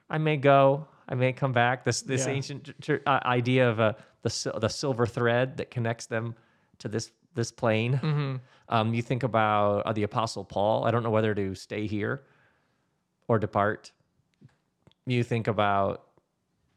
I 0.09 0.17
may 0.17 0.37
go, 0.37 0.87
I 1.07 1.15
may 1.15 1.33
come 1.33 1.51
back. 1.51 1.83
This 1.83 2.01
this 2.01 2.25
yeah. 2.25 2.33
ancient 2.33 2.81
tr- 2.81 3.03
uh, 3.05 3.19
idea 3.25 3.69
of 3.69 3.79
a 3.79 3.95
the 4.23 4.53
the 4.59 4.67
silver 4.67 5.05
thread 5.05 5.57
that 5.57 5.69
connects 5.69 6.07
them 6.07 6.35
to 6.79 6.87
this 6.87 7.11
this 7.35 7.51
plane. 7.51 7.93
Mm-hmm. 7.93 8.35
Um, 8.69 8.93
you 8.93 9.01
think 9.01 9.23
about 9.23 9.85
uh, 9.85 9.93
the 9.93 10.03
Apostle 10.03 10.43
Paul. 10.43 10.85
I 10.85 10.91
don't 10.91 11.03
know 11.03 11.09
whether 11.09 11.33
to 11.35 11.55
stay 11.55 11.87
here 11.87 12.23
or 13.27 13.39
depart. 13.39 13.91
You 15.05 15.23
think 15.23 15.47
about 15.47 16.07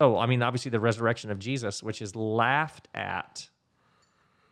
oh, 0.00 0.18
I 0.18 0.26
mean, 0.26 0.42
obviously 0.42 0.70
the 0.70 0.80
resurrection 0.80 1.30
of 1.30 1.38
Jesus, 1.38 1.82
which 1.82 2.02
is 2.02 2.14
laughed 2.14 2.88
at 2.94 3.48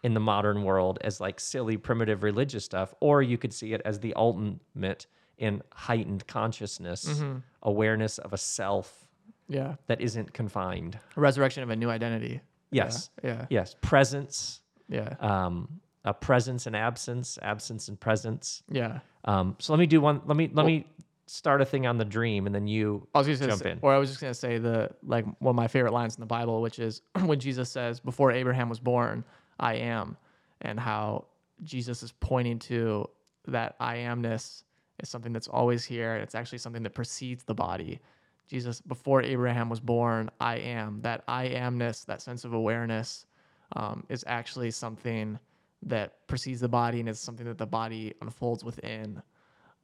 in 0.02 0.14
the 0.14 0.20
modern 0.20 0.62
world 0.62 0.98
as 1.02 1.20
like 1.20 1.38
silly 1.38 1.76
primitive 1.76 2.22
religious 2.22 2.64
stuff, 2.64 2.94
or 3.00 3.22
you 3.22 3.36
could 3.36 3.52
see 3.52 3.74
it 3.74 3.82
as 3.84 4.00
the 4.00 4.14
ultimate 4.14 5.06
in 5.36 5.62
heightened 5.72 6.26
consciousness, 6.26 7.06
mm-hmm. 7.06 7.38
awareness 7.62 8.18
of 8.18 8.32
a 8.32 8.38
self 8.38 9.04
yeah 9.48 9.74
that 9.86 10.00
isn't 10.00 10.32
confined 10.32 10.98
a 11.16 11.20
resurrection 11.20 11.62
of 11.62 11.70
a 11.70 11.76
new 11.76 11.90
identity 11.90 12.40
yes. 12.74 13.10
Yeah, 13.22 13.30
yeah. 13.30 13.46
yes. 13.50 13.76
Presence. 13.80 14.60
Yeah. 14.88 15.14
Um 15.20 15.80
a 16.04 16.12
presence 16.12 16.66
and 16.66 16.76
absence 16.76 17.38
absence 17.40 17.88
and 17.88 17.98
presence. 17.98 18.62
Yeah. 18.70 19.00
Um 19.24 19.56
so 19.58 19.72
let 19.72 19.78
me 19.78 19.86
do 19.86 20.00
one 20.00 20.20
let 20.26 20.36
me 20.36 20.46
let 20.48 20.56
well, 20.56 20.66
me 20.66 20.86
start 21.26 21.62
a 21.62 21.64
thing 21.64 21.86
on 21.86 21.96
the 21.96 22.04
dream 22.04 22.46
and 22.46 22.54
then 22.54 22.66
you 22.66 23.06
I 23.14 23.18
was 23.18 23.26
just 23.26 23.42
jump 23.42 23.62
say, 23.62 23.70
in. 23.72 23.78
or 23.80 23.94
I 23.94 23.98
was 23.98 24.10
just 24.10 24.20
gonna 24.20 24.34
say 24.34 24.58
the 24.58 24.90
like 25.02 25.24
one 25.40 25.50
of 25.50 25.56
my 25.56 25.68
favorite 25.68 25.92
lines 25.92 26.16
in 26.16 26.20
the 26.20 26.26
Bible, 26.26 26.60
which 26.60 26.78
is 26.78 27.00
when 27.24 27.40
Jesus 27.40 27.70
says, 27.70 28.00
"Before 28.00 28.30
Abraham 28.30 28.68
was 28.68 28.78
born, 28.78 29.24
I 29.58 29.74
am," 29.74 30.16
and 30.60 30.78
how 30.78 31.26
Jesus 31.62 32.02
is 32.02 32.12
pointing 32.12 32.58
to 32.60 33.08
that 33.46 33.76
I 33.80 33.96
amness 33.98 34.64
is 35.02 35.08
something 35.08 35.32
that's 35.32 35.48
always 35.48 35.84
here. 35.84 36.16
It's 36.16 36.34
actually 36.34 36.58
something 36.58 36.82
that 36.82 36.94
precedes 36.94 37.44
the 37.44 37.54
body. 37.54 38.00
Jesus, 38.48 38.80
before 38.80 39.22
Abraham 39.22 39.68
was 39.68 39.80
born, 39.80 40.30
I 40.40 40.56
am. 40.56 41.00
That 41.02 41.24
I 41.26 41.48
amness, 41.48 42.04
that 42.06 42.20
sense 42.22 42.44
of 42.44 42.52
awareness, 42.52 43.26
um, 43.74 44.04
is 44.08 44.24
actually 44.26 44.70
something 44.70 45.38
that 45.82 46.26
precedes 46.28 46.60
the 46.60 46.68
body 46.68 47.00
and 47.00 47.08
is 47.08 47.18
something 47.20 47.46
that 47.46 47.58
the 47.58 47.66
body 47.66 48.14
unfolds 48.20 48.64
within. 48.64 49.22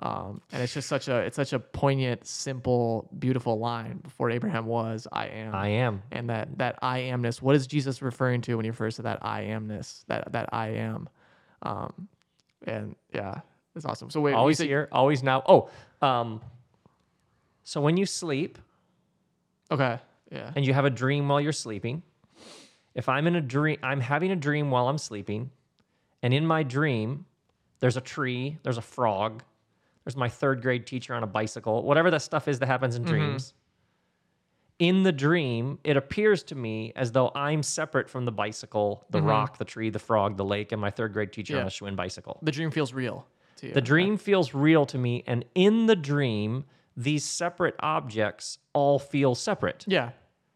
Um, 0.03 0.41
and 0.51 0.63
it's 0.63 0.73
just 0.73 0.89
such 0.89 1.09
a 1.09 1.17
it's 1.19 1.37
such 1.37 1.53
a 1.53 1.59
poignant, 1.59 2.27
simple, 2.27 3.11
beautiful 3.19 3.59
line. 3.59 3.99
Before 3.99 4.31
Abraham 4.31 4.65
was, 4.65 5.07
I 5.13 5.27
am. 5.27 5.55
I 5.55 5.69
am. 5.69 6.03
and 6.11 6.31
that 6.31 6.57
that 6.57 6.79
I 6.81 7.01
amness. 7.01 7.43
What 7.43 7.55
is 7.55 7.67
Jesus 7.67 8.01
referring 8.01 8.41
to 8.43 8.55
when 8.57 8.65
he 8.65 8.71
refers 8.71 8.97
to 8.97 9.03
that 9.03 9.19
I 9.23 9.45
amness? 9.45 10.05
That 10.07 10.33
that 10.33 10.49
I 10.53 10.69
am. 10.69 11.09
Um, 11.63 12.09
and 12.67 12.97
yeah, 13.15 13.41
it's 13.77 13.85
awesome. 13.85 14.09
So 14.09 14.23
wait, 14.23 14.33
Always 14.33 14.57
said- 14.57 14.69
here, 14.69 14.89
always 14.91 15.23
now. 15.23 15.43
Oh, 15.47 15.69
um, 16.01 16.41
so 17.65 17.81
when 17.81 17.97
you 17.97 18.07
sleep 18.07 18.59
Okay. 19.71 19.99
Yeah. 20.31 20.53
and 20.55 20.67
you 20.67 20.75
have 20.75 20.85
a 20.85 20.91
dream 20.91 21.29
while 21.29 21.41
you're 21.41 21.53
sleeping, 21.53 22.03
if 22.95 23.09
I'm 23.09 23.27
in 23.27 23.37
a 23.37 23.41
dream, 23.41 23.79
I'm 23.83 24.01
having 24.01 24.31
a 24.31 24.37
dream 24.37 24.71
while 24.71 24.89
I'm 24.89 24.99
sleeping, 24.99 25.51
and 26.23 26.35
in 26.35 26.47
my 26.47 26.63
dream, 26.63 27.27
there's 27.81 27.97
a 27.97 28.01
tree, 28.01 28.59
there's 28.63 28.79
a 28.79 28.83
frog, 28.83 29.43
there's 30.05 30.17
my 30.17 30.29
third 30.29 30.63
grade 30.63 30.87
teacher 30.87 31.15
on 31.15 31.23
a 31.23 31.27
bicycle, 31.27 31.83
whatever 31.83 32.11
that 32.11 32.23
stuff 32.23 32.49
is 32.49 32.59
that 32.59 32.67
happens 32.67 32.97
in 32.97 33.03
mm-hmm. 33.03 33.13
dreams. 33.13 33.55
In 34.79 35.03
the 35.03 35.13
dream, 35.13 35.79
it 35.85 35.97
appears 35.99 36.43
to 36.45 36.55
me 36.55 36.93
as 36.97 37.13
though 37.13 37.31
I'm 37.35 37.63
separate 37.63 38.09
from 38.09 38.25
the 38.25 38.33
bicycle, 38.33 39.05
the 39.11 39.19
mm-hmm. 39.19 39.29
rock, 39.29 39.59
the 39.59 39.65
tree, 39.65 39.91
the 39.91 39.99
frog, 39.99 40.39
the 40.39 40.45
lake, 40.45 40.73
and 40.73 40.81
my 40.81 40.91
third 40.91 41.13
grade 41.13 41.33
teacher 41.33 41.55
on 41.57 41.61
Yeah. 41.61 41.67
a 41.67 41.71
Schwinn 41.71 41.97
bicycle. 41.97 42.39
The 42.43 42.51
dream 42.51 42.71
feels 42.71 42.95
real 42.95 43.27
to 43.57 43.69
you. 43.69 43.73
The 43.75 43.83
dream 43.83 44.17
feels 44.17 44.55
real 44.55 44.87
to 44.87 44.97
me, 44.97 45.23
and 45.27 45.45
in 45.55 45.87
the 45.87 45.97
dream, 45.97 46.65
these 47.03 47.25
separate 47.25 47.75
objects 47.81 48.59
all 48.73 48.99
feel 48.99 49.35
separate. 49.35 49.85
Yeah. 49.87 50.11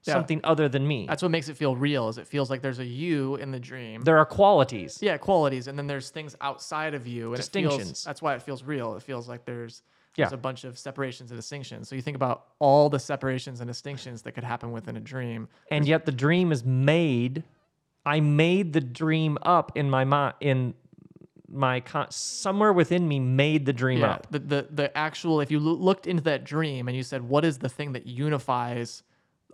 Yeah. 0.06 0.12
Something 0.14 0.40
other 0.44 0.68
than 0.68 0.86
me. 0.86 1.06
That's 1.08 1.22
what 1.22 1.30
makes 1.30 1.48
it 1.48 1.56
feel 1.56 1.74
real. 1.76 2.08
Is 2.10 2.18
it 2.18 2.26
feels 2.26 2.50
like 2.50 2.60
there's 2.60 2.78
a 2.78 2.84
you 2.84 3.36
in 3.36 3.50
the 3.52 3.58
dream. 3.58 4.02
There 4.02 4.18
are 4.18 4.26
qualities. 4.26 4.98
yeah, 5.00 5.16
qualities, 5.16 5.66
and 5.66 5.78
then 5.78 5.86
there's 5.86 6.10
things 6.10 6.36
outside 6.42 6.92
of 6.92 7.06
you, 7.06 7.32
and 7.32 7.40
It 7.40 7.48
feels, 7.50 7.64
Distinctions. 7.72 8.04
that's 8.04 8.20
why 8.20 8.34
it 8.34 8.42
feels 8.42 8.62
real. 8.62 8.96
It 8.96 9.02
feels 9.02 9.28
like 9.30 9.46
there's 9.46 9.82
Yeah. 10.16 10.26
there's 10.26 10.34
a 10.34 10.36
bunch 10.36 10.64
of 10.64 10.78
separations 10.78 11.30
and 11.30 11.38
distinctions. 11.38 11.88
So 11.88 11.96
you 11.96 12.02
think 12.02 12.16
about 12.16 12.48
all 12.58 12.90
the 12.90 12.98
separations 12.98 13.60
and 13.62 13.66
distinctions 13.68 14.20
that 14.22 14.32
could 14.32 14.44
happen 14.44 14.72
within 14.72 14.96
a 14.96 15.00
dream. 15.00 15.48
and 15.70 15.88
yet 15.88 16.04
the 16.04 16.12
dream 16.12 16.52
is 16.52 16.62
made 16.64 17.42
i 18.06 18.20
made 18.20 18.74
the 18.74 18.82
dream 18.82 19.38
up 19.42 19.72
in 19.74 19.88
my 19.88 20.04
mind 20.04 20.34
in 20.40 20.74
my 21.54 21.80
con- 21.80 22.10
somewhere 22.10 22.72
within 22.72 23.06
me 23.06 23.20
made 23.20 23.64
the 23.64 23.72
dream 23.72 24.00
Yeah, 24.00 24.12
up. 24.14 24.26
the, 24.30 24.38
the 24.40 24.66
the 24.70 24.96
actual 24.98 25.40
if 25.40 25.50
you 25.50 25.60
loo- 25.60 25.76
looked 25.76 26.06
into 26.06 26.22
that 26.24 26.44
dream 26.44 26.88
and 26.88 26.96
you 26.96 27.02
said 27.02 27.22
what 27.22 27.44
is 27.44 27.58
the 27.58 27.68
thing 27.68 27.92
that 27.92 28.06
unifies 28.06 29.02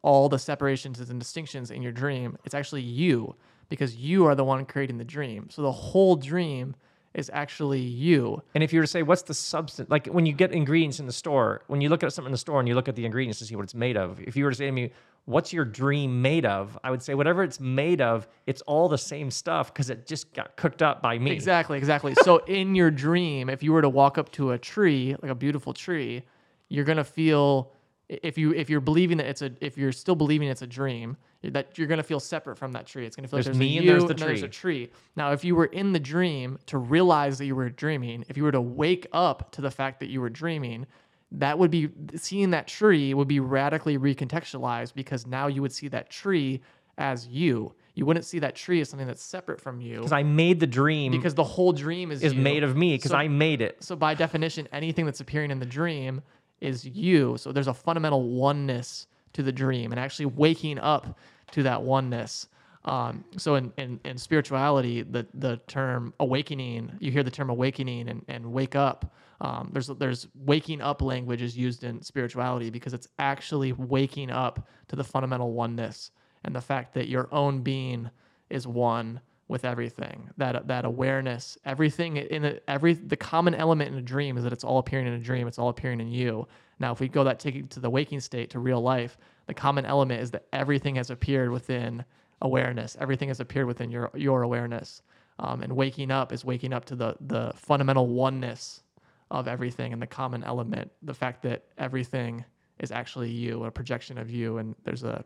all 0.03 0.29
the 0.29 0.39
separations 0.39 0.99
and 0.99 1.19
distinctions 1.21 1.71
in 1.71 1.83
your 1.83 1.93
dream? 1.93 2.39
It's 2.45 2.55
actually 2.55 2.83
you 2.83 3.37
because 3.69 3.95
you 3.97 4.25
are 4.27 4.35
the 4.35 4.45
one 4.45 4.65
creating 4.65 4.99
the 4.99 5.05
dream. 5.05 5.49
So 5.51 5.63
the 5.63 5.71
whole 5.73 6.17
dream 6.17 6.75
is 7.13 7.31
actually 7.33 7.81
you. 7.81 8.43
And 8.55 8.63
if 8.65 8.73
you 8.73 8.79
were 8.81 8.85
to 8.85 8.91
say 8.91 9.03
what's 9.03 9.23
the 9.23 9.35
substance 9.35 9.91
like 9.91 10.07
when 10.07 10.27
you 10.27 10.33
get 10.33 10.53
ingredients 10.53 11.01
in 11.01 11.07
the 11.07 11.13
store 11.13 11.63
when 11.67 11.81
you 11.81 11.89
look 11.89 12.03
at 12.03 12.13
something 12.13 12.29
in 12.31 12.33
the 12.33 12.39
store 12.39 12.61
and 12.61 12.69
you 12.69 12.75
look 12.75 12.89
at 12.89 12.97
the 12.97 13.05
ingredients 13.05 13.39
to 13.41 13.45
see 13.45 13.57
what 13.57 13.65
it's 13.65 13.75
made 13.75 13.97
of 13.97 14.21
if 14.21 14.37
you 14.37 14.45
were 14.45 14.51
to 14.51 14.57
say 14.57 14.67
to 14.67 14.73
me 14.73 14.91
what's 15.25 15.53
your 15.53 15.65
dream 15.65 16.23
made 16.23 16.45
of? 16.45 16.79
I 16.83 16.91
would 16.91 17.03
say 17.03 17.15
whatever 17.15 17.43
it's 17.43 17.61
made 17.61 18.01
of 18.01 18.27
it's 18.47 18.63
all 18.63 18.89
the 18.89 18.99
same 18.99 19.31
stuff 19.31 19.73
because 19.73 19.91
it 19.91 20.07
just 20.07 20.33
got 20.35 20.57
cooked 20.57 20.83
up 20.83 21.03
by 21.03 21.19
me. 21.19 21.31
Exactly 21.31 21.79
exactly. 21.79 22.15
So 22.23 22.39
in 22.47 22.75
your 22.75 22.91
dream 22.91 23.49
if 23.49 23.63
you 23.63 23.73
were 23.73 23.83
to 23.83 23.89
walk 23.89 24.19
up 24.19 24.33
to 24.33 24.53
a 24.53 24.59
tree 24.59 25.15
like 25.23 25.31
a 25.31 25.35
beautiful 25.35 25.73
tree 25.73 26.23
you're 26.69 26.85
going 26.85 26.99
to 26.99 27.05
feel 27.05 27.73
if 28.09 28.37
you 28.37 28.53
if 28.55 28.69
you're 28.69 28.81
believing 28.81 29.19
that 29.19 29.27
it's 29.27 29.43
a 29.43 29.53
if 29.61 29.79
you're 29.79 29.93
still 29.93 30.17
believing 30.17 30.49
it's 30.49 30.63
a 30.63 30.67
dream 30.67 31.17
that 31.43 31.79
you're 31.79 31.87
going 31.87 31.99
to 31.99 32.05
feel 32.05 32.21
separate 32.21 32.59
from 32.59 32.73
that 32.73 32.87
tree. 32.87 33.07
It's 33.07 33.17
going 33.17 33.25
to 33.25 33.29
feel 33.29 33.39
There's 33.39 33.47
like 33.47 33.55
there's 33.55 33.59
me 33.59 33.77
a 33.77 33.81
and 33.81 33.89
there's 33.89 34.03
the 34.03 34.15
then 34.15 34.27
there's 34.27 34.43
a 34.43 34.49
tree. 34.49 34.87
tree. 34.87 34.93
Now 35.17 35.33
if 35.33 35.45
you 35.45 35.55
were 35.55 35.67
in 35.67 35.93
the 35.93 36.01
dream 36.01 36.59
to 36.67 36.79
realize 36.79 37.39
that 37.39 37.47
you 37.47 37.55
were 37.55 37.69
dreaming 37.71 38.25
if 38.29 38.37
you 38.37 38.43
were 38.43 38.53
to 38.53 38.61
wake 38.61 39.07
up 39.13 39.53
to 39.53 39.61
the 39.61 39.71
fact 39.71 40.01
that 40.01 40.09
you 40.11 40.21
were 40.21 40.29
dreaming 40.31 40.87
that 41.33 41.59
would 41.59 41.71
be 41.71 41.89
seeing 42.17 42.51
that 42.51 42.67
tree 42.67 43.15
would 43.15 43.29
be 43.29 43.41
radically 43.41 43.97
recontextualized 43.99 44.95
because 44.95 45.27
now 45.27 45.47
you 45.47 45.63
would 45.63 45.73
see 45.73 45.89
that 45.89 46.11
tree 46.11 46.61
as 46.99 47.27
you 47.29 47.73
you 47.95 48.07
wouldn't 48.07 48.25
see 48.25 48.39
that 48.39 48.55
tree 48.55 48.81
as 48.81 48.89
something 48.89 49.07
that's 49.07 49.23
separate 49.23 49.61
from 49.61 49.81
you 49.81 49.97
because 49.99 50.13
i 50.13 50.23
made 50.23 50.59
the 50.61 50.67
dream 50.67 51.13
because 51.13 51.35
the 51.35 51.45
whole 51.45 51.73
dream 51.73 52.11
is 52.11 52.23
is 52.23 52.35
you. 52.35 52.41
made 52.41 52.63
of 52.63 52.77
me 52.77 52.97
because 52.97 53.11
So- 53.13 53.17
i 53.17 53.29
made 53.29 53.61
it 53.63 53.83
So 53.83 53.95
by 53.97 54.15
definition, 54.15 54.67
anything 54.73 55.05
that's 55.07 55.21
appearing 55.21 55.51
in 55.51 55.59
the 55.61 55.67
dream 55.67 56.23
is 56.61 56.85
you. 56.85 57.37
So 57.39 57.53
there's 57.53 57.69
a 57.69 57.75
fundamental 57.75 58.23
oneness 58.29 59.07
to 59.33 59.43
the 59.43 59.53
dream, 59.53 59.93
and 59.93 59.99
actually 60.01 60.27
waking 60.27 60.79
up 60.79 61.17
to 61.53 61.63
that 61.63 61.83
oneness. 61.83 62.49
Um, 62.85 63.25
so 63.39 63.55
in, 63.55 63.73
in 63.79 63.99
in 64.05 64.19
spirituality, 64.19 65.03
the 65.03 65.27
the 65.33 65.57
term 65.69 66.13
awakening, 66.21 66.93
you 67.01 67.11
hear 67.13 67.23
the 67.23 67.31
term 67.31 67.49
awakening 67.49 68.09
and, 68.11 68.23
and 68.29 68.53
wake 68.53 68.77
up. 68.77 69.15
Um, 69.41 69.71
there's 69.73 69.87
there's 69.87 70.29
waking 70.35 70.81
up 70.83 71.01
language 71.01 71.41
is 71.41 71.57
used 71.57 71.85
in 71.85 72.03
spirituality 72.03 72.71
because 72.71 72.93
it's 72.93 73.09
actually 73.19 73.73
waking 73.73 74.31
up 74.31 74.69
to 74.89 74.97
the 74.97 75.05
fundamental 75.05 75.53
oneness 75.53 76.11
and 76.45 76.55
the 76.55 76.61
fact 76.61 76.95
that 76.95 77.09
your 77.09 77.29
own 77.33 77.61
being 77.63 78.11
is 78.51 78.67
one 78.67 79.21
with 79.49 79.65
everything. 79.65 80.31
That 80.37 80.69
that 80.69 80.85
awareness, 80.85 81.59
everything 81.65 82.17
in 82.19 82.45
it, 82.45 82.65
every 82.69 82.95
the 82.95 83.17
common 83.17 83.55
element 83.55 83.93
in 83.93 83.99
a 83.99 84.03
dream 84.03 84.37
is 84.37 84.45
that 84.45 84.53
it's 84.53 84.65
all 84.65 84.79
appearing 84.79 85.07
in 85.07 85.15
a 85.15 85.19
dream. 85.19 85.49
It's 85.49 85.59
all 85.59 85.71
appearing 85.71 86.01
in 86.01 86.09
you. 86.09 86.47
Now, 86.79 86.93
if 86.93 87.01
we 87.01 87.09
go 87.09 87.25
that 87.25 87.41
take 87.41 87.57
it 87.57 87.71
to 87.71 87.81
the 87.81 87.91
waking 87.91 88.21
state 88.21 88.51
to 88.51 88.59
real 88.59 88.81
life, 88.81 89.19
the 89.47 89.55
common 89.55 89.87
element 89.87 90.21
is 90.23 90.31
that 90.33 90.47
everything 90.53 90.95
has 90.97 91.11
appeared 91.11 91.51
within 91.51 92.05
awareness. 92.43 92.97
Everything 93.01 93.29
has 93.29 93.41
appeared 93.41 93.67
within 93.67 93.91
your 93.91 94.11
your 94.15 94.43
awareness. 94.43 95.03
Um, 95.39 95.63
and 95.63 95.75
waking 95.75 96.11
up 96.11 96.33
is 96.33 96.45
waking 96.45 96.73
up 96.73 96.85
to 96.87 96.95
the 96.95 97.17
the 97.21 97.53
fundamental 97.57 98.07
oneness 98.07 98.83
of 99.31 99.49
everything 99.49 99.93
and 99.93 100.03
the 100.03 100.07
common 100.07 100.43
element, 100.43 100.91
the 101.03 101.15
fact 101.15 101.43
that 101.43 101.65
everything 101.79 102.45
is 102.79 102.91
actually 102.91 103.31
you, 103.31 103.65
a 103.65 103.71
projection 103.71 104.19
of 104.19 104.31
you, 104.31 104.59
and 104.59 104.75
there's 104.85 105.05
a 105.05 105.25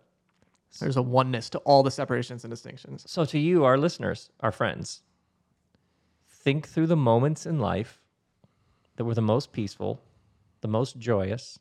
there's 0.80 0.96
a 0.96 1.02
oneness 1.02 1.48
to 1.50 1.58
all 1.58 1.82
the 1.82 1.90
separations 1.90 2.44
and 2.44 2.50
distinctions. 2.50 3.04
So, 3.06 3.24
to 3.26 3.38
you, 3.38 3.64
our 3.64 3.78
listeners, 3.78 4.30
our 4.40 4.50
friends, 4.50 5.02
think 6.28 6.68
through 6.68 6.88
the 6.88 6.96
moments 6.96 7.46
in 7.46 7.58
life 7.58 8.00
that 8.96 9.04
were 9.04 9.14
the 9.14 9.22
most 9.22 9.52
peaceful, 9.52 10.02
the 10.60 10.68
most 10.68 10.98
joyous, 10.98 11.58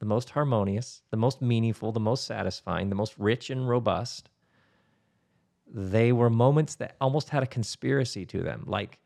the 0.00 0.06
most 0.06 0.30
harmonious, 0.30 1.02
the 1.10 1.16
most 1.16 1.40
meaningful, 1.40 1.92
the 1.92 2.00
most 2.00 2.24
satisfying, 2.24 2.88
the 2.88 2.94
most 2.94 3.14
rich 3.18 3.50
and 3.50 3.68
robust. 3.68 4.30
They 5.72 6.10
were 6.10 6.30
moments 6.30 6.74
that 6.76 6.96
almost 7.00 7.30
had 7.30 7.42
a 7.42 7.46
conspiracy 7.46 8.26
to 8.26 8.42
them, 8.42 8.64
like 8.66 8.98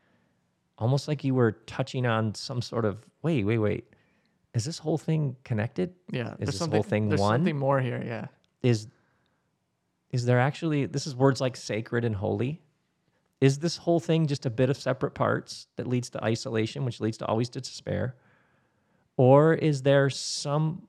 almost 0.77 1.07
like 1.07 1.23
you 1.23 1.33
were 1.35 1.53
touching 1.65 2.05
on 2.05 2.33
some 2.35 2.61
sort 2.61 2.85
of 2.85 3.05
wait, 3.21 3.43
wait, 3.45 3.57
wait. 3.59 3.85
Is 4.53 4.63
this 4.63 4.77
whole 4.77 4.97
thing 4.97 5.35
connected? 5.43 5.93
Yeah, 6.11 6.35
Is 6.39 6.47
this 6.47 6.59
whole 6.59 6.83
thing 6.83 7.09
there's 7.09 7.19
one? 7.19 7.39
something 7.39 7.57
more 7.57 7.81
here. 7.81 8.01
Yeah, 8.05 8.27
is 8.63 8.87
is 10.11 10.25
there 10.25 10.39
actually 10.39 10.85
this 10.85 11.05
is 11.07 11.15
words 11.15 11.41
like 11.41 11.55
sacred 11.57 12.05
and 12.05 12.15
holy 12.15 12.61
is 13.41 13.59
this 13.59 13.75
whole 13.75 13.99
thing 13.99 14.27
just 14.27 14.45
a 14.45 14.49
bit 14.49 14.69
of 14.69 14.77
separate 14.77 15.11
parts 15.13 15.67
that 15.75 15.87
leads 15.87 16.09
to 16.11 16.23
isolation 16.23 16.85
which 16.85 17.01
leads 17.01 17.17
to 17.17 17.25
always 17.25 17.49
to 17.49 17.59
despair 17.59 18.15
or 19.17 19.53
is 19.55 19.81
there 19.81 20.09
some 20.09 20.87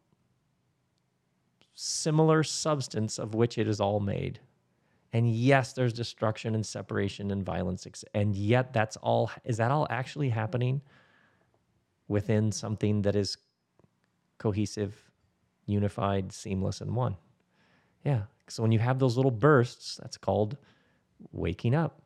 similar 1.74 2.44
substance 2.44 3.18
of 3.18 3.34
which 3.34 3.58
it 3.58 3.66
is 3.66 3.80
all 3.80 3.98
made 3.98 4.38
and 5.16 5.30
yes 5.34 5.72
there's 5.72 5.92
destruction 5.92 6.54
and 6.54 6.64
separation 6.64 7.30
and 7.30 7.44
violence 7.44 7.86
and 8.14 8.34
yet 8.36 8.72
that's 8.72 8.96
all 8.98 9.30
is 9.44 9.56
that 9.56 9.70
all 9.70 9.86
actually 9.90 10.28
happening 10.28 10.80
within 12.08 12.52
something 12.52 13.02
that 13.02 13.16
is 13.16 13.36
cohesive 14.38 15.10
unified 15.66 16.32
seamless 16.32 16.80
and 16.80 16.94
one 16.94 17.16
yeah. 18.06 18.22
So 18.48 18.62
when 18.62 18.70
you 18.70 18.78
have 18.78 19.00
those 19.00 19.16
little 19.16 19.32
bursts, 19.32 19.96
that's 20.00 20.16
called 20.16 20.56
waking 21.32 21.74
up. 21.74 22.00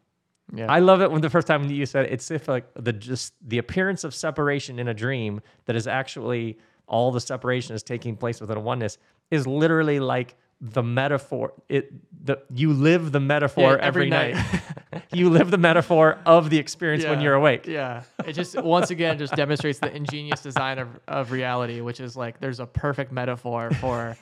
yeah, 0.54 0.72
I 0.72 0.78
love 0.78 1.02
it 1.02 1.10
when 1.10 1.20
the 1.20 1.28
first 1.28 1.46
time 1.46 1.68
you 1.68 1.84
said 1.84 2.06
it, 2.06 2.12
it's 2.12 2.30
if 2.30 2.48
like 2.48 2.64
the 2.74 2.94
just 2.94 3.34
the 3.46 3.58
appearance 3.58 4.02
of 4.02 4.14
separation 4.14 4.78
in 4.78 4.88
a 4.88 4.94
dream 4.94 5.42
that 5.66 5.76
is 5.76 5.86
actually 5.86 6.58
all 6.86 7.12
the 7.12 7.20
separation 7.20 7.76
is 7.76 7.82
taking 7.82 8.16
place 8.16 8.40
within 8.40 8.56
a 8.56 8.60
oneness 8.60 8.96
is 9.30 9.46
literally 9.46 10.00
like 10.00 10.36
the 10.60 10.82
metaphor. 10.82 11.52
It 11.68 11.92
the 12.24 12.38
you 12.54 12.72
live 12.72 13.12
the 13.12 13.20
metaphor 13.20 13.72
Yeah, 13.72 13.86
every, 13.86 14.06
every 14.06 14.10
night. 14.10 14.34
night. 14.34 15.02
you 15.12 15.30
live 15.30 15.50
the 15.50 15.58
metaphor 15.58 16.18
of 16.26 16.50
the 16.50 16.58
experience 16.58 17.04
when 17.04 17.20
you're 17.20 17.34
awake. 17.34 17.66
Yeah, 17.66 18.02
it 18.26 18.34
just 18.34 18.60
once 18.60 18.90
again 18.90 19.18
just 19.18 19.34
demonstrates 19.34 19.78
the 19.78 19.94
ingenious 19.94 20.42
design 20.42 20.78
of, 20.78 20.88
of 21.08 21.32
reality, 21.32 21.80
which 21.80 22.00
is 22.00 22.16
like 22.16 22.40
there's 22.40 22.60
a 22.60 22.66
perfect 22.66 23.10
metaphor 23.12 23.70
for 23.80 24.16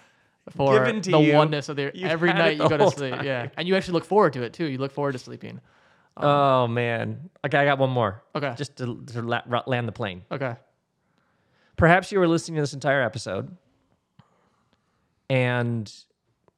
for 0.57 0.93
the 0.93 1.19
you. 1.21 1.35
oneness 1.35 1.69
of 1.69 1.77
the 1.77 1.93
every 2.03 2.33
night 2.33 2.59
the 2.59 2.65
you 2.65 2.71
go 2.71 2.77
to 2.77 2.91
sleep. 2.91 3.15
time. 3.15 3.25
Yeah, 3.27 3.49
and 3.57 3.67
you 3.67 3.75
actually 3.77 3.95
look 3.95 4.05
forward 4.05 4.33
to 4.35 4.43
it 4.43 4.53
too. 4.53 4.67
You 4.67 4.79
look 4.79 4.93
forward 4.93 5.13
to 5.13 5.19
sleeping. 5.19 5.61
Um, 6.17 6.25
oh 6.29 6.67
man. 6.69 7.31
Okay, 7.45 7.59
I 7.59 7.65
got 7.65 7.79
one 7.79 7.91
more. 7.91 8.23
Okay. 8.35 8.55
Just 8.57 8.77
to, 8.79 9.03
to 9.13 9.23
la- 9.23 9.63
land 9.67 9.87
the 9.89 9.93
plane. 9.93 10.23
Okay. 10.33 10.55
perhaps 11.77 12.11
you 12.13 12.19
were 12.19 12.27
listening 12.29 12.57
to 12.57 12.63
this 12.63 12.75
entire 12.75 13.03
episode 13.03 13.57
and 15.31 15.93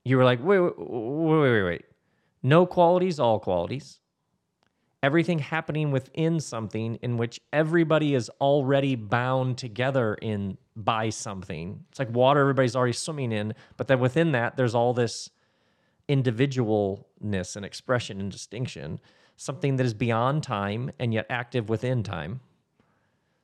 you 0.05 0.17
were 0.17 0.25
like, 0.25 0.43
wait, 0.43 0.59
wait, 0.61 0.75
wait, 0.79 1.41
wait, 1.41 1.63
wait. 1.63 1.85
No 2.43 2.67
qualities, 2.67 3.21
all 3.21 3.39
qualities. 3.39 4.01
everything 5.03 5.39
happening 5.39 5.91
within 5.91 6.41
something 6.41 6.97
in 7.03 7.17
which 7.17 7.41
everybody 7.53 8.15
is 8.15 8.31
already 8.41 8.95
bound 8.95 9.57
together 9.59 10.15
in 10.21 10.59
by 10.77 11.11
something. 11.11 11.85
It's 11.91 11.99
like 11.99 12.11
water 12.11 12.41
everybody's 12.41 12.77
already 12.77 12.93
swimming 12.93 13.33
in, 13.33 13.55
but 13.77 13.89
then 13.89 14.01
within 14.01 14.33
that 14.33 14.57
there's 14.57 14.75
all 14.75 14.93
this 14.93 15.31
individualness 16.09 17.57
and 17.57 17.65
expression 17.65 18.21
and 18.21 18.31
distinction, 18.31 19.01
something 19.37 19.77
that 19.77 19.87
is 19.87 19.95
beyond 19.95 20.43
time 20.43 20.91
and 20.99 21.15
yet 21.15 21.27
active 21.31 21.69
within 21.69 22.03
time. 22.03 22.41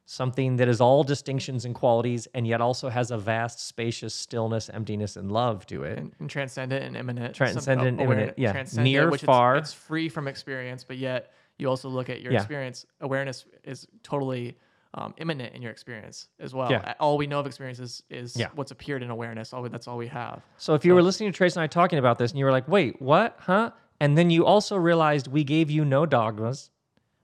Something 0.09 0.55
that 0.57 0.69
is 0.69 0.81
all 0.81 1.03
distinctions 1.03 1.65
and 1.65 1.75
qualities 1.75 2.29
and 2.33 2.47
yet 2.47 2.61
also 2.61 2.89
has 2.89 3.11
a 3.11 3.19
vast, 3.19 3.59
spacious 3.67 4.15
stillness, 4.15 4.71
emptiness, 4.71 5.17
and 5.17 5.33
love 5.33 5.67
to 5.67 5.83
it. 5.83 5.99
and, 5.99 6.13
and 6.21 6.31
transcendent 6.31 6.85
and 6.85 6.97
immanent. 6.97 7.35
Transcendent 7.35 7.89
and 7.89 8.01
aware- 8.01 8.13
immanent, 8.31 8.39
yeah. 8.39 8.65
Near, 8.81 9.11
which 9.11 9.25
it's- 9.25 9.27
far. 9.27 9.57
It's, 9.57 9.73
free 9.73 10.09
from 10.09 10.29
experience, 10.29 10.85
but 10.85 10.97
yet 10.97 11.33
you 11.59 11.69
also 11.69 11.89
look 11.89 12.09
at 12.09 12.23
your 12.23 12.33
Yeah. 12.33 12.39
experience. 12.39 12.87
Awareness 13.01 13.47
is 13.65 13.89
totally 14.05 14.57
um, 14.95 15.13
immanent 15.19 15.55
in 15.55 15.61
your 15.61 15.73
experience 15.73 16.29
as 16.39 16.55
well. 16.55 16.71
Yeah. 16.71 16.95
All 17.01 17.19
we 17.19 17.27
know 17.27 17.41
of 17.41 17.47
experience 17.47 17.81
is, 17.81 18.03
is 18.09 18.37
Yeah. 18.37 18.49
what's 18.55 18.71
appeared 18.71 19.03
in 19.03 19.11
awareness. 19.11 19.53
All 19.53 19.61
we, 19.61 19.69
that's 19.69 19.89
all 19.89 19.99
we 19.99 20.07
have. 20.07 20.41
So 20.57 20.75
if 20.75 20.85
you 20.87 20.95
were 20.95 21.03
listening 21.03 21.33
to 21.33 21.37
Trace 21.37 21.55
and 21.57 21.63
I 21.65 21.67
talking 21.67 21.99
about 21.99 22.17
this 22.19 22.31
and 22.31 22.39
you 22.39 22.45
were 22.47 22.53
like, 22.53 22.67
wait, 22.69 23.03
what? 23.03 23.37
Huh? 23.41 23.73
And 24.01 24.17
then 24.17 24.31
you 24.31 24.47
also 24.47 24.77
realized 24.77 25.27
we 25.27 25.43
gave 25.45 25.69
you 25.69 25.85
no 25.85 26.07
dogmas, 26.07 26.71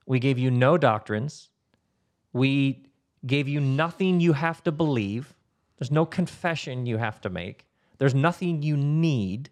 we 0.05 0.19
gave 0.19 0.39
you 0.39 0.51
no 0.51 0.77
doctrines, 0.77 1.49
we 2.33 2.87
gave 3.27 3.49
you 3.49 3.61
nothing 3.61 4.21
you 4.21 4.33
have 4.33 4.63
to 4.65 4.73
believe. 4.73 5.35
There's 5.79 5.91
no 5.91 6.07
confession 6.07 6.87
you 6.87 6.99
have 6.99 7.21
to 7.23 7.31
make, 7.31 7.67
there's 7.99 8.15
nothing 8.15 8.63
you 8.63 8.77
need. 8.77 9.51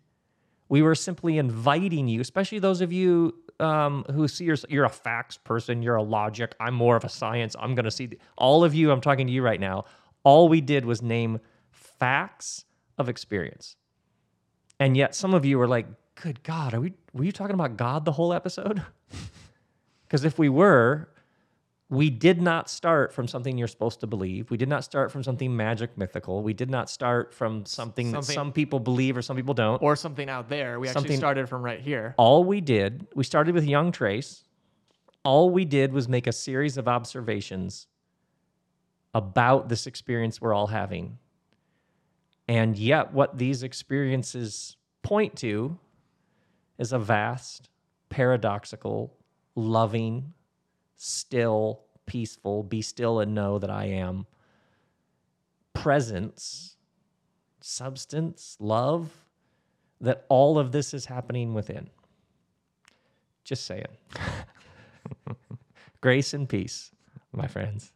We 0.69 0.83
were 0.83 0.95
simply 0.95 1.37
inviting 1.39 2.07
you, 2.07 2.21
especially 2.21 2.61
those 2.61 2.81
of 2.81 2.93
you 2.93 3.35
um, 3.59 4.05
who 4.13 4.29
see 4.29 4.45
yourself, 4.45 4.71
you're 4.71 4.85
a 4.85 4.89
facts 4.89 5.37
person, 5.37 5.83
you're 5.83 5.97
a 5.97 6.03
logic, 6.03 6.55
I'm 6.61 6.75
more 6.75 6.95
of 6.95 7.05
a 7.05 7.09
science, 7.09 7.57
I'm 7.59 7.75
going 7.75 7.87
to 7.87 7.91
see. 7.91 8.07
The, 8.07 8.19
all 8.39 8.63
of 8.63 8.73
you, 8.73 8.93
I'm 8.93 9.01
talking 9.01 9.27
to 9.27 9.33
you 9.33 9.43
right 9.43 9.59
now. 9.59 9.87
All 10.23 10.49
we 10.49 10.61
did 10.61 10.85
was 10.85 11.03
name 11.03 11.41
facts 11.73 12.65
of 12.99 13.09
experience. 13.09 13.75
And 14.79 14.97
yet 14.97 15.17
some 15.17 15.35
of 15.35 15.45
you 15.45 15.59
were 15.59 15.67
like, 15.67 15.87
good 16.15 16.43
God, 16.45 16.73
are 16.73 16.81
we 16.81 16.93
were 17.13 17.25
you 17.25 17.33
talking 17.33 17.55
about 17.55 17.77
God 17.77 18.05
the 18.05 18.13
whole 18.13 18.33
episode? 18.33 18.83
Because 20.11 20.25
if 20.25 20.41
we 20.41 20.49
were, 20.49 21.09
we 21.91 22.09
did 22.09 22.41
not 22.41 22.71
start 22.71 23.13
from 23.13 23.27
something 23.27 23.59
you're 23.59 23.67
supposed 23.67 23.99
to 24.01 24.07
believe. 24.07 24.49
We 24.49 24.57
did 24.57 24.69
not 24.69 24.85
start 24.85 25.11
from 25.11 25.25
something 25.25 25.55
magic 25.55 25.99
mythical. 25.99 26.41
We 26.41 26.55
did 26.55 26.71
not 26.71 26.89
start 26.89 27.35
from 27.35 27.67
something, 27.67 28.13
that 28.13 28.25
some 28.25 28.53
people 28.53 28.79
believe 28.79 29.17
or 29.17 29.23
some 29.23 29.37
people 29.37 29.55
don't. 29.55 29.83
Or 29.83 29.97
something 29.97 30.29
out 30.29 30.49
there. 30.49 30.79
We 30.79 30.89
actually 30.89 31.17
started 31.17 31.49
from 31.49 31.63
right 31.63 31.81
here. 31.81 32.15
All 32.17 32.45
we 32.45 32.61
did, 32.61 33.09
we 33.17 33.25
started 33.25 33.57
with 33.57 33.65
Young 33.65 33.91
Trace. 33.91 34.45
All 35.25 35.51
we 35.51 35.65
did 35.65 35.93
was 35.93 36.09
make 36.09 36.29
a 36.29 36.33
series 36.33 36.79
of 36.79 36.87
observations 36.87 37.89
about 39.13 39.69
this 39.69 39.89
experience 39.89 40.41
we're 40.41 40.55
all 40.55 40.69
having. 40.69 41.19
And 42.47 42.79
yet, 42.79 43.13
what 43.13 43.37
these 43.37 43.65
experiences 43.65 44.77
point 45.03 45.35
to 45.39 45.77
is 46.79 46.93
a 46.93 47.01
vast, 47.01 47.69
paradoxical, 48.11 49.13
loving, 49.57 50.35
still, 51.03 51.81
peaceful, 52.05 52.63
be 52.63 52.83
still 52.83 53.21
and 53.21 53.35
know 53.35 53.59
that 53.59 53.71
I 53.71 53.87
am 53.87 54.27
presence, 55.73 56.77
substance, 57.63 58.59
love, 58.61 59.11
that 60.03 60.27
all 60.29 60.59
of 60.59 60.73
this 60.73 60.93
is 60.93 61.07
happening 61.07 61.55
within. 61.55 61.89
Just 63.45 63.65
saying. 63.65 63.87
Grace 66.03 66.35
and 66.35 66.47
peace, 66.47 66.91
my 67.33 67.47
friends. 67.47 67.93